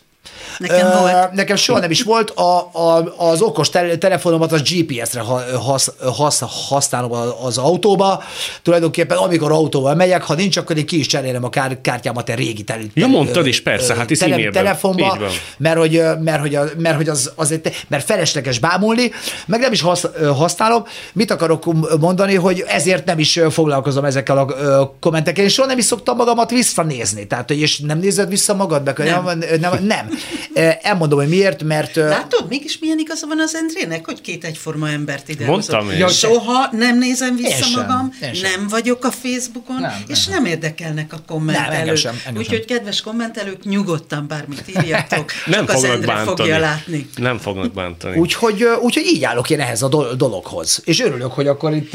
Nekem 0.57 0.87
Ö, 0.87 0.97
volt. 0.99 1.31
Nekem 1.31 1.55
soha 1.55 1.79
nem 1.79 1.91
is 1.91 2.01
volt. 2.03 2.29
A, 2.29 2.69
a, 2.73 3.13
az 3.17 3.41
okos 3.41 3.69
tel- 3.69 3.97
telefonomat 3.97 4.51
az 4.51 4.61
GPS-re 4.61 5.19
ha- 5.21 5.59
hasz, 5.59 5.91
hasz, 6.17 6.41
használom 6.67 7.11
a- 7.11 7.45
az 7.45 7.57
autóba. 7.57 8.23
Tulajdonképpen 8.61 9.17
amikor 9.17 9.51
autóval 9.51 9.95
megyek, 9.95 10.23
ha 10.23 10.33
nincs, 10.33 10.57
akkor 10.57 10.77
én 10.77 10.85
ki 10.85 10.99
is 10.99 11.07
cserélem 11.07 11.43
a 11.43 11.49
kár, 11.49 11.77
kártyámat 11.81 12.29
egy 12.29 12.37
régi 12.37 12.63
tel, 12.63 12.79
Ja, 12.93 13.07
mondtad 13.07 13.47
is, 13.47 13.61
persze, 13.61 13.95
hát 13.95 14.09
hisz 14.09 14.19
tele, 14.19 14.35
telefonba, 14.51 15.17
mert 15.57 15.77
hogy, 15.77 16.03
mert 16.19 16.39
hogy, 16.39 16.55
a, 16.55 16.63
mert 16.77 16.95
hogy 16.95 17.09
az, 17.09 17.31
az 17.35 17.51
egy, 17.51 17.85
mert 17.87 18.05
felesleges 18.05 18.59
bámulni, 18.59 19.11
meg 19.45 19.59
nem 19.59 19.71
is 19.71 19.81
hasz, 19.81 20.05
ö, 20.13 20.25
használom. 20.25 20.83
Mit 21.13 21.31
akarok 21.31 21.63
mondani, 21.99 22.35
hogy 22.35 22.63
ezért 22.67 23.05
nem 23.05 23.19
is 23.19 23.39
foglalkozom 23.49 24.05
ezekkel 24.05 24.37
a 24.37 24.95
kommentekkel. 24.99 25.43
Én 25.43 25.49
soha 25.49 25.67
nem 25.67 25.77
is 25.77 25.85
szoktam 25.85 26.15
magamat 26.15 26.49
visszanézni. 26.49 27.27
Tehát, 27.27 27.47
hogy 27.47 27.59
és 27.59 27.79
nem 27.79 27.99
nézed 27.99 28.29
vissza 28.29 28.53
magadba? 28.55 28.93
Nem. 28.97 29.23
Nem, 29.59 29.83
nem. 29.85 30.09
Elmondom, 30.81 31.19
hogy 31.19 31.27
miért, 31.27 31.63
mert... 31.63 31.95
Látod, 31.95 32.45
mégis 32.49 32.79
milyen 32.79 32.99
igaza 32.99 33.27
van 33.27 33.39
az 33.39 33.55
Endrének, 33.55 34.05
hogy 34.05 34.21
két 34.21 34.43
egyforma 34.43 34.89
embert 34.89 35.29
ide 35.29 35.45
Mondtam 35.45 35.89
én. 35.89 36.07
Soha 36.07 36.67
nem 36.71 36.97
nézem 36.97 37.35
vissza 37.35 37.49
Én 37.49 37.61
sem, 37.61 37.81
magam, 37.81 38.13
sem. 38.21 38.31
nem 38.41 38.67
vagyok 38.67 39.05
a 39.05 39.11
Facebookon, 39.11 39.79
Nem, 39.79 40.03
és 40.07 40.25
nem. 40.25 40.35
nem 40.43 40.51
érdekelnek 40.51 41.13
a 41.13 41.17
kommentelők. 41.27 42.13
Úgyhogy, 42.37 42.65
kedves 42.65 43.01
kommentelők, 43.01 43.63
nyugodtan 43.63 44.27
bármit 44.27 44.63
írjatok, 44.67 45.31
Nem 45.45 45.65
csak 45.65 45.75
az 45.75 45.83
Endre 45.83 46.05
bántani. 46.07 46.37
fogja 46.37 46.59
látni. 46.59 47.09
Nem 47.15 47.37
fognak 47.37 47.73
bántani. 47.73 48.17
Úgyhogy, 48.17 48.63
úgyhogy 48.81 49.05
így 49.05 49.23
állok 49.23 49.49
én 49.49 49.59
ehhez 49.59 49.81
a 49.81 49.87
do- 49.87 50.15
dologhoz. 50.17 50.81
És 50.85 50.99
örülök, 50.99 51.31
hogy 51.31 51.47
akkor 51.47 51.73
itt, 51.73 51.93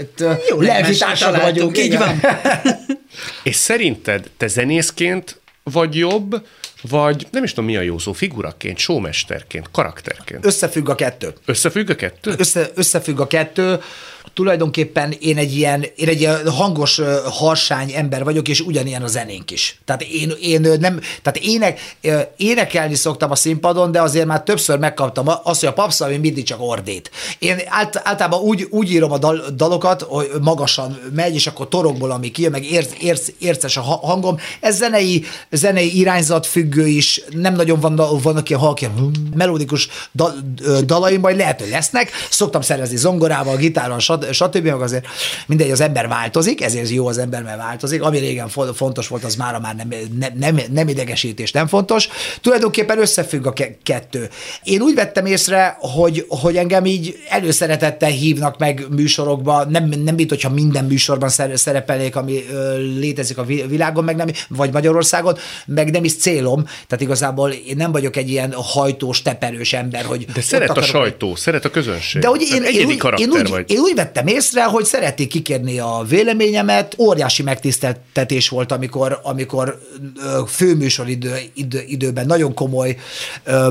itt 0.00 0.24
Jó 0.48 0.60
lelki 0.60 0.96
találtuk, 0.98 1.42
vagyunk. 1.42 1.78
így 1.78 1.98
van. 1.98 2.20
És 3.42 3.56
szerinted 3.56 4.30
te 4.36 4.46
zenészként 4.46 5.40
vagy 5.62 5.96
jobb, 5.96 6.46
vagy 6.82 7.26
nem 7.30 7.44
is 7.44 7.52
tudom 7.52 7.64
mi 7.64 7.76
a 7.76 7.80
jó 7.80 7.98
szó, 7.98 8.12
figuraként, 8.12 8.78
showmesterként, 8.78 9.70
karakterként. 9.70 10.46
Összefügg 10.46 10.88
a 10.88 10.94
kettő. 10.94 11.32
Összefügg 11.44 11.90
a 11.90 11.94
kettő? 11.94 12.34
Össze, 12.38 12.68
összefügg 12.74 13.20
a 13.20 13.26
kettő. 13.26 13.80
Tulajdonképpen 14.38 15.14
én 15.20 15.36
egy 15.36 15.56
ilyen, 15.56 15.84
én 15.96 16.08
egy 16.08 16.20
ilyen 16.20 16.50
hangos, 16.50 17.00
harsány 17.24 17.92
ember 17.92 18.24
vagyok, 18.24 18.48
és 18.48 18.60
ugyanilyen 18.60 19.02
a 19.02 19.06
zenénk 19.06 19.50
is. 19.50 19.80
Tehát 19.84 20.02
én, 20.02 20.32
én 20.40 20.60
nem, 20.60 21.00
tehát 21.22 21.38
ének, 21.42 21.96
énekelni 22.36 22.94
szoktam 22.94 23.30
a 23.30 23.34
színpadon, 23.34 23.92
de 23.92 24.02
azért 24.02 24.26
már 24.26 24.42
többször 24.42 24.78
megkaptam 24.78 25.26
azt, 25.42 25.60
hogy 25.60 25.68
a 25.68 25.72
papszalmi 25.72 26.16
mindig 26.16 26.44
csak 26.44 26.60
ordít. 26.60 27.10
Én 27.38 27.56
ált, 27.66 28.00
általában 28.04 28.40
úgy, 28.40 28.66
úgy 28.70 28.92
írom 28.92 29.12
a 29.12 29.18
dal, 29.18 29.44
dalokat, 29.56 30.02
hogy 30.02 30.30
magasan 30.40 30.98
megy, 31.14 31.34
és 31.34 31.46
akkor 31.46 31.68
torokból, 31.68 32.10
ami 32.10 32.30
kijön, 32.30 32.50
meg 32.50 32.64
érc, 32.64 32.92
érc, 33.00 33.28
érces 33.38 33.76
a 33.76 33.80
ha- 33.80 34.06
hangom. 34.06 34.36
Ez 34.60 34.76
zenei, 34.76 35.24
zenei 35.50 35.98
irányzat 35.98 36.46
függő 36.46 36.86
is, 36.86 37.22
nem 37.30 37.54
nagyon 37.54 37.80
van, 37.80 37.96
vannak 38.22 38.48
ilyen 38.48 38.60
halk, 38.60 38.80
ilyen 38.80 39.10
melódikus 39.34 39.88
dal, 40.14 40.34
dalaim, 40.84 41.20
majd 41.20 41.36
lehet, 41.36 41.60
hogy 41.60 41.70
lesznek. 41.70 42.10
Szoktam 42.30 42.60
szerezni 42.60 42.96
zongorával, 42.96 43.56
gitárral, 43.56 43.98
sat- 43.98 44.26
stb. 44.32 44.64
Meg 44.64 44.80
azért 44.80 45.06
mindegy, 45.46 45.70
az 45.70 45.80
ember 45.80 46.08
változik, 46.08 46.62
ezért 46.62 46.88
jó 46.90 47.06
az 47.06 47.18
ember, 47.18 47.42
mert 47.42 47.58
változik. 47.58 48.02
Ami 48.02 48.18
régen 48.18 48.48
fo- 48.48 48.76
fontos 48.76 49.08
volt, 49.08 49.24
az 49.24 49.36
mára 49.36 49.58
már 49.60 49.74
nem, 49.76 49.88
nem, 50.18 50.32
nem, 50.38 50.58
nem 50.72 50.88
idegesítés, 50.88 51.52
nem 51.52 51.66
fontos. 51.66 52.08
Tulajdonképpen 52.40 52.98
összefügg 52.98 53.46
a 53.46 53.52
ke- 53.52 53.78
kettő. 53.82 54.28
Én 54.62 54.80
úgy 54.80 54.94
vettem 54.94 55.26
észre, 55.26 55.76
hogy, 55.80 56.24
hogy 56.28 56.56
engem 56.56 56.84
így 56.84 57.16
előszeretettel 57.28 58.10
hívnak 58.10 58.58
meg 58.58 58.86
műsorokba, 58.90 59.64
nem, 59.64 59.84
nem 59.88 60.14
mint 60.14 60.28
hogyha 60.30 60.50
minden 60.50 60.84
műsorban 60.84 61.28
szer- 61.28 61.56
szerepelnék, 61.56 62.16
ami 62.16 62.44
létezik 62.98 63.38
a 63.38 63.44
vi- 63.44 63.66
világon, 63.68 64.04
meg 64.04 64.16
nem, 64.16 64.26
vagy 64.48 64.72
Magyarországon, 64.72 65.36
meg 65.66 65.90
nem 65.90 66.04
is 66.04 66.16
célom. 66.16 66.64
Tehát 66.64 67.00
igazából 67.00 67.50
én 67.50 67.76
nem 67.76 67.92
vagyok 67.92 68.16
egy 68.16 68.30
ilyen 68.30 68.52
hajtós, 68.52 69.22
teperős 69.22 69.72
ember, 69.72 70.04
hogy 70.04 70.24
De 70.34 70.40
szeret 70.40 70.70
ott 70.70 70.76
a 70.76 70.80
akarok- 70.80 70.90
sajtó, 71.02 71.34
szeret 71.34 71.64
a 71.64 71.70
közönség. 71.70 72.22
de 72.22 72.28
hogy 72.28 72.40
én, 72.40 72.54
én, 72.56 72.62
egyedi 72.62 72.84
úgy, 72.84 72.96
karakter 72.96 73.28
én, 73.28 73.34
úgy, 73.40 73.48
vagy. 73.48 73.70
én 73.70 73.78
úgy 73.78 73.94
vettem 73.94 74.07
észre, 74.26 74.64
hogy 74.64 74.84
szerették 74.84 75.28
kikérni 75.28 75.78
a 75.78 76.04
véleményemet. 76.08 76.94
Óriási 76.98 77.42
megtiszteltetés 77.42 78.48
volt, 78.48 78.72
amikor, 78.72 79.20
amikor 79.22 79.78
főműsor 80.46 81.08
idő, 81.08 81.36
idő, 81.54 81.82
időben 81.86 82.26
nagyon 82.26 82.54
komoly, 82.54 82.96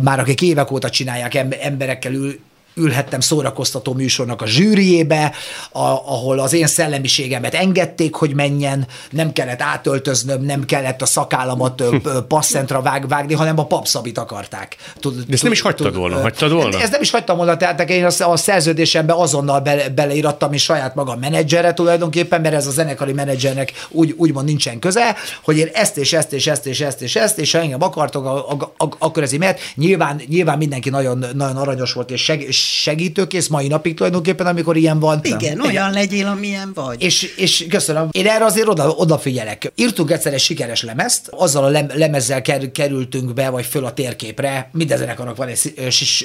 már 0.02 0.19
akik 0.19 0.41
évek 0.41 0.71
óta 0.71 0.89
csinálják, 0.89 1.36
em- 1.36 1.58
emberekkel 1.62 2.13
ül, 2.13 2.39
ülhettem 2.78 3.20
szórakoztató 3.20 3.94
műsornak 3.94 4.42
a 4.42 4.48
zsűriébe, 4.48 5.32
a, 5.72 5.80
ahol 5.80 6.40
az 6.40 6.54
én 6.54 6.68
szellemiségemet 6.68 7.54
engedték, 7.54 8.16
hogy 8.16 8.34
menjen, 8.34 8.88
nem 9.10 9.34
kellett 9.34 9.62
átöltöznöm, 9.62 10.42
nem 10.44 10.66
kellett 10.66 11.02
a 11.02 11.06
szakállamat 11.06 11.84
passzentra 12.28 12.82
vág, 12.82 13.08
vágni, 13.08 13.34
hanem 13.34 13.60
a 13.60 13.66
papszabit 13.66 14.18
akarták. 14.18 14.76
Tud, 15.00 15.16
De 15.16 15.34
ezt 15.34 15.44
nem 15.44 15.52
is 15.52 15.62
hagytad 15.62 15.96
volna, 15.96 16.22
hagytad 16.22 16.52
volna? 16.52 16.80
Ez 16.80 16.90
nem 16.90 17.02
is 17.02 17.12
hagytam 17.12 17.38
volna, 17.38 17.58
tehát 17.58 17.90
én 17.90 18.06
a, 18.06 18.30
a 18.32 18.38
szerződésembe 18.38 19.13
azonnal 19.13 19.60
bele, 19.60 19.90
beleírattam, 19.90 20.54
és 20.54 20.63
saját 20.63 20.96
magam 20.96 21.20
menedzsere 21.20 21.74
tulajdonképpen, 21.74 22.42
mert 22.42 22.56
ez 22.56 22.68
a 22.68 22.72
zenekari 22.72 23.13
menedzsernek 23.13 23.74
úgy, 23.90 24.13
úgymond 24.18 24.46
nincsen 24.46 24.80
köze, 24.80 25.16
hogy 25.44 25.58
én 25.58 25.70
ezt 25.74 25.98
és 25.98 26.13
ezt 26.13 26.34
és 26.34 26.48
ezt 26.48 26.66
és 26.66 26.82
ezt 26.82 27.02
és 27.02 27.16
ezt, 27.16 27.40
és 27.40 27.52
ha 27.52 27.60
engem 27.60 27.82
akartok, 27.84 28.26
a- 28.26 28.50
a- 28.50 28.74
a- 28.78 28.96
akkor 29.00 29.24
ez 29.24 29.32
így 29.32 29.40
mehet. 29.40 29.60
Nyilván, 29.76 30.22
nyilván 30.28 30.58
mindenki 30.58 30.90
nagyon, 30.90 31.26
nagyon 31.34 31.56
aranyos 31.58 31.94
volt, 31.94 32.12
és 32.12 32.24
seg, 32.24 32.42
segítőkész 32.67 33.47
mai 33.47 33.67
napig 33.67 33.93
tulajdonképpen, 33.95 34.45
amikor 34.47 34.77
ilyen 34.77 34.99
van. 34.99 35.19
Igen, 35.23 35.62
olyan 35.62 35.91
legyél, 35.91 36.27
amilyen 36.27 36.71
vagy. 36.73 37.03
És, 37.03 37.34
és 37.36 37.65
köszönöm. 37.69 38.08
Én 38.12 38.27
erre 38.27 38.45
azért 38.45 38.67
oda, 38.67 38.89
odafigyelek. 38.89 39.71
Írtunk 39.75 40.12
egyszer 40.12 40.34
egy 40.34 40.39
sikeres 40.39 40.84
lemezt, 40.84 41.27
azzal 41.32 41.63
a 41.63 41.67
lem, 41.69 41.88
lemezzel 41.93 42.41
ker, 42.41 42.71
kerültünk 42.71 43.34
be, 43.34 43.49
vagy 43.49 43.65
föl 43.65 43.86
a 43.86 43.93
térképre. 43.93 44.69
Minden 44.73 44.97
zenekarnak 44.97 45.36
van 45.36 45.47
egy 45.47 45.73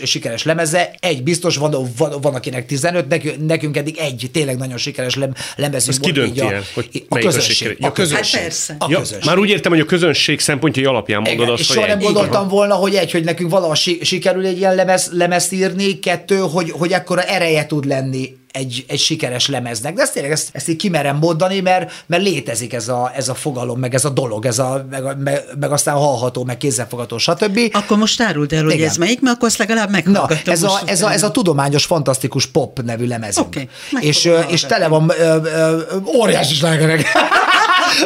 sikeres 0.05 0.43
lemeze. 0.45 0.95
Egy 1.01 1.23
biztos, 1.23 1.57
van, 1.57 1.91
van, 1.97 2.21
van 2.21 2.35
akinek 2.35 2.67
15, 2.67 3.09
nekünk, 3.09 3.47
nekünk 3.47 3.77
eddig 3.77 3.97
egy 3.99 4.29
tényleg 4.33 4.57
nagyon 4.57 4.77
sikeres 4.79 5.15
lem, 5.15 5.35
lemezünk 5.57 5.97
Ez 5.97 6.11
ki 6.11 6.13
volt, 6.13 6.27
így 6.29 6.35
dönti 6.35 6.55
el, 6.55 6.63
hogy 6.75 7.05
a 7.09 7.17
a 7.17 7.19
közönség. 7.19 7.69
A 7.69 7.75
Ja, 7.79 7.93
közönség. 7.93 8.35
Hát 8.35 8.43
persze. 8.43 8.77
A 8.79 8.87
Ja, 8.91 8.99
közönség. 8.99 9.27
már 9.29 9.39
úgy 9.39 9.49
értem, 9.49 9.73
hogy 9.73 9.81
a 9.81 9.85
közönség 9.85 10.41
szempontjai 10.41 10.85
alapján 10.85 11.21
mondod 11.21 11.41
Igen, 11.41 11.53
azt, 11.53 11.61
és 11.61 11.67
hogy 11.69 11.77
soha 11.77 11.89
nem 11.89 11.99
gondoltam 11.99 12.49
volna, 12.49 12.75
hogy 12.75 12.95
egy, 12.95 13.11
hogy 13.11 13.25
nekünk 13.25 13.51
valaha 13.51 13.75
si- 13.75 13.99
sikerül 14.03 14.47
egy 14.47 14.59
ilyen 14.59 14.75
lemez, 14.75 15.09
lemezt 15.13 15.53
írni, 15.53 15.99
kettő, 15.99 16.32
hogy, 16.41 16.71
hogy 16.71 16.93
ekkora 16.93 17.23
ereje 17.23 17.67
tud 17.67 17.85
lenni 17.85 18.41
egy, 18.53 18.85
egy 18.89 18.99
sikeres 18.99 19.49
lemeznek. 19.49 19.95
De 19.95 20.03
ezt 20.03 20.13
tényleg 20.13 20.33
ezt, 20.33 20.49
ezt 20.53 20.69
így 20.69 20.77
kimerem 20.77 21.17
mondani, 21.17 21.61
mert, 21.61 22.05
mert 22.07 22.23
létezik 22.23 22.73
ez 22.73 22.89
a, 22.89 23.11
ez 23.15 23.29
a 23.29 23.35
fogalom, 23.35 23.79
meg 23.79 23.95
ez 23.95 24.05
a 24.05 24.09
dolog, 24.09 24.47
ez 24.47 24.59
a, 24.59 24.87
meg, 24.91 25.03
meg, 25.19 25.43
meg 25.61 25.73
aztán 25.73 25.95
hallható, 25.95 26.45
meg 26.45 26.57
kézzelfogható, 26.57 27.19
stb. 27.19 27.59
Akkor 27.73 27.99
most 27.99 28.21
áruld 28.21 28.53
el, 28.53 28.65
hogy 28.65 28.73
Igen. 28.73 28.89
ez 28.89 28.97
melyik, 28.97 29.21
mert 29.21 29.37
akkor 29.37 29.49
azt 29.49 29.59
legalább 29.59 29.91
Na, 29.91 29.93
meghallgatom. 29.93 30.53
ez 30.53 30.63
a, 30.63 30.81
ez, 30.85 31.03
a, 31.03 31.13
ez 31.13 31.23
a 31.23 31.31
tudományos, 31.31 31.85
fantasztikus 31.85 32.47
pop 32.47 32.83
nevű 32.83 33.07
lemezünk. 33.07 33.55
Meg 33.91 34.05
és, 34.05 34.31
és 34.49 34.61
tele 34.61 34.89
van 34.89 35.13
ö, 35.19 35.23
ö, 35.23 35.39
ö, 35.45 35.97
óriási 36.17 36.55
slágerek. 36.55 37.07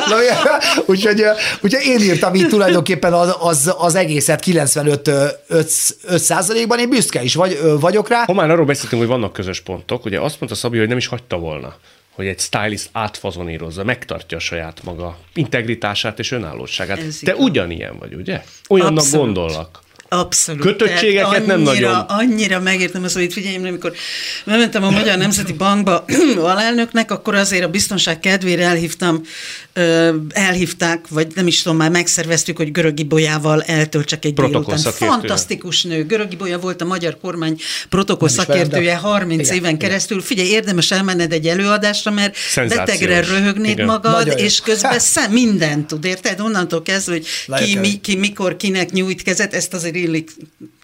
Na, 0.08 0.16
ugye, 0.16 0.32
úgyhogy, 0.86 1.22
úgyhogy 1.60 1.84
én 1.86 2.00
írtam 2.00 2.34
így 2.34 2.48
tulajdonképpen 2.48 3.12
az, 3.12 3.36
az, 3.38 3.74
az 3.78 3.94
egészet 3.94 4.40
95 4.40 5.08
ö, 5.08 5.26
5, 5.48 5.70
5 6.04 6.18
százalékban, 6.18 6.78
én 6.78 6.88
büszke 6.88 7.22
is 7.22 7.34
vagy, 7.34 7.58
vagyok 7.80 8.08
rá. 8.08 8.24
Ha 8.26 8.32
már 8.32 8.50
arról 8.50 8.66
beszéltünk, 8.66 9.00
hogy 9.02 9.10
vannak 9.10 9.32
közös 9.32 9.60
pontok, 9.60 10.04
ugye 10.04 10.20
azt 10.20 10.40
mondta 10.40 10.58
Szabi, 10.58 10.78
hogy 10.78 10.88
nem 10.88 10.96
is 10.96 11.06
hagyta 11.06 11.36
volna 11.36 11.76
hogy 12.16 12.26
egy 12.26 12.38
stylist 12.38 12.88
átfazonírozza, 12.92 13.84
megtartja 13.84 14.36
a 14.36 14.40
saját 14.40 14.82
maga 14.84 15.18
integritását 15.34 16.18
és 16.18 16.30
önállóságát. 16.32 16.98
Ez 16.98 17.18
Te 17.18 17.32
igaz. 17.32 17.44
ugyanilyen 17.44 17.98
vagy, 17.98 18.14
ugye? 18.14 18.42
Olyannak 18.68 18.98
Abszolút. 18.98 19.24
gondollak. 19.24 19.80
Abszolút. 20.08 20.60
Kötöttségeket 20.62 21.30
Tehát 21.30 21.46
nem 21.46 21.66
annyira, 21.66 21.90
nagyon. 21.90 22.04
Annyira 22.08 22.60
megértem 22.60 23.04
azt, 23.04 23.14
hogy 23.14 23.32
figyelj, 23.32 23.56
amikor 23.56 23.92
bementem 24.44 24.82
a 24.82 24.90
Magyar 24.90 25.18
Nemzeti 25.18 25.52
Bankba 25.52 26.04
alelnöknek, 26.52 27.10
akkor 27.10 27.34
azért 27.34 27.64
a 27.64 27.68
biztonság 27.68 28.20
kedvére 28.20 28.64
elhívtam, 28.64 29.22
elhívták, 30.28 31.08
vagy 31.08 31.26
nem 31.34 31.46
is 31.46 31.62
tudom, 31.62 31.78
már 31.78 31.90
megszerveztük, 31.90 32.56
hogy 32.56 32.72
Görögi 32.72 33.02
Bolyával 33.04 33.62
eltöltsek 33.62 34.24
egy 34.24 34.34
délután. 34.34 34.78
Fantasztikus 34.78 35.82
nő. 35.82 36.04
Görögi 36.04 36.36
Bolya 36.36 36.58
volt 36.58 36.82
a 36.82 36.84
magyar 36.84 37.18
kormány 37.20 37.60
protokoll 37.88 38.28
szakértője 38.28 38.96
30 38.96 39.40
Igen, 39.40 39.54
éven 39.54 39.74
igen. 39.74 39.78
keresztül. 39.78 40.20
Figyelj, 40.20 40.48
érdemes 40.48 40.90
elmenned 40.90 41.32
egy 41.32 41.46
előadásra, 41.46 42.10
mert 42.10 42.36
Szenzációs. 42.36 42.86
betegre 42.86 43.20
röhögnéd 43.20 43.70
Igen. 43.70 43.86
magad, 43.86 44.12
Nagyon 44.12 44.38
jó. 44.38 44.44
és 44.44 44.60
közben 44.60 44.98
szem, 45.14 45.32
mindent 45.32 45.86
tud, 45.86 46.04
érted? 46.04 46.40
Onnantól 46.40 46.82
kezdve, 46.82 47.12
hogy 47.12 47.26
ki, 47.64 47.78
mi, 47.78 48.00
ki 48.00 48.16
mikor 48.16 48.56
kinek 48.56 48.90
nyújt 48.90 49.22
kezet, 49.22 49.54
ezt 49.54 49.74
azért 49.74 49.95
really 49.96 50.26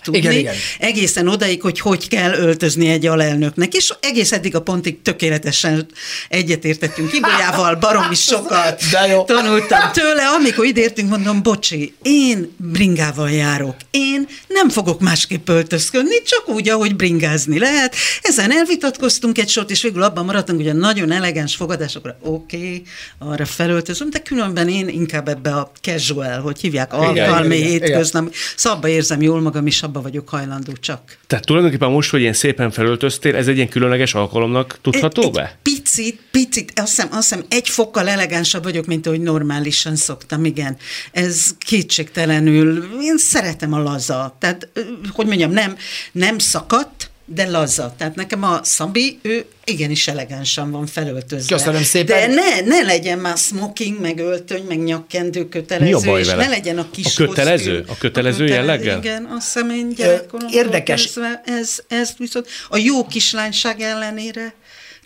tudni. 0.02 0.18
Igen, 0.18 0.32
igen. 0.32 0.54
Egészen 0.78 1.28
odaig, 1.28 1.62
hogy 1.62 1.80
hogy 1.80 2.08
kell 2.08 2.32
öltözni 2.32 2.88
egy 2.88 3.06
alelnöknek, 3.06 3.74
és 3.74 3.92
egész 4.00 4.32
eddig 4.32 4.54
a 4.54 4.62
pontig 4.62 5.02
tökéletesen 5.02 5.86
egyetértettünk 6.28 7.12
Ibolyával, 7.12 7.74
baromi 7.74 8.14
sokat 8.14 8.82
De 8.90 9.06
jó. 9.06 9.24
tanultam 9.24 9.92
tőle, 9.92 10.26
amikor 10.26 10.64
ide 10.64 10.80
értünk, 10.80 11.08
mondom, 11.08 11.42
bocsi, 11.42 11.94
én 12.02 12.54
bringával 12.56 13.30
járok, 13.30 13.76
én 13.90 14.28
nem 14.48 14.68
fogok 14.68 15.00
másképp 15.00 15.48
öltözködni, 15.48 16.22
csak 16.22 16.48
úgy, 16.48 16.68
ahogy 16.68 16.96
bringázni 16.96 17.58
lehet. 17.58 17.94
Ezen 18.22 18.52
elvitatkoztunk 18.52 19.38
egy 19.38 19.48
sort, 19.48 19.70
és 19.70 19.82
végül 19.82 20.02
abban 20.02 20.24
maradtunk, 20.24 20.58
hogy 20.60 20.68
a 20.68 20.72
nagyon 20.72 21.10
elegáns 21.10 21.56
fogadásokra 21.56 22.16
oké, 22.20 22.56
okay, 22.56 22.82
arra 23.18 23.46
felöltözöm, 23.46 24.10
de 24.10 24.18
különben 24.18 24.68
én 24.68 24.88
inkább 24.88 25.28
ebbe 25.28 25.54
a 25.54 25.72
casual, 25.80 26.40
hogy 26.40 26.60
hívják, 26.60 26.92
alkalmi 26.92 27.56
hétköznap. 27.56 28.34
Szóval 28.56 28.78
abba 28.78 28.88
érzem 28.88 29.22
jól 29.22 29.40
magam, 29.40 29.66
és 29.66 29.82
abba 29.92 30.02
vagyok 30.02 30.28
hajlandó 30.28 30.72
csak. 30.72 31.18
Tehát 31.26 31.44
tulajdonképpen 31.44 31.90
most, 31.90 32.10
hogy 32.10 32.20
ilyen 32.20 32.32
szépen 32.32 32.70
felöltöztél, 32.70 33.36
ez 33.36 33.48
egy 33.48 33.56
ilyen 33.56 33.68
különleges 33.68 34.14
alkalomnak 34.14 34.78
tudható 34.82 35.22
egy, 35.22 35.30
be? 35.30 35.42
Egy 35.42 35.72
picit, 35.72 36.20
picit, 36.30 36.72
azt 36.80 36.88
hiszem, 36.88 37.08
azt 37.10 37.28
hiszem 37.28 37.44
egy 37.48 37.68
fokkal 37.68 38.08
elegánsabb 38.08 38.62
vagyok, 38.62 38.86
mint 38.86 39.06
ahogy 39.06 39.20
normálisan 39.20 39.96
szoktam, 39.96 40.44
igen. 40.44 40.76
Ez 41.12 41.54
kétségtelenül, 41.58 42.88
én 43.00 43.18
szeretem 43.18 43.72
a 43.72 43.82
laza. 43.82 44.36
Tehát, 44.38 44.68
hogy 45.12 45.26
mondjam, 45.26 45.50
nem, 45.50 45.76
nem 46.12 46.38
szakadt, 46.38 47.10
de 47.34 47.48
laza. 47.50 47.94
Tehát 47.98 48.14
nekem 48.14 48.42
a 48.42 48.60
Szabi, 48.64 49.18
ő 49.22 49.44
igenis 49.64 50.08
elegánsan 50.08 50.70
van 50.70 50.86
felöltözve. 50.86 51.56
Köszönöm 51.56 51.82
szépen. 51.82 52.30
De 52.30 52.34
ne, 52.34 52.60
ne 52.60 52.82
legyen 52.82 53.18
már 53.18 53.36
smoking, 53.36 54.00
meg 54.00 54.18
öltöny, 54.18 54.62
meg 54.68 54.82
nyakkendő 54.82 55.48
kötelező, 55.48 55.84
Mi 55.90 55.92
a 55.92 56.10
baj 56.10 56.20
és 56.20 56.26
vele? 56.26 56.42
ne 56.44 56.48
legyen 56.48 56.78
a 56.78 56.90
kis 56.90 57.06
A 57.18 57.24
kötelező? 57.26 57.76
kosztüm. 57.76 57.94
A 57.94 57.98
kötelező 57.98 58.46
jelleggel? 58.46 58.98
Igen, 58.98 59.24
azt 59.24 59.52
hiszem 59.52 59.70
én 59.70 59.94
érdekes. 60.50 61.02
kezdve 61.02 61.42
Ez, 61.44 61.78
ez 61.88 62.10
viszont 62.18 62.46
a 62.68 62.76
jó 62.76 63.06
kislányság 63.06 63.80
ellenére, 63.80 64.54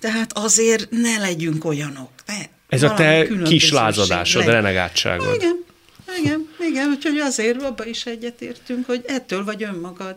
tehát 0.01 0.31
azért 0.35 0.91
ne 0.91 1.19
legyünk 1.19 1.65
olyanok. 1.65 2.11
Ne, 2.27 2.35
Ez 2.69 2.83
a 2.83 2.95
te 2.95 3.27
kislázadásod, 3.45 4.41
legyen. 4.45 4.55
renegátságod. 4.55 5.35
Igen, 5.35 5.65
igen, 6.23 6.49
igen, 6.71 6.89
úgyhogy 6.89 7.19
azért 7.19 7.63
abba 7.63 7.85
is 7.87 8.07
egyetértünk, 8.07 8.87
hogy 8.87 9.05
ettől 9.07 9.45
vagy 9.45 9.63
önmagad. 9.63 10.15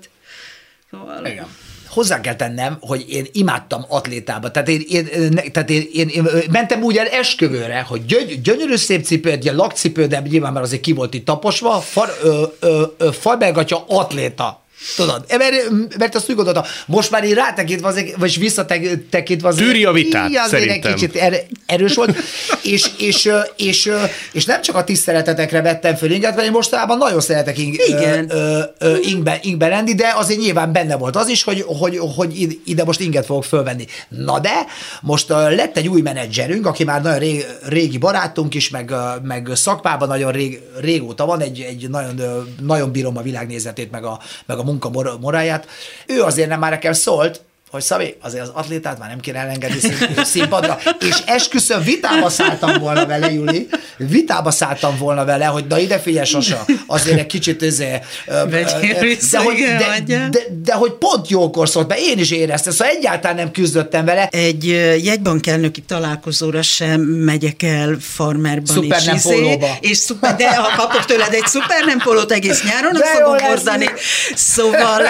Szóval... 0.92 1.26
Igen. 1.26 1.48
Hozzá 1.90 2.22
kell 2.22 2.36
tennem, 2.36 2.78
hogy 2.80 3.06
én 3.10 3.26
imádtam 3.32 3.86
atlétába. 3.88 4.52
Tehát 4.52 4.68
én, 4.68 4.82
én, 4.90 5.40
tehát 5.52 5.70
én, 5.70 5.90
én, 5.94 6.08
én 6.08 6.28
mentem 6.52 6.84
úgy 6.84 6.98
el 6.98 7.08
esküvőre, 7.08 7.82
hogy 7.82 8.06
gyöny, 8.06 8.42
gyönyörű 8.44 8.76
szép 8.76 9.06
cipő, 9.06 9.30
egy 9.30 9.52
lakcipő, 9.54 10.08
de 10.08 10.24
nyilván 10.30 10.54
már 10.54 10.64
azért 10.64 10.82
ki 10.82 10.94
volt 10.94 11.14
itt 11.14 11.26
taposva, 11.26 11.80
far, 11.80 12.10
ö, 12.24 12.44
ö, 12.60 12.84
ö, 12.98 13.12
falbelgatja 13.12 13.84
atléta. 13.88 14.59
Tudod, 14.96 15.26
mert, 15.38 15.98
mert 15.98 16.16
azt 16.16 16.30
úgy 16.30 16.36
gondoltam, 16.36 16.64
most 16.86 17.12
már 17.12 17.24
én 17.24 17.34
rátekintve, 17.34 17.88
azért, 17.88 18.16
vagy 18.16 18.40
visszatekintve 18.40 19.48
azért, 19.48 19.68
Tűri 19.68 19.86
a 19.86 19.92
vitát, 19.92 20.30
így 20.30 20.36
azért 20.36 20.64
szerintem. 20.64 20.92
egy 20.92 20.98
kicsit 20.98 21.16
er, 21.16 21.44
erős 21.66 21.96
volt, 21.96 22.18
és, 22.62 22.90
és, 22.98 23.30
és, 23.56 23.92
és, 24.32 24.46
nem 24.46 24.62
csak 24.62 24.76
a 24.76 24.84
tiszteletetekre 24.84 25.62
vettem 25.62 25.96
föl 25.96 26.12
inget, 26.12 26.36
mert 26.36 26.48
én 26.48 26.52
mostanában 26.52 26.98
nagyon 26.98 27.22
szeretek 27.22 27.58
ing, 27.58 27.76
Igen. 27.88 28.26
Ö, 28.30 28.62
ö, 28.78 28.98
ingbe, 29.02 29.40
ingbe 29.42 29.68
lenni, 29.68 29.94
de 29.96 30.14
azért 30.16 30.40
nyilván 30.40 30.72
benne 30.72 30.96
volt 30.96 31.16
az 31.16 31.28
is, 31.28 31.44
hogy, 31.44 31.64
hogy, 31.68 32.00
hogy 32.16 32.40
id- 32.42 32.60
ide 32.66 32.84
most 32.84 33.00
inget 33.00 33.26
fogok 33.26 33.44
fölvenni. 33.44 33.86
Na 34.10 34.40
de, 34.40 34.66
most 35.02 35.30
lett 35.30 35.78
egy 35.78 35.88
új 35.88 36.02
menedzserünk, 36.02 36.66
aki 36.66 36.84
már 36.84 37.02
nagyon 37.02 37.20
rég, 37.20 37.46
régi 37.68 37.98
barátunk 37.98 38.54
is, 38.56 38.70
meg, 38.70 38.94
meg 39.24 39.50
szakmában 39.54 40.08
nagyon 40.08 40.32
rég, 40.32 40.62
régóta 40.80 41.26
van, 41.26 41.42
egy, 41.42 41.60
egy 41.62 41.90
nagyon, 41.90 42.22
nagyon 42.62 42.92
bírom 42.92 43.18
a 43.18 43.22
világnézetét, 43.22 43.92
meg 43.92 44.04
a, 44.04 44.20
meg 44.46 44.58
a 44.58 44.64
munka 44.70 44.90
mor- 44.90 45.20
moráját. 45.20 45.68
Ő 46.08 46.24
azért 46.24 46.50
nem 46.50 46.60
már 46.60 46.72
nekem 46.72 46.94
szólt, 46.94 47.42
hogy 47.72 47.82
Szabi, 47.82 48.16
azért 48.22 48.44
az 48.44 48.52
atlétát 48.54 49.00
már 49.00 49.10
nem 49.10 49.20
kéne 49.20 49.40
elengedni 49.40 49.80
szín- 49.80 50.26
színpadra, 50.34 50.80
és 51.00 51.16
esküszöm, 51.26 51.84
vitába 51.84 52.30
szálltam 52.30 52.80
volna 52.80 53.06
vele, 53.06 53.32
Juli, 53.32 53.68
vitába 53.98 54.52
szálltam 54.52 54.98
volna 54.98 55.26
vele, 55.26 55.46
hogy 55.46 55.66
na 55.70 55.80
ide 55.80 56.00
figyelj, 56.00 56.26
Sasa, 56.26 56.66
azért 56.88 57.20
egy 57.20 57.26
kicsit 57.26 57.62
izé, 57.62 58.00
ö, 58.28 58.34
ö, 58.42 58.50
Vegyél 58.50 58.96
ö, 58.96 59.00
vissza, 59.00 59.38
de, 59.38 59.44
hogy, 59.44 59.58
de, 60.06 60.30
de, 60.30 60.40
de, 60.64 60.74
hogy 60.74 60.92
pont 60.92 61.30
jókor 61.30 61.70
szólt, 61.70 61.88
mert 61.88 62.00
én 62.00 62.20
is 62.20 62.32
éreztem, 62.32 62.74
szóval 62.74 62.94
egyáltalán 62.94 63.36
nem 63.36 63.52
küzdöttem 63.52 64.06
vele. 64.06 64.28
Egy 64.32 64.66
jegybankelnöki 65.04 65.82
találkozóra 65.82 66.62
sem 66.62 67.02
megyek 67.02 67.64
el 67.64 67.98
farmerban 68.00 68.76
Szuper 68.76 69.00
is. 69.00 69.06
nem 69.06 69.16
izé, 69.16 69.30
pólóba. 69.34 69.78
És 69.80 69.98
szuper, 69.98 70.36
de 70.36 70.56
ha 70.56 70.76
kapok 70.76 71.06
tőled 71.06 71.34
egy 71.34 71.46
szuper 71.48 71.86
nem 71.86 71.98
pólót, 71.98 72.32
egész 72.32 72.64
nyáron 72.64 72.96
azt 72.96 73.08
fogom 73.08 73.38
hordani. 73.38 73.90
Szóval 74.36 75.02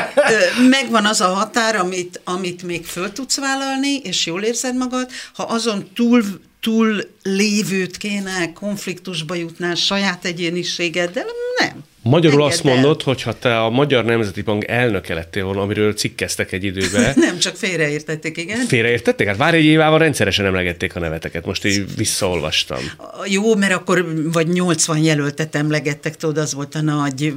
megvan 0.70 1.06
az 1.06 1.22
a 1.22 1.28
határ, 1.28 1.76
amit, 1.76 2.22
amit 2.24 2.48
még 2.64 2.86
föl 2.86 3.12
tudsz 3.12 3.38
vállalni, 3.38 3.98
és 3.98 4.26
jól 4.26 4.44
érzed 4.44 4.76
magad. 4.76 5.12
Ha 5.34 5.44
azon 5.44 5.90
túl 5.94 6.24
túl 6.60 7.04
lévőt 7.24 7.98
kéne, 7.98 8.54
konfliktusba 8.54 9.36
jutnál 9.36 9.76
saját 9.76 10.26
egyéniségeddel, 10.26 11.26
nem. 11.60 11.84
Magyarul 12.02 12.42
Engedd 12.42 12.52
azt 12.52 12.64
mondod, 12.64 13.02
hogy 13.02 13.22
ha 13.22 13.34
te 13.40 13.60
a 13.60 13.70
Magyar 13.70 14.06
Nemzeti 14.06 14.42
Bank 14.42 14.68
elnöke 14.68 15.14
lettél 15.14 15.44
volna, 15.44 15.62
amiről 15.62 15.94
cikkeztek 15.94 16.52
egy 16.52 16.64
időben, 16.64 17.14
Nem, 17.26 17.38
csak 17.40 17.56
félreértették, 17.56 18.38
igen. 18.38 18.66
félreértették? 18.68 19.28
Hát 19.28 19.38
várj 19.38 19.58
egy 19.58 19.66
évával 19.66 20.00
rendszeresen 20.00 20.46
emlegették 20.46 20.96
a 20.96 21.00
neveteket, 21.00 21.46
most 21.46 21.66
így 21.66 21.96
visszaolvastam. 21.96 22.80
Jó, 23.26 23.56
mert 23.56 23.74
akkor 23.74 24.32
vagy 24.32 24.48
80 24.48 24.98
jelöltet 24.98 25.56
emlegettek, 25.56 26.16
tudod, 26.16 26.38
az 26.38 26.54
volt 26.54 26.76
a 26.76 26.82
nagy, 26.82 27.34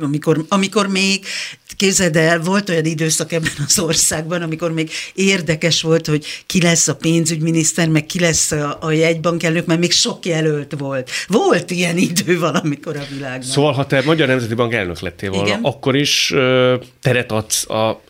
amikor, 0.00 0.44
amikor 0.48 0.86
még, 0.86 1.24
képzeld 1.76 2.16
el, 2.16 2.40
volt 2.40 2.68
olyan 2.68 2.84
időszak 2.84 3.32
ebben 3.32 3.52
az 3.66 3.78
országban, 3.78 4.42
amikor 4.42 4.72
még 4.72 4.90
érdekes 5.14 5.82
volt, 5.82 6.06
hogy 6.06 6.26
ki 6.46 6.62
lesz 6.62 6.88
a 6.88 6.96
pénzügyminiszter, 6.96 7.88
meg 7.88 8.06
ki 8.06 8.20
lesz 8.20 8.50
a, 8.50 8.78
a 8.80 8.90
jegybankelnök, 8.90 9.66
mert 9.66 9.80
még 9.80 9.92
sok 9.92 10.26
jelölt 10.26 10.74
volt. 10.78 11.10
Volt 11.26 11.70
ilyen 11.70 11.96
idő 11.96 12.38
valamikor 12.38 12.96
a 12.96 13.04
világban. 13.10 13.48
Szóval, 13.48 13.72
ha 13.72 13.86
te 13.86 13.97
Magyar 14.04 14.26
Nemzeti 14.28 14.54
Bank 14.54 14.72
elnök 14.72 15.00
lettél 15.00 15.30
volna, 15.30 15.46
Igen. 15.46 15.60
akkor 15.62 15.96
is 15.96 16.30
ö, 16.34 16.76
teret 17.02 17.32
adsz 17.32 17.70
a 17.70 18.02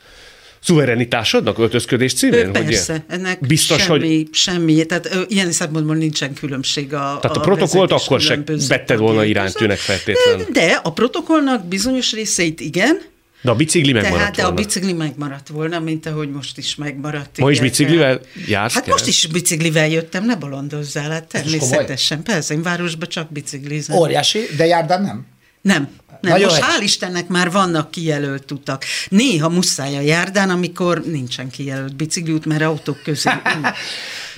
szuverenitásodnak 0.60 1.58
öltözködés 1.58 2.14
címén? 2.14 2.44
Hogy 2.44 2.64
Persze, 2.64 2.92
ilyen? 2.92 3.04
ennek 3.20 3.40
Biztos, 3.46 3.82
semmi, 3.82 4.16
hogy 4.16 4.28
semmi, 4.32 4.84
tehát 4.86 5.14
ö, 5.14 5.22
ilyen 5.28 5.52
szempontból 5.52 5.94
nincsen 5.96 6.34
különbség 6.34 6.94
a 6.94 7.18
Tehát 7.20 7.36
a 7.36 7.40
protokollt 7.40 7.90
vezetés 7.90 8.06
akkor 8.06 8.20
se 8.20 8.28
különböző 8.28 8.66
vetted 8.68 8.98
volna 8.98 9.14
tagjai 9.14 9.30
irántűnek 9.30 9.78
között. 9.86 10.00
feltétlen. 10.02 10.46
De, 10.52 10.80
a 10.82 10.92
protokollnak 10.92 11.66
bizonyos 11.66 12.12
részeit 12.12 12.60
igen, 12.60 13.00
de 13.42 13.50
a 13.50 13.54
bicikli 13.54 13.92
megmaradt 13.92 14.18
tehát 14.18 14.34
de 14.34 14.42
a 14.42 14.44
volna. 14.44 14.60
bicikli 14.60 14.92
megmaradt 14.92 15.48
volna, 15.48 15.80
mint 15.80 16.06
ahogy 16.06 16.30
most 16.30 16.58
is 16.58 16.74
megmaradt. 16.74 17.38
Ma 17.38 17.50
is 17.50 17.60
biciklivel 17.60 18.20
jársz 18.46 18.74
Hát 18.74 18.82
kell? 18.84 18.92
most 18.92 19.06
is 19.06 19.26
biciklivel 19.26 19.88
jöttem, 19.88 20.24
ne 20.26 20.36
bolondozzál, 20.36 21.10
hát 21.10 21.24
természetesen. 21.28 22.22
Persze, 22.22 22.54
én 22.54 22.62
városba 22.62 23.06
csak 23.06 23.32
biciklizem. 23.32 23.96
Óriási, 23.96 24.38
de 24.56 24.66
járdán 24.66 25.02
nem? 25.02 25.26
Nem. 25.68 25.88
Nem, 26.20 26.32
Nagyon 26.32 26.48
most 26.48 26.62
hál' 26.62 26.82
Istennek 26.82 27.28
már 27.28 27.50
vannak 27.50 27.90
kijelölt 27.90 28.50
utak. 28.50 28.84
Néha 29.08 29.48
muszáj 29.48 29.96
a 29.96 30.00
járdán, 30.00 30.50
amikor 30.50 31.02
nincsen 31.06 31.50
kijelölt 31.50 31.96
bicikliút, 31.96 32.46
mert 32.46 32.62
autók 32.62 33.02
közé. 33.02 33.30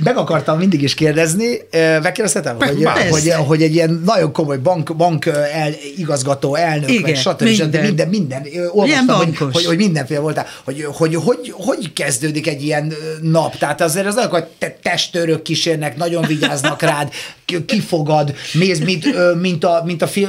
Meg 0.04 0.16
akartam 0.16 0.58
mindig 0.58 0.82
is 0.82 0.94
kérdezni, 0.94 1.58
megkérdezhetem, 2.02 2.56
hogy, 2.56 2.84
hogy, 3.10 3.32
hogy 3.46 3.62
egy 3.62 3.74
ilyen 3.74 4.02
nagyon 4.04 4.32
komoly 4.32 4.56
bank, 4.56 4.96
bank 4.96 5.26
el, 5.26 5.72
igazgató, 5.96 6.54
elnök, 6.54 6.90
Igen, 6.90 7.02
meg 7.02 7.16
stb. 7.16 7.42
minden. 7.42 7.84
minden, 7.84 8.08
minden, 8.08 8.46
olvastam, 8.70 9.16
hogy, 9.16 9.36
hogy, 9.52 9.64
hogy, 9.64 9.76
mindenféle 9.76 10.20
voltál, 10.20 10.46
hogy, 10.64 10.86
hogy, 10.88 11.14
hogy, 11.14 11.52
hogy 11.56 11.92
kezdődik 11.92 12.46
egy 12.46 12.62
ilyen 12.62 12.92
nap, 13.20 13.58
tehát 13.58 13.80
azért 13.80 14.06
az 14.06 14.16
olyan, 14.16 14.28
hogy 14.28 14.44
te 14.44 14.78
testőrök 14.82 15.42
kísérnek, 15.42 15.96
nagyon 15.96 16.26
vigyáznak 16.26 16.82
rád, 16.82 17.12
ki- 17.44 17.64
kifogad, 17.64 18.34
mész, 18.52 18.78
mint, 18.78 19.06
mint 19.40 19.64
a, 19.64 19.82
mint 19.84 20.02
a 20.02 20.06
fil, 20.06 20.28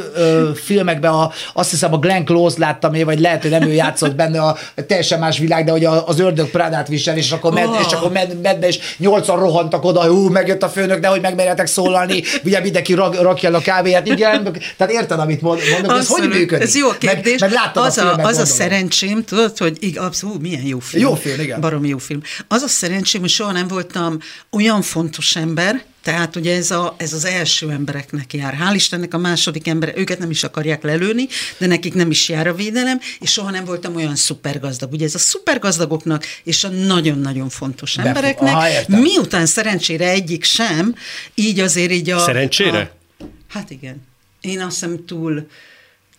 filmekben, 0.63 1.11
a, 1.11 1.30
azt 1.53 1.69
hiszem 1.69 1.93
a 1.93 1.97
Glenn 1.97 2.23
Close 2.23 2.55
láttam 2.59 2.93
én, 2.93 3.05
vagy 3.05 3.19
lehet, 3.19 3.41
hogy 3.41 3.51
nem 3.51 3.63
ő 3.63 3.73
játszott 3.73 4.15
benne 4.15 4.41
a 4.41 4.57
teljesen 4.87 5.19
más 5.19 5.37
világ, 5.37 5.65
de 5.65 5.71
hogy 5.71 5.85
a- 5.85 6.07
az 6.07 6.19
ördög 6.19 6.49
Prádát 6.49 6.87
visel, 6.87 7.17
és 7.17 7.31
akkor, 7.31 7.53
med, 7.53 7.65
Oh. 7.67 7.79
és 7.87 7.93
akkor 7.93 8.11
med, 8.11 8.41
medbe, 8.41 8.67
és 8.67 8.79
nyolcan 8.97 9.39
rohantak 9.39 9.83
oda, 9.85 10.03
hú, 10.03 10.29
megjött 10.29 10.63
a 10.63 10.69
főnök, 10.69 10.99
de 10.99 11.07
hogy 11.07 11.21
megmerjetek 11.21 11.67
szólalni, 11.67 12.23
ugye 12.43 12.59
mindenki 12.59 12.93
rak, 12.93 13.21
rakja 13.21 13.49
el 13.49 13.55
a 13.55 13.61
kávéját, 13.61 14.07
igen, 14.07 14.53
tehát 14.77 14.93
érted, 14.93 15.19
amit 15.19 15.41
mond- 15.41 15.61
mondok, 15.71 15.91
ez 15.97 16.07
hogy 16.07 16.19
Abszolút. 16.21 16.37
működik? 16.39 16.67
Ez 16.67 16.75
jó 16.75 16.89
kérdés. 16.99 17.39
Meg, 17.39 17.49
meg 17.51 17.59
az 17.73 17.97
a, 17.97 18.01
a, 18.01 18.07
filmet, 18.07 18.25
az 18.25 18.37
a 18.37 18.45
szerencsém, 18.45 19.23
tudod, 19.23 19.57
hogy 19.57 19.77
ig- 19.79 19.97
abszolút, 19.97 20.41
milyen 20.41 20.63
jó 20.65 20.79
film. 20.79 21.03
Jó 21.03 21.13
film, 21.15 21.39
igen. 21.39 21.59
Barom 21.61 21.85
jó 21.85 21.97
film. 21.97 22.21
Az 22.47 22.61
a 22.61 22.67
szerencsém, 22.67 23.21
hogy 23.21 23.29
soha 23.29 23.51
nem 23.51 23.67
voltam 23.67 24.17
olyan 24.51 24.81
fontos 24.81 25.35
ember, 25.35 25.81
tehát 26.03 26.35
ugye 26.35 26.55
ez, 26.55 26.71
a, 26.71 26.95
ez 26.97 27.13
az 27.13 27.25
első 27.25 27.69
embereknek 27.69 28.33
jár. 28.33 28.57
Hál' 28.61 28.75
Istennek 28.75 29.13
a 29.13 29.17
második 29.17 29.67
ember, 29.67 29.93
őket 29.95 30.19
nem 30.19 30.29
is 30.29 30.43
akarják 30.43 30.83
lelőni, 30.83 31.27
de 31.57 31.67
nekik 31.67 31.93
nem 31.93 32.09
is 32.09 32.29
jár 32.29 32.47
a 32.47 32.53
védelem, 32.53 32.99
és 33.19 33.31
soha 33.31 33.51
nem 33.51 33.65
voltam 33.65 33.95
olyan 33.95 34.15
szupergazdag. 34.15 34.91
Ugye 34.91 35.05
ez 35.05 35.15
a 35.15 35.19
szupergazdagoknak 35.19 36.25
és 36.43 36.63
a 36.63 36.69
nagyon-nagyon 36.69 37.49
fontos 37.49 37.95
Befo- 37.95 38.07
embereknek, 38.07 38.53
Aha, 38.53 38.69
értem. 38.69 38.99
miután 38.99 39.45
szerencsére 39.45 40.09
egyik 40.09 40.43
sem, 40.43 40.95
így 41.35 41.59
azért 41.59 41.91
így 41.91 42.09
a... 42.09 42.19
Szerencsére? 42.19 42.91
A, 43.19 43.23
hát 43.47 43.69
igen. 43.69 44.07
Én 44.41 44.61
azt 44.61 44.73
hiszem 44.73 45.05
túl 45.05 45.47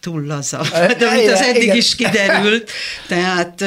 túl 0.01 0.23
laza. 0.23 0.67
De 0.99 1.15
mint 1.15 1.31
az 1.31 1.41
eddig 1.41 1.63
igen. 1.63 1.77
is 1.77 1.95
kiderült, 1.95 2.71
tehát 3.07 3.65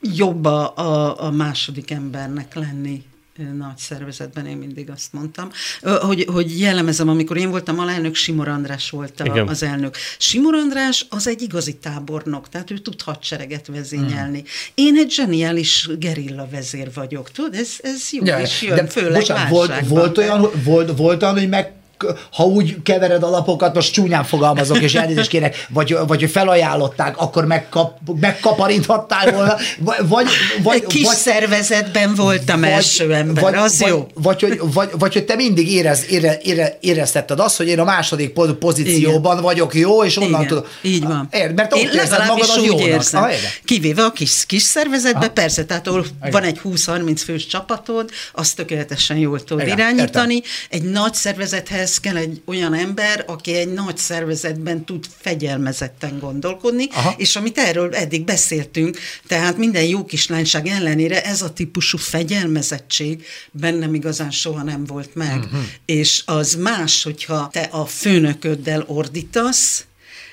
jobb 0.00 0.44
a, 0.44 1.24
a, 1.24 1.30
második 1.30 1.90
embernek 1.90 2.54
lenni 2.54 3.02
nagy 3.36 3.76
szervezetben, 3.76 4.46
én 4.46 4.56
mindig 4.56 4.90
azt 4.90 5.12
mondtam, 5.12 5.50
hogy, 5.82 6.26
hogy 6.32 6.60
jellemezem, 6.60 7.08
amikor 7.08 7.36
én 7.36 7.50
voltam 7.50 7.78
alelnök, 7.78 8.14
Simor 8.14 8.48
András 8.48 8.90
volt 8.90 9.20
a, 9.20 9.24
Igen. 9.24 9.48
az 9.48 9.62
elnök. 9.62 9.96
Simor 10.18 10.54
András 10.54 11.06
az 11.08 11.26
egy 11.26 11.42
igazi 11.42 11.74
tábornok, 11.74 12.48
tehát 12.48 12.70
ő 12.70 12.78
tud 12.78 13.02
hadsereget 13.02 13.66
vezényelni. 13.66 14.38
Hmm. 14.38 14.48
Én 14.74 14.96
egy 14.96 15.10
zseniális 15.10 15.88
gerilla 15.98 16.48
vezér 16.50 16.90
vagyok, 16.94 17.30
tudod, 17.30 17.54
ez, 17.54 17.70
ez 17.82 18.12
jó, 18.12 18.24
Ja, 18.24 18.40
és 18.40 18.62
jön, 18.62 18.76
de 18.76 18.86
főleg 18.86 19.20
bocsánat, 19.20 19.48
volt, 19.48 19.86
volt, 19.86 20.18
olyan, 20.18 20.50
volt, 20.64 20.96
volt 20.96 21.22
olyan, 21.22 21.38
hogy 21.38 21.48
meg 21.48 21.72
ha 22.32 22.44
úgy 22.44 22.76
kevered 22.82 23.22
a 23.22 23.30
lapokat, 23.30 23.74
most 23.74 23.92
csúnyán 23.92 24.24
fogalmazok, 24.24 24.80
és 24.80 24.94
elnézést 24.94 25.28
kérek, 25.28 25.66
vagy, 25.68 25.96
vagy 26.06 26.20
hogy 26.20 26.30
felajánlották, 26.30 27.18
akkor 27.18 27.44
megkap, 27.44 27.98
megkaparinthattál 28.20 29.32
volna, 29.32 29.56
vagy, 29.78 30.26
vagy, 30.62 30.74
Egy 30.74 30.86
kis 30.86 31.06
vagy, 31.06 31.16
szervezetben 31.16 32.14
voltam 32.14 32.60
vagy, 32.60 32.68
első 32.68 33.14
ember, 33.14 33.42
vagy, 33.42 33.54
az 33.54 33.78
vagy, 33.80 33.88
jó. 33.88 34.06
Vagy, 34.14 34.40
vagy, 34.40 34.60
vagy, 34.72 34.88
vagy 34.98 35.12
hogy 35.12 35.24
te 35.24 35.34
mindig 35.34 35.72
érez, 35.72 36.04
ére, 36.08 36.38
ére, 36.42 36.78
éreztetted 36.80 37.40
azt, 37.40 37.56
hogy 37.56 37.68
én 37.68 37.78
a 37.78 37.84
második 37.84 38.32
po- 38.32 38.52
pozícióban 38.52 39.32
Igen. 39.32 39.44
vagyok 39.44 39.74
jó, 39.74 40.04
és 40.04 40.16
onnan 40.16 40.30
Igen, 40.30 40.46
tudom. 40.46 40.64
így 40.82 41.04
van. 41.04 41.28
Érd, 41.30 41.54
mert 41.54 41.76
Én 41.76 41.88
érzed 41.92 42.26
magadat 42.26 42.58
úgy 42.58 42.64
jónak. 42.64 42.86
érzem. 42.86 43.22
Ah, 43.22 43.30
érted? 43.32 43.48
Kivéve 43.64 44.04
a 44.04 44.12
kis, 44.12 44.46
kis 44.46 44.62
szervezetben, 44.62 45.32
persze, 45.32 45.64
tehát 45.64 45.86
ahol 45.86 46.06
van 46.30 46.42
egy 46.42 46.60
20-30 46.64 47.20
fős 47.24 47.46
csapatod, 47.46 48.10
azt 48.32 48.56
tökéletesen 48.56 49.16
jól 49.16 49.44
tudod 49.44 49.66
Igen, 49.66 49.78
irányítani. 49.78 50.42
Egy 50.70 50.82
nagy 50.82 51.14
szervezethez 51.14 51.93
kell 52.00 52.16
egy 52.16 52.42
olyan 52.44 52.74
ember, 52.74 53.24
aki 53.26 53.54
egy 53.54 53.72
nagy 53.72 53.96
szervezetben 53.96 54.84
tud 54.84 55.06
fegyelmezetten 55.18 56.18
gondolkodni, 56.18 56.88
Aha. 56.92 57.14
és 57.16 57.36
amit 57.36 57.58
erről 57.58 57.94
eddig 57.94 58.24
beszéltünk, 58.24 58.98
tehát 59.26 59.56
minden 59.56 59.84
jó 59.84 60.04
kislányság 60.04 60.66
ellenére 60.66 61.22
ez 61.24 61.42
a 61.42 61.52
típusú 61.52 61.98
fegyelmezettség 61.98 63.24
bennem 63.50 63.94
igazán 63.94 64.30
soha 64.30 64.62
nem 64.62 64.84
volt 64.84 65.14
meg. 65.14 65.38
Uh-huh. 65.38 65.60
És 65.86 66.22
az 66.26 66.54
más, 66.54 67.02
hogyha 67.02 67.48
te 67.52 67.60
a 67.60 67.86
főnököddel 67.86 68.84
ordítasz, 68.86 69.84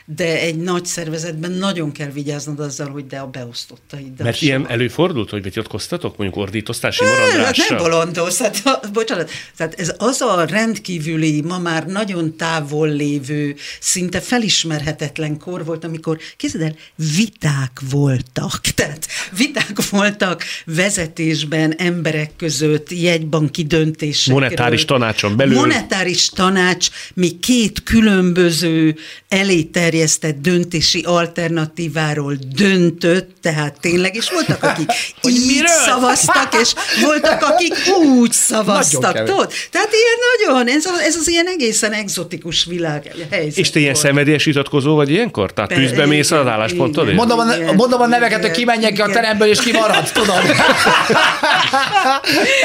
de 0.06 0.40
egy 0.40 0.58
nagy 0.58 0.86
szervezetben 0.86 1.52
nagyon 1.52 1.92
kell 1.92 2.10
vigyáznod 2.10 2.60
azzal, 2.60 2.90
hogy 2.90 3.08
de 3.08 3.18
a 3.18 3.28
beosztottaiddal 3.28 4.26
Mert 4.26 4.42
ilyen 4.42 4.68
előfordult, 4.70 5.30
hogy 5.30 5.44
vitatkoztatok, 5.44 6.18
mondjuk 6.18 6.44
ordítoztál 6.44 6.92
Hát 6.92 7.00
nem 7.00 7.18
simorandrással? 7.18 7.78
bolondos, 7.78 8.38
hát, 8.38 8.92
bocsánat, 8.94 9.30
tehát 9.58 9.80
ez 9.80 9.94
az 9.98 10.22
a 10.22 10.46
rendkívüli, 10.46 11.42
ma 11.42 11.60
már 11.60 11.86
nagyon 11.86 12.36
távol 12.36 12.90
lévő, 12.90 13.56
szinte 13.80 14.20
felismerhetetlen 14.20 15.38
kor 15.38 15.66
volt, 15.66 15.84
amikor, 15.84 16.18
képzeld 16.38 16.64
el, 16.64 16.76
viták 17.16 17.82
voltak, 17.90 18.60
tehát 18.76 19.08
viták 19.38 19.90
voltak 19.90 20.44
vezetésben, 20.66 21.74
emberek 21.78 22.32
között, 22.36 22.92
jegybanki 22.92 23.64
döntésekről. 23.64 24.42
Monetáris 24.42 24.86
tanácson 24.86 25.38
belül. 25.38 25.56
Monetáris 25.56 26.30
tanács 26.30 26.90
még 27.14 27.40
két 27.40 27.84
különböző 27.84 28.96
elé 29.28 29.64
terjesztett 29.92 30.42
döntési 30.42 31.04
alternatíváról 31.08 32.38
döntött, 32.56 33.30
tehát 33.42 33.78
tényleg, 33.82 34.16
és 34.16 34.30
voltak, 34.30 34.64
akik 34.64 34.92
Hogy 35.22 35.32
így 35.32 35.46
miről? 35.46 35.68
szavaztak, 35.68 36.56
és 36.62 36.74
voltak, 37.02 37.42
akik 37.42 37.74
úgy 38.04 38.32
szavaztak, 38.32 39.24
tudod? 39.24 39.54
Tehát 39.72 39.90
ilyen 39.92 40.20
nagyon, 40.56 40.76
ez, 40.76 40.86
ez 41.06 41.16
az 41.16 41.28
ilyen 41.28 41.48
egészen 41.48 41.94
egzotikus 41.94 42.66
világ 42.66 43.12
helyzet 43.32 43.58
És 43.58 43.70
te 43.70 43.80
ilyen 43.80 43.96
szenvedélyes 43.96 44.44
vitatkozó 44.44 44.96
vagy 44.96 45.10
ilyenkor? 45.10 45.54
Tehát 45.54 45.70
Be- 45.70 45.76
tűzbe 45.76 46.06
mész 46.06 46.32
az 46.32 46.72
igen, 46.72 46.90
igen. 46.90 47.16
Mondom 47.16 47.40
a, 47.40 47.56
Igen, 47.56 47.76
mondom 47.76 48.02
a 48.02 48.08
neveket, 48.08 48.38
igen, 48.38 48.50
hogy 48.50 48.60
kimenjek 48.60 48.94
ki 48.94 49.02
a 49.02 49.04
igen. 49.04 49.22
teremből, 49.22 49.48
és 49.48 49.60
kimarad, 49.60 50.12
tudod? 50.12 50.44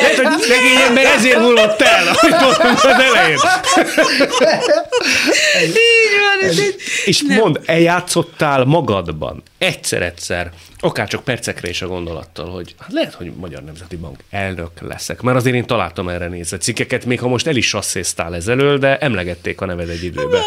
Lehet, 0.01 0.17
hogy 0.23 0.41
szegény 0.41 0.81
ember 0.89 1.05
ezért 1.05 1.39
múlott 1.39 1.83
el, 1.83 2.09
ahogy 2.09 2.35
mondtam 2.41 2.75
az 2.75 2.85
elején. 2.85 3.39
Így 5.67 6.15
van, 6.21 6.51
ez 6.51 6.59
egy, 6.59 6.75
És 7.07 7.23
mondd, 7.23 7.57
eljátszottál 7.65 8.65
magadban 8.65 9.43
egyszer-egyszer, 9.59 10.53
akár 10.79 11.09
csak 11.09 11.25
percekre 11.25 11.69
is 11.69 11.83
a 11.83 11.87
gondolattal, 11.87 12.51
hogy 12.51 12.75
hát 12.79 12.93
lehet, 12.93 13.15
hogy 13.15 13.33
Magyar 13.37 13.63
Nemzeti 13.63 13.97
Bank 13.97 14.25
elnök 14.31 14.71
leszek. 14.81 15.23
Mert 15.23 15.37
azért 15.37 15.57
én 15.57 15.67
találtam 15.67 16.09
erre 16.09 16.29
nézve 16.29 16.59
cikkeket, 16.59 17.05
még 17.05 17.21
ha 17.21 17.29
most 17.29 17.47
el 17.47 17.57
is 17.57 17.69
sasszéztál 17.69 18.35
ezelől, 18.35 18.79
de 18.79 18.99
emlegették 18.99 19.61
a 19.61 19.67
neved 19.67 19.89
egy 19.89 20.05
időben. 20.05 20.41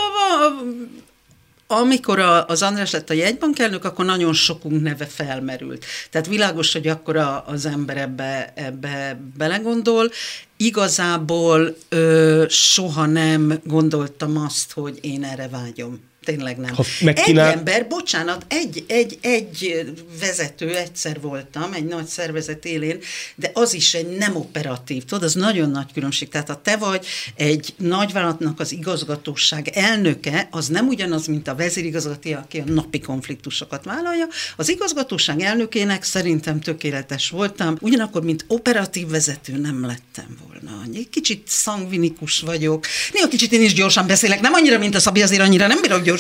amikor 1.72 2.20
a, 2.20 2.46
az 2.46 2.62
András 2.62 2.92
lett 2.92 3.10
a 3.10 3.14
jegybankelnök, 3.14 3.86
akkor 3.86 4.06
nagyon 4.06 4.34
sokunk 4.34 4.82
neve 4.82 5.06
felmerült. 5.06 5.86
Tehát 6.10 6.28
világos, 6.28 6.74
hogy 6.74 6.88
akkor 6.88 7.16
a, 7.16 7.44
az 7.48 7.66
ember 7.66 7.98
ebbe, 7.98 8.54
ebbe 8.56 9.20
belegondol. 9.38 10.10
Igazából 10.58 11.76
ö, 11.90 12.46
soha 12.48 13.06
nem 13.06 13.60
gondoltam 13.64 14.38
azt, 14.38 14.72
hogy 14.72 14.98
én 15.02 15.24
erre 15.24 15.48
vágyom. 15.48 16.00
Tényleg 16.24 16.58
nem. 16.58 16.74
Ha 16.76 16.84
megkínál- 17.02 17.52
Egy 17.52 17.58
ember, 17.58 17.88
bocsánat, 17.88 18.46
egy, 18.48 18.84
egy, 18.88 19.18
egy 19.22 19.86
vezető, 20.20 20.76
egyszer 20.76 21.22
voltam, 21.22 21.74
egy 21.74 21.86
nagy 21.86 22.06
szervezet 22.06 22.66
élén, 22.66 23.00
de 23.36 23.52
az 23.54 23.74
is 23.74 23.94
egy 23.94 24.18
nem 24.18 24.36
operatív, 24.36 25.04
tudod, 25.06 25.24
az 25.24 25.34
nagyon 25.34 25.70
nagy 25.70 25.94
különbség. 25.94 26.30
Tehát 26.30 26.48
ha 26.48 26.62
te 26.62 26.78
vagy 26.78 27.06
egy 27.36 27.74
nagyvállalatnak 27.78 28.60
az 28.60 28.72
igazgatóság 28.72 29.68
elnöke, 29.68 30.48
az 30.52 30.68
nem 30.68 30.88
ugyanaz, 30.88 31.26
mint 31.28 31.48
a 31.48 31.56
vezérigazgató, 31.56 32.32
aki 32.34 32.58
a 32.60 32.64
napi 32.66 33.00
konfliktusokat 33.00 33.84
vállalja. 33.86 34.26
Az 34.56 34.70
igazgatóság 34.70 35.42
elnökének 35.42 36.04
szerintem 36.04 36.60
tökéletes 36.62 37.30
voltam, 37.30 37.76
ugyanakkor, 37.82 38.24
mint 38.24 38.46
operatív 38.48 39.08
vezető 39.08 39.58
nem 39.58 39.86
lettem 39.86 40.38
volna. 40.48 40.82
Egy 40.94 41.10
kicsit 41.10 41.44
szangvinikus 41.48 42.40
vagyok. 42.40 42.86
Néha 43.14 43.28
kicsit 43.28 43.52
én 43.52 43.62
is 43.62 43.74
gyorsan 43.74 44.08
beszélek, 44.08 44.42
nem 44.42 44.54
annyira, 44.54 44.78
mint 44.78 44.96
a 44.96 45.00
Szabi, 45.00 45.22
azért 45.22 45.42
annyira 45.42 45.68
nem 45.68 45.82
bírok 45.82 46.04
gyorsan. 46.04 46.18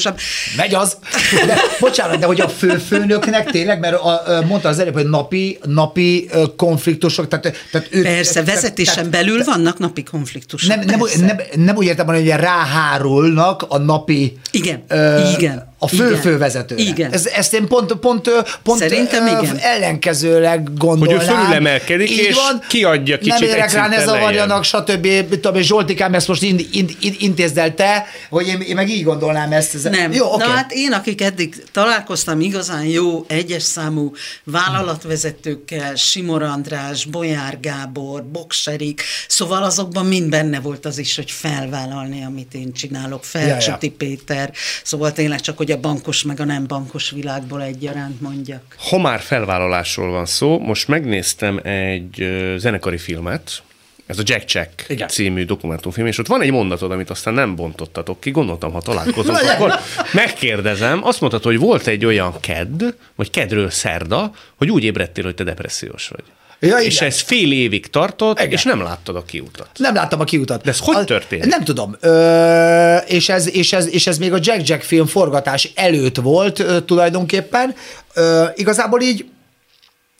Megy 0.57 0.73
az. 0.73 0.97
De, 1.45 1.55
bocsánat, 1.79 2.19
de 2.19 2.25
hogy 2.25 2.41
a 2.41 2.49
főfőnöknek 2.49 3.51
tényleg, 3.51 3.79
mert 3.79 3.95
a, 3.95 4.07
a, 4.07 4.41
mondta 4.45 4.69
az 4.69 4.79
előbb, 4.79 4.93
hogy 4.93 5.09
napi, 5.09 5.59
napi 5.63 6.29
konfliktusok, 6.55 7.27
tehát, 7.27 7.57
tehát 7.71 7.87
ő, 7.91 8.01
Persze, 8.01 8.43
vezetésen 8.43 8.93
tehát- 8.95 9.09
belül 9.09 9.43
vannak 9.43 9.79
napi 9.79 10.03
konfliktusok. 10.03 10.69
nem, 10.69 10.79
nem, 10.79 10.99
persze. 10.99 11.25
nem, 11.25 11.37
nem 11.55 11.75
úgy 11.75 11.85
értem, 11.85 12.05
hogy 12.05 12.27
ráhárulnak 12.27 13.65
a 13.67 13.77
napi 13.77 14.37
Igen, 14.51 14.83
ö, 14.87 15.29
igen, 15.37 15.68
a 15.81 15.89
igen. 15.91 16.07
főfővezetőre. 16.07 16.81
Igen. 16.81 17.11
Ez, 17.11 17.25
ezt 17.25 17.53
én 17.53 17.67
pont, 17.67 17.93
pont, 17.93 18.29
pont 18.63 18.79
Szerintem 18.79 19.27
ö, 19.27 19.41
igen. 19.41 19.57
ellenkezőleg 19.57 20.73
gondolnám. 20.77 21.17
Hogy 21.17 21.27
ő 21.27 21.33
fölülemelkedik, 21.33 22.09
és 22.09 22.37
kiadja 22.67 23.17
kicsit 23.17 23.39
Nem 23.39 23.49
érek 23.49 23.71
rá, 23.71 23.87
ne 23.87 24.03
zavarjanak, 24.03 24.63
stb. 24.63 25.29
Tudom, 25.29 25.55
én, 25.55 25.61
Zsoltikám 25.61 26.13
ezt 26.13 26.27
most 26.27 26.43
ind, 26.43 26.65
ind, 26.71 26.91
ind, 26.99 27.15
intézd 27.19 27.57
el 27.57 27.73
te, 27.73 28.05
hogy 28.29 28.47
én, 28.47 28.61
én 28.61 28.75
meg 28.75 28.89
így 28.89 29.03
gondolnám 29.03 29.51
ezt. 29.51 29.75
Ez, 29.75 29.83
Nem. 29.83 30.11
Jó, 30.11 30.33
oké. 30.33 30.43
Na 30.43 30.49
hát 30.49 30.71
én, 30.71 30.91
akik 30.91 31.21
eddig 31.21 31.63
találkoztam 31.71 32.41
igazán 32.41 32.83
jó, 32.85 33.25
egyes 33.27 33.63
számú 33.63 34.11
vállalatvezetőkkel, 34.43 35.95
Simor 35.95 36.43
András, 36.43 37.05
Bolyár 37.05 37.57
Gábor, 37.61 38.23
Bokserik, 38.23 39.01
szóval 39.27 39.63
azokban 39.63 40.05
mind 40.05 40.29
benne 40.29 40.59
volt 40.59 40.85
az 40.85 40.97
is, 40.97 41.15
hogy 41.15 41.31
felvállalni, 41.31 42.23
amit 42.23 42.53
én 42.53 42.73
csinálok, 42.73 43.23
Felcsúti 43.23 43.85
Ja, 43.85 43.93
Péter, 43.97 44.51
szóval 44.83 45.11
tényleg 45.11 45.39
csak, 45.39 45.57
hogy 45.57 45.68
a 45.71 45.79
bankos 45.79 46.23
meg 46.23 46.39
a 46.39 46.45
nem 46.45 46.67
bankos 46.67 47.09
világból 47.09 47.61
egyaránt 47.61 48.21
mondjak. 48.21 48.75
Ha 48.89 48.97
már 48.97 49.19
felvállalásról 49.19 50.11
van 50.11 50.25
szó, 50.25 50.59
most 50.59 50.87
megnéztem 50.87 51.59
egy 51.63 52.27
zenekari 52.57 52.97
filmet, 52.97 53.63
ez 54.09 54.19
a 54.19 54.23
Jack 54.25 54.51
Jack 54.51 54.85
Igen. 54.87 55.07
című 55.07 55.45
dokumentumfilm, 55.45 56.07
és 56.07 56.17
ott 56.17 56.27
van 56.27 56.41
egy 56.41 56.51
mondatod, 56.51 56.91
amit 56.91 57.09
aztán 57.09 57.33
nem 57.33 57.55
bontottatok 57.55 58.19
ki, 58.19 58.31
gondoltam, 58.31 58.71
ha 58.71 58.81
találkozunk, 58.81 59.37
akkor 59.53 59.73
megkérdezem, 60.13 61.05
azt 61.05 61.19
mondtad, 61.19 61.43
hogy 61.43 61.57
volt 61.57 61.87
egy 61.87 62.05
olyan 62.05 62.39
kedd, 62.39 62.83
vagy 63.15 63.29
kedről 63.29 63.69
szerda, 63.69 64.31
hogy 64.55 64.71
úgy 64.71 64.83
ébredtél, 64.83 65.23
hogy 65.23 65.35
te 65.35 65.43
depressziós 65.43 66.07
vagy. 66.07 66.23
Ja, 66.59 66.77
és 66.77 66.95
igen. 66.95 67.07
ez 67.07 67.19
fél 67.21 67.51
évig 67.51 67.87
tartott, 67.89 68.39
Igen. 68.39 68.51
és 68.51 68.63
nem 68.63 68.81
láttad 68.81 69.15
a 69.15 69.23
kiutat. 69.23 69.69
Nem 69.77 69.93
láttam 69.95 70.19
a 70.19 70.23
kiutat. 70.23 70.63
De 70.63 70.69
ez 70.69 70.79
hogy 70.79 70.95
A- 70.95 71.03
történt? 71.03 71.45
Nem 71.45 71.63
tudom. 71.63 71.95
Ö, 71.99 72.95
és, 72.97 73.29
ez, 73.29 73.55
és, 73.55 73.73
ez, 73.73 73.87
és 73.93 74.07
ez 74.07 74.17
még 74.17 74.33
a 74.33 74.37
Jack 74.41 74.67
Jack 74.67 74.81
film 74.83 75.05
forgatás 75.05 75.71
előtt 75.75 76.15
volt 76.17 76.59
ö, 76.59 76.79
tulajdonképpen. 76.81 77.75
Ö, 78.13 78.45
igazából 78.55 79.01
így 79.01 79.25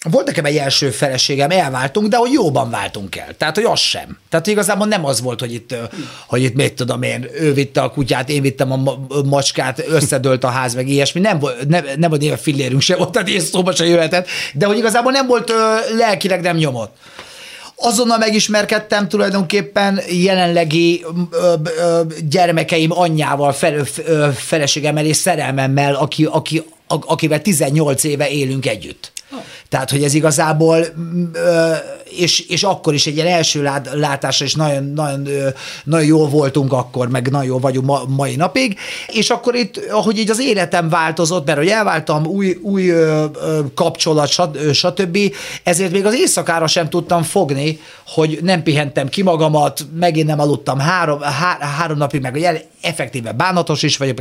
volt 0.03 0.25
nekem 0.25 0.45
egy 0.45 0.57
első 0.57 0.89
feleségem, 0.89 1.49
elváltunk, 1.49 2.07
de 2.07 2.17
hogy 2.17 2.31
jóban 2.31 2.69
váltunk 2.69 3.15
el. 3.15 3.35
Tehát, 3.37 3.55
hogy 3.55 3.63
az 3.63 3.79
sem. 3.79 4.17
Tehát 4.29 4.47
igazából 4.47 4.87
nem 4.87 5.05
az 5.05 5.21
volt, 5.21 5.39
hogy 5.39 5.53
itt, 5.53 5.75
hogy 6.27 6.43
itt 6.43 6.53
mit 6.55 6.73
tudom 6.73 7.01
én, 7.01 7.27
ő 7.33 7.53
vitte 7.53 7.81
a 7.81 7.89
kutyát, 7.91 8.29
én 8.29 8.41
vittem 8.41 8.71
a 8.71 8.75
ma- 8.75 8.99
macskát, 9.25 9.83
összedőlt 9.87 10.43
a 10.43 10.47
ház, 10.47 10.75
meg 10.75 10.87
ilyesmi. 10.87 11.19
Nem, 11.21 11.39
nem, 11.67 11.85
nem 11.97 12.09
volt 12.09 12.21
éve 12.21 12.37
fillérünk 12.37 12.81
se 12.81 12.97
ott, 12.97 13.11
tehát 13.11 13.27
ilyen 13.27 13.41
szóba 13.41 13.71
se 13.71 13.85
jöhetett. 13.85 14.27
De 14.53 14.65
hogy 14.65 14.77
igazából 14.77 15.11
nem 15.11 15.27
volt 15.27 15.51
lelkileg 15.97 16.41
nem 16.41 16.55
nyomott. 16.57 16.95
Azonnal 17.75 18.17
megismerkedtem 18.17 19.07
tulajdonképpen 19.07 19.99
jelenlegi 20.09 21.05
ö, 21.31 21.53
ö, 21.79 22.01
gyermekeim 22.29 22.91
anyjával, 22.91 23.51
fel, 23.51 23.85
ö, 24.05 24.27
feleségemmel 24.35 25.05
és 25.05 25.15
szerelmemmel, 25.15 25.95
aki, 25.95 26.25
aki, 26.25 26.63
a- 26.87 27.11
akivel 27.11 27.41
18 27.41 28.03
éve 28.03 28.29
élünk 28.29 28.65
együtt. 28.65 29.11
Tehát, 29.69 29.89
hogy 29.89 30.03
ez 30.03 30.13
igazából, 30.13 30.85
mm, 30.99 31.23
és, 32.03 32.39
és 32.39 32.63
akkor 32.63 32.93
is 32.93 33.07
egy 33.07 33.15
ilyen 33.15 33.27
első 33.27 33.61
lát, 33.61 33.89
látásra 33.93 34.45
is 34.45 34.55
nagyon, 34.55 34.83
nagyon, 34.83 35.27
nagyon 35.83 36.07
jól 36.07 36.27
voltunk 36.27 36.73
akkor, 36.73 37.09
meg 37.09 37.29
nagyon 37.29 37.47
jól 37.47 37.59
vagyunk 37.59 37.85
ma, 37.85 38.03
mai 38.07 38.35
napig, 38.35 38.77
és 39.07 39.29
akkor 39.29 39.55
itt, 39.55 39.77
ahogy 39.91 40.17
így 40.17 40.29
az 40.29 40.39
életem 40.39 40.89
változott, 40.89 41.45
mert 41.45 41.57
hogy 41.57 41.67
elváltam, 41.67 42.25
új, 42.25 42.57
új 42.61 42.91
kapcsolat, 43.75 44.29
stb., 44.73 45.17
ezért 45.63 45.91
még 45.91 46.05
az 46.05 46.15
éjszakára 46.15 46.67
sem 46.67 46.89
tudtam 46.89 47.23
fogni, 47.23 47.79
hogy 48.07 48.39
nem 48.41 48.63
pihentem 48.63 49.09
ki 49.09 49.21
magamat, 49.21 49.85
megint 49.99 50.27
nem 50.27 50.39
aludtam 50.39 50.79
három, 50.79 51.21
há, 51.21 51.57
három 51.59 51.97
napig, 51.97 52.21
meg 52.21 52.37
effektíve 52.81 53.31
bánatos 53.31 53.83
is 53.83 53.97
vagyok, 53.97 54.19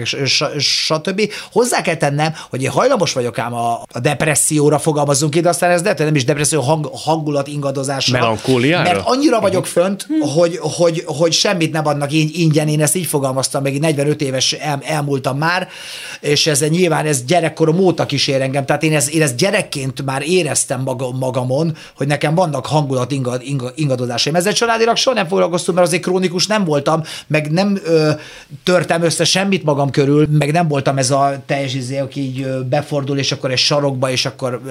stb. 0.59 1.33
Hozzá 1.53 1.83
kell 1.83 1.97
tennem, 1.97 2.35
hogy 2.51 2.63
én 2.63 2.71
hajlamos 2.71 3.13
vagyok 3.13 3.39
ám 3.39 3.55
a, 3.55 3.83
a 3.93 4.01
depresszióra 4.01 4.79
fogalmazunk 4.79 5.37
de 5.41 5.49
aztán 5.49 5.71
ez 5.71 5.83
nem 5.83 6.15
is 6.15 6.25
depresszió, 6.25 6.61
hang, 6.61 6.91
hangulat 6.93 7.49
ingadozásra. 7.49 8.19
Melankóliára? 8.19 8.93
Mert 8.93 9.07
annyira 9.07 9.41
vagyok 9.41 9.67
fönt, 9.67 10.07
hogy, 10.35 10.59
hogy, 10.61 11.03
hogy 11.07 11.33
semmit 11.33 11.73
nem 11.73 11.87
adnak 11.87 12.13
ingyen, 12.13 12.69
én 12.69 12.83
ezt 12.83 12.95
így 12.95 13.07
fogalmaztam, 13.07 13.63
meg 13.63 13.79
45 13.79 14.21
éves 14.21 14.53
el, 14.53 14.81
elmúltam 14.85 15.39
már, 15.39 15.69
és 16.21 16.47
ez 16.47 16.61
nyilván 16.61 17.07
ez 17.07 17.25
gyerekkorom 17.25 17.79
óta 17.79 18.07
kísér 18.07 18.41
engem, 18.41 18.67
tehát 18.67 18.83
én 18.83 18.95
ezt, 18.95 19.09
én 19.09 19.23
ezt 19.23 19.37
gyerekként 19.37 20.05
már 20.05 20.23
éreztem 20.27 20.81
magam, 20.81 21.17
magamon, 21.19 21.77
hogy 21.97 22.07
nekem 22.07 22.35
vannak 22.35 22.67
hangulat 22.67 23.13
ingad, 23.13 23.43
ingad, 23.45 23.73
ingadozásaim. 23.75 24.37
Ezzel 24.37 24.53
családilag 24.53 24.97
soha 24.97 25.17
nem 25.17 25.27
foglalkoztam, 25.27 25.75
mert 25.75 25.87
azért 25.87 26.03
krónikus 26.03 26.47
nem 26.47 26.65
voltam, 26.65 27.03
meg 27.27 27.51
nem 27.51 27.81
ö, 27.85 28.11
törtem 28.63 29.03
össze 29.03 29.25
semmit 29.25 29.65
magam 29.65 29.91
körül, 29.91 30.27
meg 30.31 30.53
nem 30.53 30.69
voltam 30.69 30.99
ez 30.99 31.11
a 31.11 31.43
teljes 31.47 31.75
izé, 31.75 31.99
aki 31.99 32.21
így 32.21 32.47
befordul, 32.47 33.19
és 33.19 33.33
akkor 33.33 33.51
egy 33.51 33.59
sarokba, 33.59 34.11
és 34.11 34.27
akkor 34.27 34.63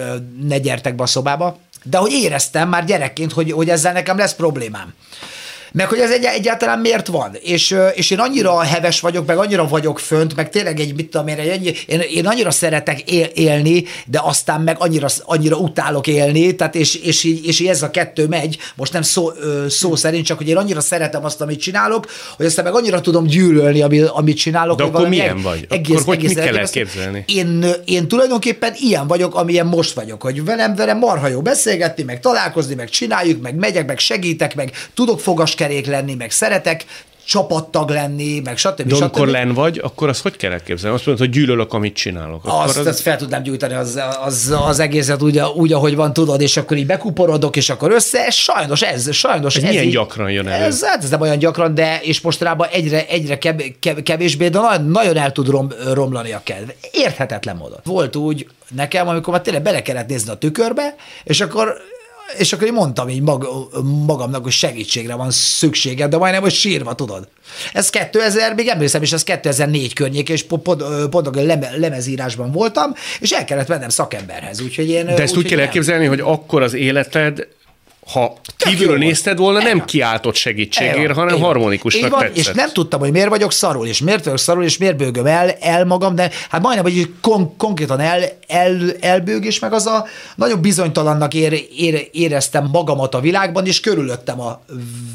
ne 0.42 0.58
gyertek 0.58 0.96
be 0.96 1.04
a 1.04 1.08
szobába. 1.08 1.58
De 1.84 1.98
hogy 1.98 2.12
éreztem 2.12 2.70
már 2.70 2.86
gyerekként, 2.86 3.32
hogy, 3.32 3.52
hogy 3.52 3.70
ezzel 3.70 3.94
nekem 3.94 4.18
lesz 4.18 4.36
problémám 4.36 4.94
meg 5.78 5.88
hogy 5.88 6.00
ez 6.00 6.12
egy, 6.12 6.24
egyáltalán 6.24 6.80
miért 6.80 7.08
van. 7.08 7.38
És, 7.42 7.76
és 7.94 8.12
én 8.12 8.20
annyira 8.20 8.60
heves 8.60 9.00
vagyok, 9.00 9.26
meg 9.26 9.38
annyira 9.38 9.68
vagyok 9.68 10.00
fönt, 10.00 10.36
meg 10.36 10.50
tényleg 10.50 10.80
egy, 10.80 10.96
mit 10.96 11.10
tudom 11.10 11.28
én, 11.28 11.38
egy, 11.38 11.84
én, 11.88 12.00
én 12.00 12.28
annyira 12.28 12.52
szeretek 12.52 13.12
él, 13.12 13.26
élni, 13.34 13.84
de 14.06 14.20
aztán 14.24 14.62
meg 14.62 14.76
annyira, 14.80 15.08
annyira 15.24 15.56
utálok 15.56 16.08
élni, 16.08 16.56
tehát 16.56 16.76
és, 16.76 16.96
és, 16.96 17.24
így, 17.24 17.46
és 17.46 17.60
így 17.60 17.68
ez 17.68 17.82
a 17.82 17.92
kettő 17.92 18.28
megy, 18.28 18.58
most 18.76 18.94
nem 18.94 19.02
szó, 19.02 19.32
szó 19.70 19.96
szerint, 19.96 20.26
csak 20.26 20.38
hogy 20.38 20.48
én 20.48 20.58
annyira 20.58 20.82
szeretem 20.82 21.26
azt, 21.26 21.42
amit 21.42 21.60
csinálok, 21.60 22.06
hogy 22.38 22.46
aztán 22.46 22.66
meg 22.66 22.74
annyira 22.74 23.02
tudom 23.02 23.26
gyűlölni, 23.26 24.08
amit 24.08 24.38
csinálok. 24.38 24.78
De 24.78 24.84
akkor 24.84 25.08
milyen 25.08 25.42
vagy? 25.42 25.66
Egész, 25.70 25.96
akkor 25.96 26.16
hogy 26.16 26.18
egész 26.18 26.36
mit 26.36 26.44
kell 26.44 26.58
elképzelni? 26.58 27.24
Én, 27.28 27.66
én 27.86 28.08
tulajdonképpen 28.08 28.74
ilyen 28.80 29.08
vagyok, 29.08 29.36
amilyen 29.36 29.66
most 29.66 29.94
vagyok, 29.94 30.22
hogy 30.22 30.46
velem, 30.46 30.76
velem 30.76 30.98
marha 30.98 31.28
jó 31.28 31.42
beszélgetni, 31.42 32.04
meg 32.04 32.20
találkozni, 32.20 32.76
meg 32.76 32.90
csináljuk, 32.90 33.42
meg 33.42 33.56
megyek, 33.56 33.88
meg 33.88 34.00
segítek, 34.00 34.56
meg 34.56 34.72
tudok 34.94 35.20
fogaskeresni, 35.20 35.66
kerék 35.68 35.86
lenni, 35.86 36.14
meg 36.14 36.32
szeretek 36.32 36.86
csapattag 37.26 37.90
lenni, 37.90 38.40
meg 38.44 38.58
stb. 38.58 38.82
De 38.82 38.96
amikor 38.96 39.28
len 39.28 39.54
vagy, 39.54 39.80
akkor 39.84 40.10
azt 40.10 40.22
hogy 40.22 40.36
kell 40.36 40.52
elképzelni? 40.52 40.96
Azt 40.96 41.06
mondod, 41.06 41.26
hogy 41.26 41.36
gyűlölök, 41.36 41.74
amit 41.74 41.96
csinálok. 41.96 42.46
Akkor 42.46 42.64
azt, 42.64 42.78
az... 42.78 42.86
azt 42.86 43.00
fel 43.00 43.18
tudnám 43.18 43.44
gyújtani 43.44 43.74
az, 43.74 44.00
az, 44.24 44.56
az 44.68 44.80
egészet 44.80 45.22
úgy, 45.22 45.40
úgy, 45.56 45.74
ahogy 45.74 45.96
van, 45.96 46.14
tudod, 46.14 46.42
és 46.42 46.58
akkor 46.58 46.78
így 46.78 46.86
bekuporodok, 46.86 47.56
és 47.56 47.70
akkor 47.70 47.92
össze, 47.92 48.26
ez 48.26 48.34
sajnos 48.34 48.82
ez, 48.82 49.14
sajnos 49.14 49.56
ez. 49.56 49.64
ez 49.64 49.70
milyen 49.70 49.84
így, 49.84 49.92
gyakran 49.92 50.32
jön 50.32 50.48
elő? 50.48 50.64
Ez, 50.64 50.84
hát 50.84 51.04
ez 51.04 51.10
nem 51.10 51.22
olyan 51.22 51.38
gyakran, 51.38 51.74
de 51.74 52.00
és 52.02 52.22
mostanában 52.22 52.68
egyre, 52.72 53.08
egyre 53.08 53.38
kev, 53.38 53.60
kev, 53.80 53.98
kevésbé, 53.98 54.48
de 54.48 54.60
nagyon, 54.60 54.86
nagyon 54.86 55.18
el 55.18 55.32
tud 55.32 55.48
rom, 55.48 55.68
romlani 55.94 56.32
a 56.32 56.42
kedv. 56.44 56.70
Érthetetlen 56.92 57.56
módon. 57.56 57.80
Volt 57.84 58.16
úgy 58.16 58.48
nekem, 58.76 59.08
amikor 59.08 59.34
már 59.34 59.42
tényleg 59.42 59.62
bele 59.62 59.82
kellett 59.82 60.08
nézni 60.08 60.32
a 60.32 60.36
tükörbe, 60.36 60.96
és 61.24 61.42
akkor 61.42 61.78
és 62.38 62.54
akkor 62.54 62.68
én 62.68 62.74
mondtam 62.74 63.10
így 63.10 63.22
mag, 63.22 63.48
magamnak, 64.06 64.44
hogy 64.44 64.52
segítségre 64.52 65.16
van 65.16 65.32
szükségem, 65.32 66.10
de 66.10 66.18
majdnem, 66.18 66.42
hogy 66.42 66.54
sírva, 66.54 66.96
tudod. 66.96 67.28
Ez 67.74 67.90
2000, 67.90 68.54
még 68.54 68.68
emlékszem, 68.68 69.02
és 69.02 69.12
ez 69.12 69.24
2004 69.24 69.94
környék, 69.94 70.30
és 70.30 70.44
pont, 70.44 70.82
a 71.28 71.42
lemezírásban 71.76 72.52
voltam, 72.52 72.94
és 73.20 73.32
el 73.32 73.46
kellett 73.46 73.68
mennem 73.68 73.90
szakemberhez. 73.90 74.62
Úgyhogy 74.62 74.90
én, 74.90 75.06
de 75.06 75.22
ezt 75.22 75.38
úgy, 75.38 75.44
úgy 75.44 75.50
kell 75.50 75.60
elképzelni, 75.60 76.06
hogy 76.06 76.20
akkor 76.20 76.62
az 76.62 76.74
életed 76.74 77.48
ha 78.14 78.38
kívülről 78.58 78.98
nézted 78.98 79.38
volna, 79.38 79.62
nem 79.62 79.86
kiáltott 79.86 80.36
segítségért, 80.36 81.14
hanem 81.14 81.36
Én 81.36 81.42
harmonikusnak 81.42 82.12
van, 82.12 82.30
És 82.34 82.48
nem 82.48 82.70
tudtam, 82.70 83.00
hogy 83.00 83.12
miért 83.12 83.30
vagyok 83.30 83.52
szarul, 83.52 83.88
és 83.88 84.00
miért 84.00 84.24
vagyok 84.24 84.40
szarul, 84.40 84.64
és 84.64 84.78
miért 84.78 84.98
bőgöm 84.98 85.26
el, 85.26 85.50
el 85.50 85.86
magam, 85.86 86.16
de 86.16 86.32
hát 86.50 86.62
majdnem, 86.62 86.84
hogy 86.94 87.14
kon- 87.22 87.58
konkrétan 87.58 88.00
el, 88.00 88.24
el, 88.48 88.92
elbőg, 89.00 89.46
és 89.46 89.60
meg 89.60 89.74
az 89.74 89.86
a 89.86 90.06
nagyon 90.36 90.62
bizonytalannak 90.62 91.34
ér, 91.34 91.68
ér, 91.78 92.10
éreztem 92.12 92.70
magamat 92.72 93.16
a 93.16 93.20
világban, 93.20 93.66
és 93.66 93.80
körülöttem 93.80 94.42
a 94.42 94.62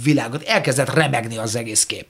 világot. 0.02 0.42
Elkezdett 0.42 0.94
remegni 0.94 1.36
az 1.36 1.56
egész 1.56 1.86
kép. 1.86 2.06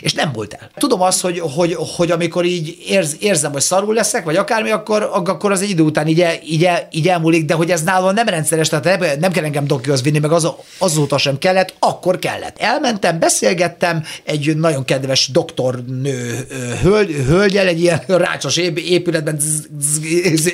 És 0.00 0.12
nem 0.12 0.32
volt 0.32 0.54
el. 0.54 0.70
Tudom 0.76 1.00
azt, 1.00 1.20
hogy, 1.20 1.38
hogy, 1.38 1.76
hogy 1.96 2.10
amikor 2.10 2.44
így 2.44 2.76
érz, 2.86 3.16
érzem, 3.20 3.52
hogy 3.52 3.60
szarul 3.60 3.94
leszek, 3.94 4.24
vagy 4.24 4.36
akármi, 4.36 4.70
akkor, 4.70 5.08
akkor 5.12 5.52
az 5.52 5.62
egy 5.62 5.70
idő 5.70 5.82
után 5.82 6.06
így, 6.06 6.20
el, 6.20 6.34
így, 6.46 6.64
el, 6.64 6.88
így 6.90 7.08
elmúlik, 7.08 7.44
de 7.44 7.54
hogy 7.54 7.70
ez 7.70 7.82
nálam 7.82 8.14
nem 8.14 8.28
rendszeres, 8.28 8.68
tehát 8.68 8.98
nem, 8.98 9.18
nem 9.18 9.32
kell 9.32 9.44
engem 9.44 9.66
dokihoz 9.66 10.02
vinni, 10.02 10.18
meg 10.18 10.32
az, 10.32 10.48
azóta 10.78 11.18
sem 11.18 11.38
kellett, 11.38 11.74
akkor 11.78 12.18
kellett. 12.18 12.58
Elmentem, 12.58 13.18
beszélgettem 13.18 14.04
egy 14.24 14.56
nagyon 14.56 14.84
kedves 14.84 15.28
doktornő 15.28 16.46
hölgy, 16.82 17.14
hölgyel, 17.26 17.66
egy 17.66 17.80
ilyen 17.80 18.02
rácsos 18.06 18.56
épületben 18.56 19.38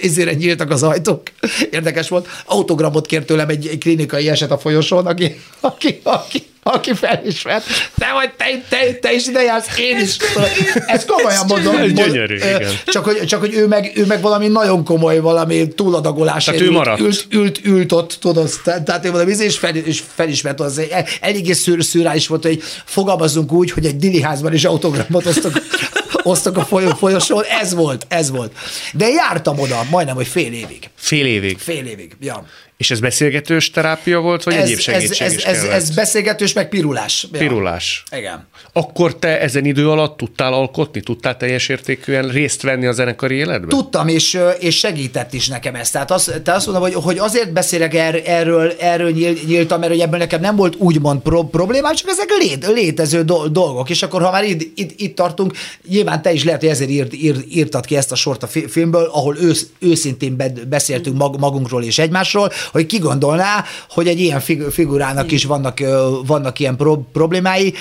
ezért 0.03 0.39
nyíltak 0.39 0.71
az 0.71 0.83
ajtók. 0.83 1.23
Érdekes 1.71 2.09
volt. 2.09 2.29
Autogramot 2.47 3.07
kért 3.07 3.27
tőlem 3.27 3.49
egy, 3.49 3.67
egy 3.67 3.79
klinikai 3.79 4.29
eset 4.29 4.51
a 4.51 4.59
folyosón, 4.59 5.07
aki, 5.07 5.41
aki, 5.61 6.01
aki 6.03 6.47
aki 6.63 6.95
felismert, 6.95 7.65
te 7.99 8.13
vagy, 8.13 8.31
te, 8.37 8.45
te, 8.69 8.93
te 9.01 9.13
is 9.13 9.27
ide 9.27 9.43
jársz, 9.43 9.79
én 9.79 9.99
is. 9.99 10.17
Ezt 10.87 11.07
komolyan 11.07 11.45
mondom. 11.47 11.77
Ez 11.77 11.93
gyönyörű, 11.93 12.35
igen. 12.35 12.63
Csak 12.87 13.05
hogy, 13.05 13.27
csak, 13.27 13.41
hogy 13.41 13.55
ő, 13.55 13.67
meg, 13.67 13.93
ő 13.95 14.07
meg 14.07 14.21
valami 14.21 14.49
nagyon 14.49 14.85
komoly, 14.85 15.21
valami 15.21 15.69
túladagolás. 15.69 16.45
Tehát 16.45 16.61
ő 16.61 16.71
maradt. 16.71 17.01
Ült, 17.01 17.27
ült, 17.31 17.61
ült 17.65 17.93
ott, 17.93 18.17
tudod, 18.21 18.51
tehát 18.65 19.05
ő 19.05 19.11
valami 19.11 19.33
és, 19.39 19.59
fel, 19.59 19.77
és 19.77 20.03
felismert, 20.15 20.61
az 20.61 20.81
eléggé 21.21 21.53
szűr, 21.53 21.85
szűrális 21.85 22.27
volt, 22.27 22.45
hogy 22.45 22.63
fogalmazunk 22.85 23.53
úgy, 23.53 23.71
hogy 23.71 23.87
egy 23.87 23.97
diliházban 23.97 24.53
is 24.53 24.65
autogramot 24.65 25.27
osztok, 25.27 25.53
osztok 26.23 26.57
a 26.57 26.65
folyó, 26.65 26.89
folyosón, 26.89 27.45
ez 27.61 27.75
volt, 27.75 28.07
ez 28.09 28.31
volt. 28.31 28.53
De 28.93 29.09
jártam 29.09 29.59
oda 29.59 29.87
majdnem, 29.91 30.15
hogy 30.15 30.27
fél 30.27 30.53
évig. 30.53 30.91
Fél 30.95 31.27
évig? 31.27 31.59
Fél 31.59 31.87
évig, 31.87 32.17
ja. 32.21 32.45
És 32.81 32.91
ez 32.91 33.01
beszélgetős 33.01 33.71
terápia 33.71 34.21
volt, 34.21 34.43
vagy 34.43 34.55
ez, 34.55 34.63
egyéb 34.63 34.79
segítség 34.79 35.27
ez, 35.27 35.33
ez, 35.33 35.45
ez, 35.45 35.65
ez 35.65 35.91
beszélgetős, 35.91 36.53
meg 36.53 36.69
pirulás. 36.69 37.27
Pirulás. 37.33 38.03
Ja. 38.11 38.19
Igen. 38.19 38.47
Akkor 38.73 39.17
te 39.17 39.41
ezen 39.41 39.65
idő 39.65 39.91
alatt 39.91 40.17
tudtál 40.17 40.53
alkotni? 40.53 41.01
Tudtál 41.01 41.37
teljes 41.37 41.69
értékűen 41.69 42.29
részt 42.29 42.63
venni 42.63 42.87
a 42.87 42.93
zenekari 42.93 43.35
életben? 43.35 43.69
Tudtam, 43.69 44.09
és, 44.09 44.39
és 44.59 44.79
segített 44.79 45.33
is 45.33 45.49
nekem 45.49 45.75
ezt. 45.75 45.93
Tehát 45.93 46.11
azt, 46.11 46.43
te 46.43 46.53
azt 46.53 46.67
mondom, 46.67 46.85
hogy, 46.85 46.95
hogy 46.95 47.19
azért 47.19 47.53
beszélek 47.53 47.95
er, 47.95 48.23
erről, 48.25 48.73
erről 48.79 49.11
nyíltam, 49.47 49.81
mert 49.81 49.93
hogy 49.93 50.01
ebből 50.01 50.19
nekem 50.19 50.41
nem 50.41 50.57
volt 50.57 50.75
úgymond 50.77 51.21
pro, 51.21 51.43
problémám, 51.43 51.95
csak 51.95 52.09
ezek 52.09 52.29
lét, 52.39 52.67
létező 52.67 53.23
dolgok. 53.51 53.91
És 53.91 54.03
akkor, 54.03 54.23
ha 54.23 54.31
már 54.31 54.45
itt, 54.45 54.79
itt, 54.79 55.01
itt 55.01 55.15
tartunk, 55.15 55.53
nyilván 55.89 56.00
te 56.05 56.33
is 56.33 56.45
lehet, 56.45 56.61
hogy 56.61 56.71
ezért 56.71 56.91
írt, 56.91 57.15
írt, 57.15 57.45
írtad 57.51 57.85
ki 57.85 57.97
ezt 57.97 58.13
a 58.13 58.15
sort 58.15 58.43
a 58.43 58.47
filmből, 58.47 59.11
ahol 59.13 59.37
ősz, 59.41 59.67
őszintén 59.79 60.37
beszéltünk 60.69 61.39
magunkról 61.39 61.83
és 61.83 61.99
egymásról, 61.99 62.51
hogy 62.73 62.87
ki 62.87 62.99
gondolná, 62.99 63.65
hogy 63.89 64.09
egy 64.09 64.21
ilyen 64.21 64.41
figurának 64.71 65.33
is 65.33 65.45
vannak, 65.45 65.79
vannak 66.27 66.59
ilyen 66.59 66.77
pro- 66.77 67.05
problémái. 67.13 67.75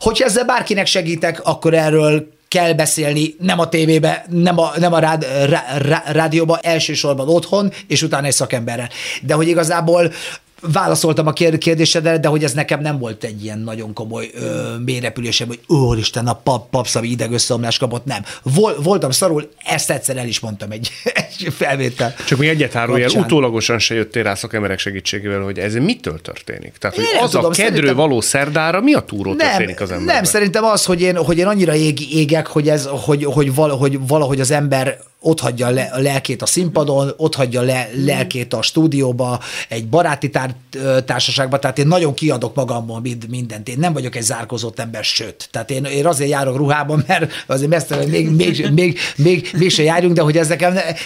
Hogyha 0.00 0.24
ezzel 0.24 0.44
bárkinek 0.44 0.86
segítek, 0.86 1.40
akkor 1.44 1.74
erről 1.74 2.34
kell 2.48 2.72
beszélni, 2.72 3.34
nem 3.38 3.58
a 3.58 3.68
tévébe, 3.68 4.26
nem 4.30 4.58
a, 4.58 4.72
nem 4.78 4.92
a 4.92 4.98
rád, 4.98 5.26
rá, 5.48 5.64
rá, 5.78 6.02
rádióba, 6.06 6.58
elsősorban 6.58 7.28
otthon, 7.28 7.72
és 7.86 8.02
utána 8.02 8.26
egy 8.26 8.32
szakemberrel. 8.32 8.88
De 9.22 9.34
hogy 9.34 9.48
igazából 9.48 10.12
válaszoltam 10.72 11.26
a 11.26 11.32
kérdésedre, 11.32 12.18
de 12.18 12.28
hogy 12.28 12.44
ez 12.44 12.52
nekem 12.52 12.80
nem 12.80 12.98
volt 12.98 13.24
egy 13.24 13.44
ilyen 13.44 13.58
nagyon 13.58 13.92
komoly 13.92 14.30
ö, 14.34 14.74
mélyrepülésem, 14.84 15.48
hogy 15.48 15.60
úristen, 15.66 16.26
a 16.26 16.34
pap, 16.34 16.70
papszavi 16.70 17.10
idegösszeomlás 17.10 17.78
kapott, 17.78 18.04
nem. 18.04 18.24
Vol, 18.42 18.76
voltam 18.82 19.10
szarul, 19.10 19.50
ezt 19.64 19.90
egyszer 19.90 20.16
el 20.16 20.26
is 20.26 20.40
mondtam 20.40 20.70
egy, 20.70 20.90
egy 21.28 21.52
felvétel. 21.56 22.14
Csak 22.26 22.38
még 22.38 22.48
egyet 22.48 22.76
árulj 22.76 23.04
utólagosan 23.04 23.78
se 23.78 23.94
jöttél 23.94 24.22
rá 24.22 24.34
szakemberek 24.34 24.78
segítségével, 24.78 25.40
hogy 25.40 25.58
ez 25.58 25.74
mitől 25.74 26.20
történik? 26.20 26.74
Tehát, 26.78 26.96
hogy 26.96 27.04
az 27.20 27.30
tudom, 27.30 27.44
a 27.44 27.48
kedrő 27.48 27.70
szerintem... 27.70 27.96
való 27.96 28.20
szerdára 28.20 28.80
mi 28.80 28.94
a 28.94 29.00
túró 29.00 29.32
nem, 29.32 29.48
történik 29.48 29.80
az 29.80 29.90
emberben? 29.90 30.14
Nem, 30.14 30.24
szerintem 30.24 30.64
az, 30.64 30.84
hogy 30.84 31.00
én, 31.00 31.16
hogy 31.16 31.38
én 31.38 31.46
annyira 31.46 31.74
ég, 31.74 32.14
égek, 32.14 32.46
hogy, 32.46 32.68
ez, 32.68 32.88
hogy, 32.90 33.24
hogy, 33.24 33.54
valahogy, 33.54 34.06
valahogy 34.06 34.40
az 34.40 34.50
ember 34.50 34.98
ott 35.26 35.40
hagyja 35.40 35.70
le, 35.70 35.82
a 35.82 35.98
lelkét 35.98 36.42
a 36.42 36.46
színpadon, 36.46 37.12
ott 37.16 37.34
hagyja 37.34 37.60
le, 37.60 37.88
lelkét 37.94 38.54
a 38.54 38.62
stúdióba, 38.62 39.40
egy 39.68 39.88
baráti 39.88 40.30
tár, 40.30 40.54
társaságba, 41.04 41.58
tehát 41.58 41.78
én 41.78 41.86
nagyon 41.86 42.14
kiadok 42.14 42.54
magamból 42.54 43.00
mind, 43.00 43.28
mindent. 43.28 43.68
Én 43.68 43.78
nem 43.78 43.92
vagyok 43.92 44.16
egy 44.16 44.22
zárkozott 44.22 44.78
ember, 44.78 45.04
sőt. 45.04 45.48
Tehát 45.50 45.70
én, 45.70 45.84
én 45.84 46.06
azért 46.06 46.30
járok 46.30 46.56
ruhában, 46.56 47.04
mert 47.06 47.32
azért 47.46 47.70
mesztelen 47.70 48.08
még, 48.08 48.30
még, 48.30 48.70
még, 48.72 48.98
még, 49.16 49.50
még 49.52 49.70
se 49.70 49.82
járjunk, 49.82 50.14
de 50.14 50.22
hogy 50.22 50.36
ez 50.36 50.54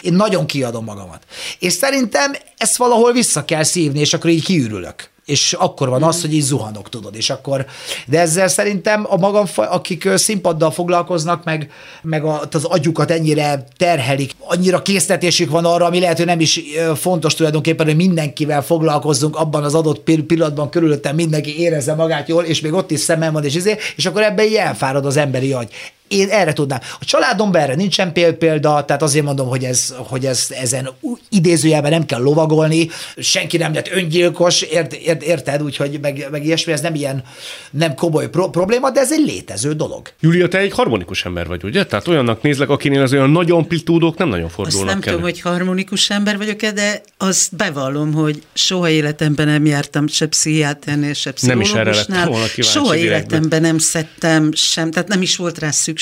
én 0.03 0.13
nagyon 0.13 0.47
kiadom 0.47 0.85
magamat. 0.85 1.23
És 1.59 1.73
szerintem 1.73 2.33
ezt 2.57 2.77
valahol 2.77 3.13
vissza 3.13 3.45
kell 3.45 3.63
szívni, 3.63 4.01
és 4.01 4.15
akkor 4.15 4.31
így 4.31 4.45
kiürülök 4.45 5.11
és 5.31 5.53
akkor 5.53 5.89
van 5.89 6.03
az, 6.03 6.21
hogy 6.21 6.35
így 6.35 6.43
zuhanok, 6.43 6.89
tudod, 6.89 7.17
és 7.17 7.31
akkor, 7.31 7.67
de 8.07 8.21
ezzel 8.21 8.49
szerintem 8.49 9.07
a 9.09 9.17
magam, 9.17 9.47
akik 9.55 10.09
színpaddal 10.15 10.71
foglalkoznak, 10.71 11.45
meg, 11.45 11.71
meg 12.03 12.25
az 12.25 12.65
agyukat 12.65 13.11
ennyire 13.11 13.65
terhelik, 13.77 14.33
annyira 14.39 14.83
késztetésük 14.83 15.51
van 15.51 15.65
arra, 15.65 15.85
ami 15.85 16.01
lehet, 16.01 16.17
hogy 16.17 16.27
nem 16.27 16.41
is 16.41 16.61
fontos 16.95 17.35
tulajdonképpen, 17.35 17.87
hogy 17.87 17.97
mindenkivel 17.97 18.63
foglalkozzunk 18.63 19.37
abban 19.37 19.65
az 19.65 19.75
adott 19.75 20.01
pillanatban, 20.01 20.71
körülöttem 20.71 21.15
mindenki 21.15 21.61
érezze 21.61 21.95
magát 21.95 22.29
jól, 22.29 22.45
és 22.45 22.61
még 22.61 22.73
ott 22.73 22.91
is 22.91 23.01
szemem 23.01 23.33
van, 23.33 23.45
és 23.45 23.55
izé, 23.55 23.77
és 23.97 24.07
akkor 24.07 24.23
ebben 24.23 24.47
így 24.47 24.55
elfárad 24.55 25.07
az 25.07 25.17
emberi 25.17 25.53
agy 25.53 25.73
én 26.11 26.29
erre 26.29 26.53
tudnám. 26.53 26.81
A 27.01 27.05
családomban 27.05 27.61
erre 27.61 27.75
nincsen 27.75 28.13
példa, 28.13 28.85
tehát 28.85 29.03
azért 29.03 29.25
mondom, 29.25 29.49
hogy, 29.49 29.65
ez, 29.65 29.95
hogy 29.97 30.27
ez, 30.27 30.47
ezen 30.51 30.91
idézőjelben 31.29 31.91
nem 31.91 32.07
kell 32.07 32.21
lovagolni, 32.21 32.89
senki 33.17 33.57
nem 33.57 33.75
lett 33.75 33.91
öngyilkos, 33.93 34.63
ért, 34.63 34.93
ért, 34.93 35.23
érted, 35.23 35.63
úgyhogy 35.63 35.99
meg, 36.01 36.27
meg 36.31 36.45
ilyesmi, 36.45 36.73
ez 36.73 36.81
nem 36.81 36.95
ilyen 36.95 37.23
nem 37.71 37.95
komoly 37.95 38.31
pro- 38.31 38.51
probléma, 38.51 38.91
de 38.91 39.01
ez 39.01 39.13
egy 39.13 39.25
létező 39.27 39.73
dolog. 39.73 40.09
Julia, 40.21 40.49
te 40.49 40.59
egy 40.59 40.73
harmonikus 40.73 41.25
ember 41.25 41.47
vagy, 41.47 41.65
ugye? 41.65 41.87
Tehát 41.87 42.09
olyannak 42.09 42.43
nézlek, 42.43 42.69
akinél 42.69 43.03
az 43.03 43.13
olyan 43.13 43.31
nagy 43.31 43.51
amplitúdók 43.51 44.17
nem 44.17 44.29
nagyon 44.29 44.49
fordulnak 44.49 44.87
Azt 44.87 44.95
nem 44.95 45.01
tudom, 45.01 45.21
hogy 45.21 45.41
harmonikus 45.41 46.11
ember 46.11 46.37
vagyok-e, 46.37 46.73
de 46.73 47.03
azt 47.17 47.57
bevallom, 47.57 48.13
hogy 48.13 48.43
soha 48.53 48.89
életemben 48.89 49.47
nem 49.47 49.67
jártam 49.67 50.07
se 50.07 50.27
pszichiáternél, 50.27 51.13
se 51.13 51.33
Nem 51.43 51.61
is 51.61 51.73
erre 51.73 51.91
pszichológusnál. 51.91 52.29
volna 52.29 52.47
Soha 52.47 52.97
életemben 52.97 53.61
nem 53.61 53.79
szedtem 53.79 54.53
sem, 54.53 54.91
tehát 54.91 55.09
nem 55.09 55.23
is 55.23 55.37
volt 55.37 55.59
rá 55.59 55.71
szükség, 55.71 55.99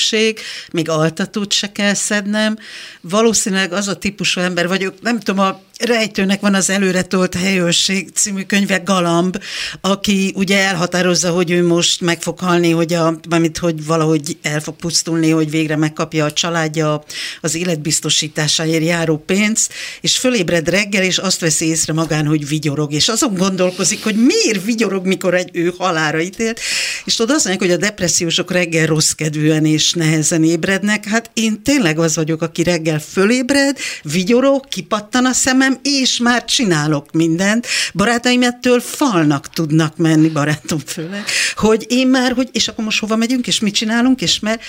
még 0.71 0.89
altatót 0.89 1.51
se 1.51 1.71
kell 1.71 1.93
szednem. 1.93 2.57
Valószínűleg 3.01 3.73
az 3.73 3.87
a 3.87 3.97
típusú 3.97 4.41
ember 4.41 4.67
vagyok, 4.67 5.01
nem 5.01 5.19
tudom, 5.19 5.45
a 5.45 5.61
Rejtőnek 5.85 6.41
van 6.41 6.53
az 6.53 6.69
Előretolt 6.69 7.35
helyőrség 7.35 8.09
című 8.13 8.43
könyve 8.43 8.77
Galamb, 8.77 9.41
aki 9.81 10.33
ugye 10.35 10.57
elhatározza, 10.57 11.31
hogy 11.31 11.51
ő 11.51 11.65
most 11.65 12.01
meg 12.01 12.21
fog 12.21 12.39
halni, 12.39 12.71
hogy, 12.71 12.93
a, 12.93 13.19
amit, 13.29 13.57
hogy 13.57 13.85
valahogy 13.85 14.37
el 14.41 14.59
fog 14.59 14.75
pusztulni, 14.75 15.29
hogy 15.29 15.49
végre 15.49 15.75
megkapja 15.75 16.25
a 16.25 16.31
családja 16.31 17.03
az 17.41 17.55
életbiztosításáért 17.55 18.83
járó 18.83 19.17
pénzt, 19.17 19.73
és 20.01 20.17
fölébred 20.17 20.69
reggel, 20.69 21.03
és 21.03 21.17
azt 21.17 21.39
veszi 21.39 21.65
észre 21.65 21.93
magán, 21.93 22.25
hogy 22.25 22.47
vigyorog, 22.47 22.93
és 22.93 23.07
azon 23.07 23.33
gondolkozik, 23.33 24.03
hogy 24.03 24.15
miért 24.15 24.63
vigyorog, 24.63 25.05
mikor 25.05 25.33
egy 25.33 25.49
ő 25.53 25.73
halára 25.77 26.21
ítélt, 26.21 26.59
és 27.05 27.15
tudod, 27.15 27.35
azt 27.35 27.45
mondják, 27.45 27.69
hogy 27.69 27.77
a 27.79 27.85
depressziósok 27.87 28.51
reggel 28.51 28.85
rossz 28.85 29.11
kedvűen 29.11 29.65
és 29.65 29.93
nehezen 29.93 30.43
ébrednek, 30.43 31.05
hát 31.05 31.29
én 31.33 31.63
tényleg 31.63 31.99
az 31.99 32.15
vagyok, 32.15 32.41
aki 32.41 32.63
reggel 32.63 32.99
fölébred, 32.99 33.77
vigyorog, 34.03 34.67
kipattan 34.67 35.25
a 35.25 35.33
szemem, 35.33 35.67
és 35.83 36.17
már 36.17 36.45
csinálok 36.45 37.11
mindent. 37.11 37.67
Barátaim 37.93 38.41
ettől 38.43 38.79
falnak 38.79 39.49
tudnak 39.49 39.97
menni, 39.97 40.27
barátom 40.27 40.79
főleg, 40.85 41.23
hogy 41.55 41.85
én 41.89 42.07
már, 42.07 42.31
hogy 42.33 42.49
és 42.51 42.67
akkor 42.67 42.83
most 42.83 42.99
hova 42.99 43.15
megyünk, 43.15 43.47
és 43.47 43.59
mit 43.59 43.73
csinálunk, 43.73 44.21
és 44.21 44.39
mert 44.39 44.61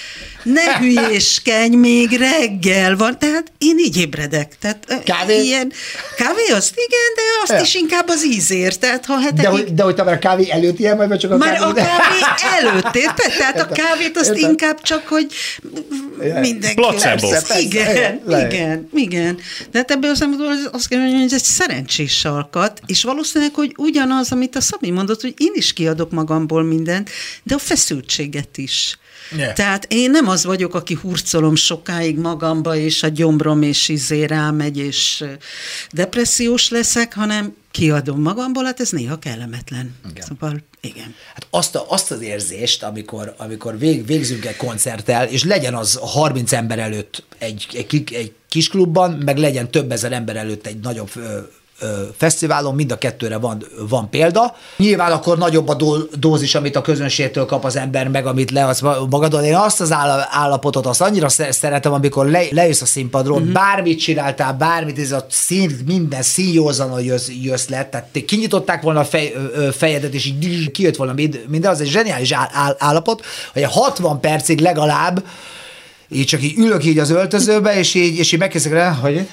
ne 0.42 0.76
hülyéskedj, 0.78 1.76
még 1.76 2.10
reggel 2.10 2.96
van, 2.96 3.18
tehát 3.18 3.52
én 3.58 3.78
így 3.78 3.96
ébredek. 3.96 4.58
Tehát, 4.60 5.02
Kávé? 5.04 5.42
Ilyen, 5.44 5.72
kávé 6.16 6.46
azt 6.52 6.72
igen, 6.76 7.10
de 7.14 7.22
azt 7.42 7.52
Ja. 7.52 7.60
is 7.60 7.74
inkább 7.74 8.08
az 8.08 8.24
ízért, 8.26 8.80
tehát 8.80 9.06
ha 9.06 9.18
hetekig... 9.18 9.42
De 9.42 9.48
hogy, 9.48 9.74
de 9.74 9.82
hogy 9.82 9.94
te 9.94 10.02
már 10.02 10.14
a 10.14 10.18
kávé 10.18 10.50
előtt 10.50 10.78
ilyen 10.78 10.96
vagy, 10.96 11.08
vagy 11.08 11.18
csak 11.18 11.30
a 11.30 11.36
Már 11.36 11.58
kávé 11.58 11.64
a 11.70 11.74
kávé 11.74 12.66
előtt, 12.68 12.94
érted? 12.96 13.32
Tehát 13.38 13.60
a 13.60 13.66
kávét 13.66 14.16
azt 14.16 14.28
Értem. 14.30 14.50
inkább 14.50 14.82
csak, 14.82 15.06
hogy 15.08 15.26
mindenki... 16.40 16.74
Placebo. 16.74 17.28
Igen, 17.58 18.20
igen, 18.26 18.46
igen, 18.46 18.88
igen. 18.94 19.38
De 19.70 19.78
hát 19.78 19.90
ebből 19.90 20.10
az 20.10 20.16
szempontból 20.18 20.50
az- 20.50 20.68
hogy 20.88 20.89
ez 20.90 21.32
egy 21.32 21.42
szerencsés 21.42 22.24
alkat, 22.24 22.80
és 22.86 23.02
valószínűleg, 23.02 23.54
hogy 23.54 23.74
ugyanaz, 23.76 24.32
amit 24.32 24.56
a 24.56 24.60
Szabi 24.60 24.90
mondott, 24.90 25.20
hogy 25.20 25.34
én 25.36 25.52
is 25.54 25.72
kiadok 25.72 26.10
magamból 26.10 26.62
mindent, 26.62 27.10
de 27.42 27.54
a 27.54 27.58
feszültséget 27.58 28.58
is. 28.58 28.98
Yeah. 29.36 29.52
Tehát 29.52 29.86
én 29.88 30.10
nem 30.10 30.28
az 30.28 30.44
vagyok, 30.44 30.74
aki 30.74 30.94
hurcolom 30.94 31.54
sokáig 31.54 32.18
magamba, 32.18 32.76
és 32.76 33.02
a 33.02 33.08
gyomrom 33.08 33.62
és 33.62 33.88
izé 33.88 34.24
rámegy, 34.24 34.78
és 34.78 35.24
depressziós 35.90 36.70
leszek, 36.70 37.14
hanem 37.14 37.54
kiadom 37.70 38.20
magamból, 38.20 38.64
hát 38.64 38.80
ez 38.80 38.90
néha 38.90 39.18
kellemetlen. 39.18 39.94
Igen. 40.10 40.26
Szóval 40.26 40.62
igen. 40.80 41.14
Hát 41.34 41.46
azt, 41.50 41.74
a, 41.74 41.84
azt 41.88 42.10
az 42.10 42.20
érzést, 42.20 42.82
amikor, 42.82 43.34
amikor 43.36 43.78
vég, 43.78 44.06
végzünk 44.06 44.44
egy 44.44 44.56
koncerttel, 44.56 45.26
és 45.26 45.44
legyen 45.44 45.74
az 45.74 45.98
30 46.00 46.52
ember 46.52 46.78
előtt 46.78 47.22
egy, 47.38 47.66
egy, 47.72 48.04
egy 48.12 48.32
kis 48.48 48.68
klubban, 48.68 49.10
meg 49.10 49.38
legyen 49.38 49.70
több 49.70 49.92
ezer 49.92 50.12
ember 50.12 50.36
előtt 50.36 50.66
egy 50.66 50.78
nagyobb 50.78 51.10
fesztiválon, 52.16 52.74
mind 52.74 52.92
a 52.92 52.98
kettőre 52.98 53.36
van, 53.36 53.64
van 53.88 54.10
példa. 54.10 54.56
Nyilván 54.76 55.12
akkor 55.12 55.38
nagyobb 55.38 55.68
a 55.68 55.74
dó, 55.74 55.96
dózis, 56.18 56.54
amit 56.54 56.76
a 56.76 56.80
közönségtől 56.80 57.46
kap 57.46 57.64
az 57.64 57.76
ember, 57.76 58.08
meg 58.08 58.26
amit 58.26 58.50
leadsz 58.50 58.80
ma- 58.80 59.06
magadon. 59.10 59.44
Én 59.44 59.54
azt 59.54 59.80
az 59.80 59.92
áll- 59.92 60.26
állapotot, 60.30 60.86
azt 60.86 61.00
annyira 61.00 61.28
sze- 61.28 61.52
szeretem, 61.52 61.92
amikor 61.92 62.26
le, 62.26 62.42
lejössz 62.50 62.80
a 62.80 62.86
színpadról, 62.86 63.38
uh-huh. 63.38 63.52
bármit 63.52 64.00
csináltál, 64.00 64.52
bármit, 64.52 64.98
ez 64.98 65.12
a 65.12 65.26
szín, 65.30 65.78
minden 65.86 66.22
színjózanul 66.22 67.00
jössz, 67.00 67.28
jössz 67.42 67.68
le, 67.68 67.88
tehát 67.88 68.06
te 68.12 68.24
kinyitották 68.24 68.82
volna 68.82 69.00
a 69.00 69.04
fej, 69.04 69.34
fejedet, 69.72 70.14
és 70.14 70.26
így 70.26 70.70
kijött 70.70 70.96
volna 70.96 71.12
mind- 71.12 71.44
minden, 71.48 71.70
az 71.70 71.80
egy 71.80 71.88
zseniális 71.88 72.32
áll, 72.32 72.48
áll, 72.52 72.76
állapot, 72.78 73.24
hogy 73.52 73.62
60 73.64 74.20
percig 74.20 74.60
legalább 74.60 75.24
így 76.12 76.26
csak 76.26 76.42
így 76.42 76.58
ülök 76.58 76.84
így 76.84 76.98
az 76.98 77.10
öltözőbe, 77.10 77.78
és 77.78 77.94
így, 77.94 78.18
és 78.18 78.32
így 78.32 78.38
megkezdek 78.38 78.72
rá, 78.72 78.92
hogy 78.92 79.28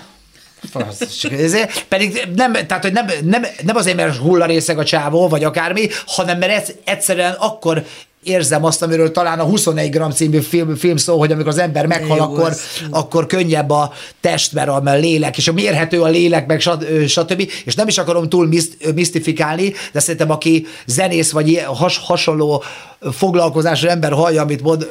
pedig 1.88 2.28
nem, 2.36 2.54
tehát, 2.54 2.84
hogy 2.84 2.94
nem, 2.94 3.06
nem, 3.24 3.46
nem 3.64 3.76
azért, 3.76 3.96
mert 3.96 4.18
hullarészeg 4.18 4.80
a 4.80 4.84
csávó, 4.84 5.28
vagy 5.28 5.44
akármi, 5.44 5.88
hanem 6.06 6.38
mert 6.38 6.76
egyszerűen 6.84 7.34
akkor 7.40 7.84
érzem 8.28 8.64
azt, 8.64 8.82
amiről 8.82 9.12
talán 9.12 9.40
a 9.40 9.44
21 9.44 9.90
gram 9.90 10.12
című 10.12 10.40
film, 10.40 10.76
film 10.76 10.98
szó, 10.98 11.20
hogy 11.20 11.32
amikor 11.32 11.52
az 11.52 11.58
ember 11.58 11.86
meghal, 11.86 12.18
jó 12.18 12.24
akkor, 12.24 12.50
az. 12.50 12.62
akkor 12.90 13.26
könnyebb 13.26 13.70
a 13.70 13.94
test, 14.22 14.54
mert 14.54 14.70
a 14.70 14.82
lélek, 14.84 15.38
és 15.38 15.48
a 15.48 15.54
mérhető 15.54 16.02
a 16.02 16.08
lélek, 16.08 16.48
meg 16.48 16.62
stb. 17.08 17.52
És 17.66 17.76
nem 17.76 17.88
is 17.88 17.98
akarom 17.98 18.30
túl 18.30 18.48
miszt, 18.48 18.94
misztifikálni, 18.94 19.74
de 19.92 20.00
szerintem 20.00 20.32
aki 20.32 20.66
zenész, 20.86 21.32
vagy 21.32 21.48
ilyen 21.48 21.66
has, 21.66 21.98
hasonló 21.98 22.64
foglalkozású 23.12 23.88
ember 23.88 24.12
hallja, 24.12 24.42
amit 24.42 24.62
mond, 24.62 24.88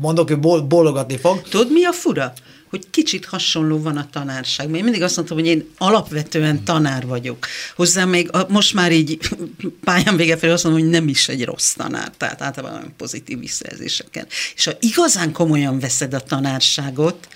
mondok, 0.00 0.30
ő 0.30 0.38
bol- 0.38 0.64
bólogatni 0.64 1.16
fog. 1.16 1.42
Tudod, 1.48 1.72
mi 1.72 1.84
a 1.84 1.92
fura? 1.92 2.32
Hogy 2.74 2.90
kicsit 2.90 3.24
hasonló 3.24 3.82
van 3.82 3.96
a 3.96 4.08
tanárság. 4.12 4.74
Én 4.74 4.82
mindig 4.82 5.02
azt 5.02 5.16
mondtam, 5.16 5.36
hogy 5.36 5.46
én 5.46 5.68
alapvetően 5.78 6.64
tanár 6.64 7.06
vagyok. 7.06 7.46
Hozzá 7.76 8.04
még 8.04 8.32
a, 8.32 8.46
most 8.48 8.74
már 8.74 8.92
így 8.92 9.18
pályán 9.84 10.16
vége 10.16 10.36
felé 10.36 10.52
azt 10.52 10.64
mondom, 10.64 10.82
hogy 10.82 10.90
nem 10.90 11.08
is 11.08 11.28
egy 11.28 11.44
rossz 11.44 11.72
tanár, 11.72 12.10
tehát 12.16 12.42
általában 12.42 12.78
olyan 12.78 12.94
pozitív 12.96 13.38
visszajelzéseken. 13.38 14.26
És 14.56 14.64
ha 14.64 14.72
igazán 14.80 15.32
komolyan 15.32 15.78
veszed 15.78 16.14
a 16.14 16.20
tanárságot, 16.20 17.28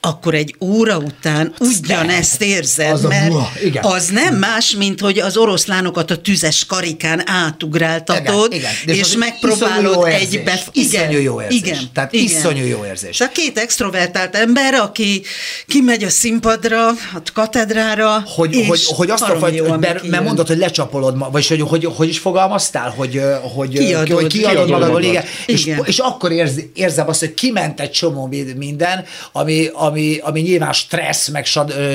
akkor 0.00 0.34
egy 0.34 0.54
óra 0.60 0.98
után 0.98 1.54
ugyanezt 1.58 2.42
érzed, 2.42 2.92
Az 2.92 3.04
a 3.04 3.08
mert 3.08 3.28
buha, 3.28 3.52
igen. 3.62 3.84
az 3.84 4.08
nem 4.08 4.34
más, 4.36 4.74
mint 4.74 5.00
hogy 5.00 5.18
az 5.18 5.36
oroszlánokat 5.36 6.10
a 6.10 6.16
tüzes 6.16 6.66
karikán 6.66 7.28
átugráltatod, 7.28 8.52
Igen, 8.52 8.72
igen. 8.82 8.96
És 8.96 9.16
megpróbálod 9.16 10.06
egybe... 10.06 10.62
Iszonyú 10.72 11.18
jó 11.18 11.42
érzés. 11.42 11.58
Igen, 11.58 11.90
Tehát 11.92 12.12
igen. 12.12 12.24
iszonyú 12.24 12.64
jó 12.64 12.84
érzés. 12.84 13.16
Szóval 13.16 13.34
két 13.34 13.58
extrovertált 13.58 14.34
ember, 14.34 14.74
aki 14.84 15.22
kimegy 15.66 16.04
a 16.04 16.08
színpadra, 16.10 16.88
a 16.88 17.22
katedrára, 17.34 18.22
hogy, 18.26 18.54
és 18.54 18.66
hogy, 18.68 18.80
hogy 18.96 19.10
azt 19.10 19.22
a 19.22 19.26
baromi 19.26 19.42
fajta, 19.42 19.56
jó, 19.56 19.72
ami 19.72 19.86
mert, 19.86 20.02
mert 20.08 20.24
mondod, 20.24 20.46
hogy 20.46 20.58
lecsapolod, 20.58 21.32
vagy 21.32 21.46
hogy, 21.46 21.60
hogy, 21.60 21.84
hogy 21.96 22.08
is 22.08 22.18
fogalmaztál, 22.18 22.90
hogy, 22.90 23.22
hogy, 23.54 23.78
Kiadod. 23.78 24.10
hogy 24.10 24.26
kiadod 24.26 24.52
Kiadod 24.52 24.68
magadból, 24.68 24.88
magad. 24.88 25.04
igen. 25.10 25.24
És, 25.46 25.66
Igen. 25.66 25.80
és 25.84 25.98
akkor 25.98 26.32
érz, 26.32 26.60
érzem 26.74 27.08
azt, 27.08 27.20
hogy 27.20 27.34
kiment 27.34 27.80
egy 27.80 27.90
csomó 27.90 28.26
mi- 28.26 28.52
minden, 28.56 29.04
ami, 29.32 29.68
ami, 29.72 30.18
ami 30.22 30.40
nyilván 30.40 30.72
stressz, 30.72 31.28
meg 31.28 31.44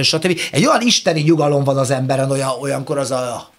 stb. 0.01 0.39
Egy 0.51 0.65
olyan 0.65 0.81
isteni 0.81 1.21
nyugalom 1.21 1.63
van 1.63 1.77
az 1.77 1.91
emberen, 1.91 2.31
olyan, 2.31 2.49
olyankor 2.61 2.97
az 2.97 3.11
a 3.11 3.49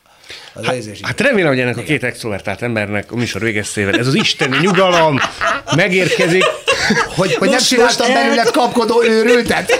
az 0.52 0.64
hát, 0.64 0.74
érzés. 0.74 1.00
Hát 1.02 1.20
remélem, 1.20 1.48
hogy 1.48 1.60
ennek 1.60 1.76
a 1.76 1.82
két 1.82 2.04
extrovertált 2.04 2.62
embernek 2.62 3.12
a 3.12 3.16
műsor 3.16 3.40
végeztével 3.40 3.98
ez 3.98 4.06
az 4.06 4.14
isteni 4.14 4.56
nyugalom 4.60 5.20
megérkezik. 5.76 6.44
hogy, 7.16 7.34
hogy 7.34 7.48
nem 7.48 7.58
csináltam 7.58 8.10
el- 8.10 8.22
belőled 8.22 8.50
kapkodó 8.50 9.02
őrültet? 9.02 9.78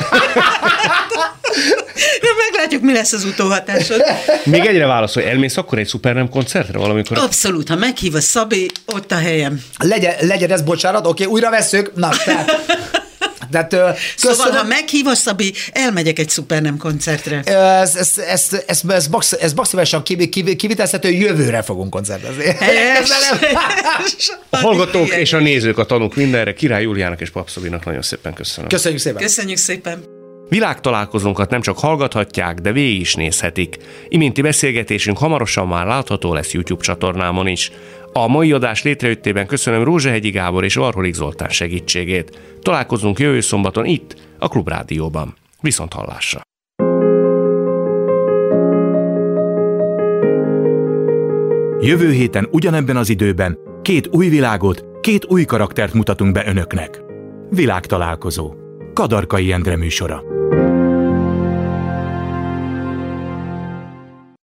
Ja, 2.23 2.31
meglátjuk, 2.51 2.83
mi 2.83 2.93
lesz 2.93 3.13
az 3.13 3.25
utóhatásod. 3.25 4.03
Még 4.45 4.67
egyre 4.67 4.87
válaszol, 4.87 5.23
elmész 5.23 5.57
akkor 5.57 5.79
egy 5.79 5.87
szupernem 5.87 6.29
koncertre 6.29 6.79
valamikor? 6.79 7.19
Abszolút, 7.19 7.69
ha 7.69 7.77
meghív 7.77 8.15
a 8.15 8.21
Szabi, 8.21 8.71
ott 8.87 9.13
a 9.13 9.19
helyem. 9.19 9.61
Legyen, 9.79 10.15
legyen 10.21 10.51
ez 10.51 10.63
bocsánat, 10.63 11.07
oké, 11.07 11.25
újra 11.25 11.51
veszük. 11.51 11.95
Na, 11.95 12.09
tehát, 12.25 12.61
tehát 13.51 13.73
ö, 13.73 13.89
Szóval, 14.17 14.37
köszönöm. 14.37 14.61
ha 14.61 14.67
meghív 14.67 15.07
a 15.07 15.15
Szabi, 15.15 15.53
elmegyek 15.73 16.19
egy 16.19 16.29
szupernem 16.29 16.77
koncertre. 16.77 17.41
Ez, 17.43 17.97
ez, 17.97 18.19
ez, 18.29 18.63
ez, 18.67 18.81
ez, 18.89 19.07
max, 19.07 19.33
ez 19.33 19.53
maximálisan 19.53 20.03
kivi- 20.03 20.29
kivi- 20.29 20.57
kivitelezhető, 20.57 21.11
jövőre 21.11 21.63
fogunk 21.63 21.91
koncertezni. 21.91 22.45
A 24.51 24.57
hallgatók 24.57 25.09
és 25.09 25.33
a 25.33 25.39
nézők, 25.39 25.79
a 25.79 25.85
tanúk 25.87 26.15
mindenre, 26.15 26.53
Király 26.55 26.83
Júliának 26.83 27.21
és 27.21 27.31
Papszobinak 27.31 27.85
nagyon 27.85 28.03
szépen 28.03 28.33
köszönöm. 28.35 28.69
Köszönjük 28.69 29.01
szépen! 29.01 29.23
Köszönjük 29.23 29.59
szépen. 29.59 30.19
Világtalálkozónkat 30.49 31.51
nem 31.51 31.61
csak 31.61 31.79
hallgathatják, 31.79 32.59
de 32.59 32.73
végig 32.73 33.01
is 33.01 33.15
nézhetik. 33.15 33.77
Iminti 34.09 34.43
beszélgetésünk 34.43 35.19
hamarosan 35.19 35.67
már 35.69 35.87
látható 35.87 36.35
lesz 36.35 36.53
YouTube 36.53 36.83
csatornámon 36.83 37.47
is. 37.47 37.73
A 38.13 38.29
mai 38.29 38.53
adás 38.53 38.83
létrejöttében 38.83 39.47
köszönöm 39.47 39.85
Rózsehegyi 39.85 40.31
Gábor 40.31 40.65
és 40.65 40.75
Varholik 40.75 41.15
Zoltán 41.15 41.49
segítségét. 41.49 42.41
Találkozunk 42.63 43.19
jövő 43.19 43.41
szombaton 43.41 43.85
itt, 43.85 44.15
a 44.39 44.49
Klubrádióban. 44.49 45.35
Viszont 45.61 45.93
hallásra! 45.93 46.41
Jövő 51.81 52.13
héten 52.13 52.49
ugyanebben 52.51 52.97
az 52.97 53.09
időben 53.09 53.59
két 53.83 54.09
új 54.13 54.29
világot, 54.29 54.85
két 55.01 55.27
új 55.27 55.45
karaktert 55.45 55.95
mutatunk 55.95 56.33
be 56.33 56.47
önöknek. 56.47 57.03
Világtalálkozó. 57.51 58.55
Kadarkai 58.95 59.53
Endre 59.53 59.77
műsora. 59.77 60.40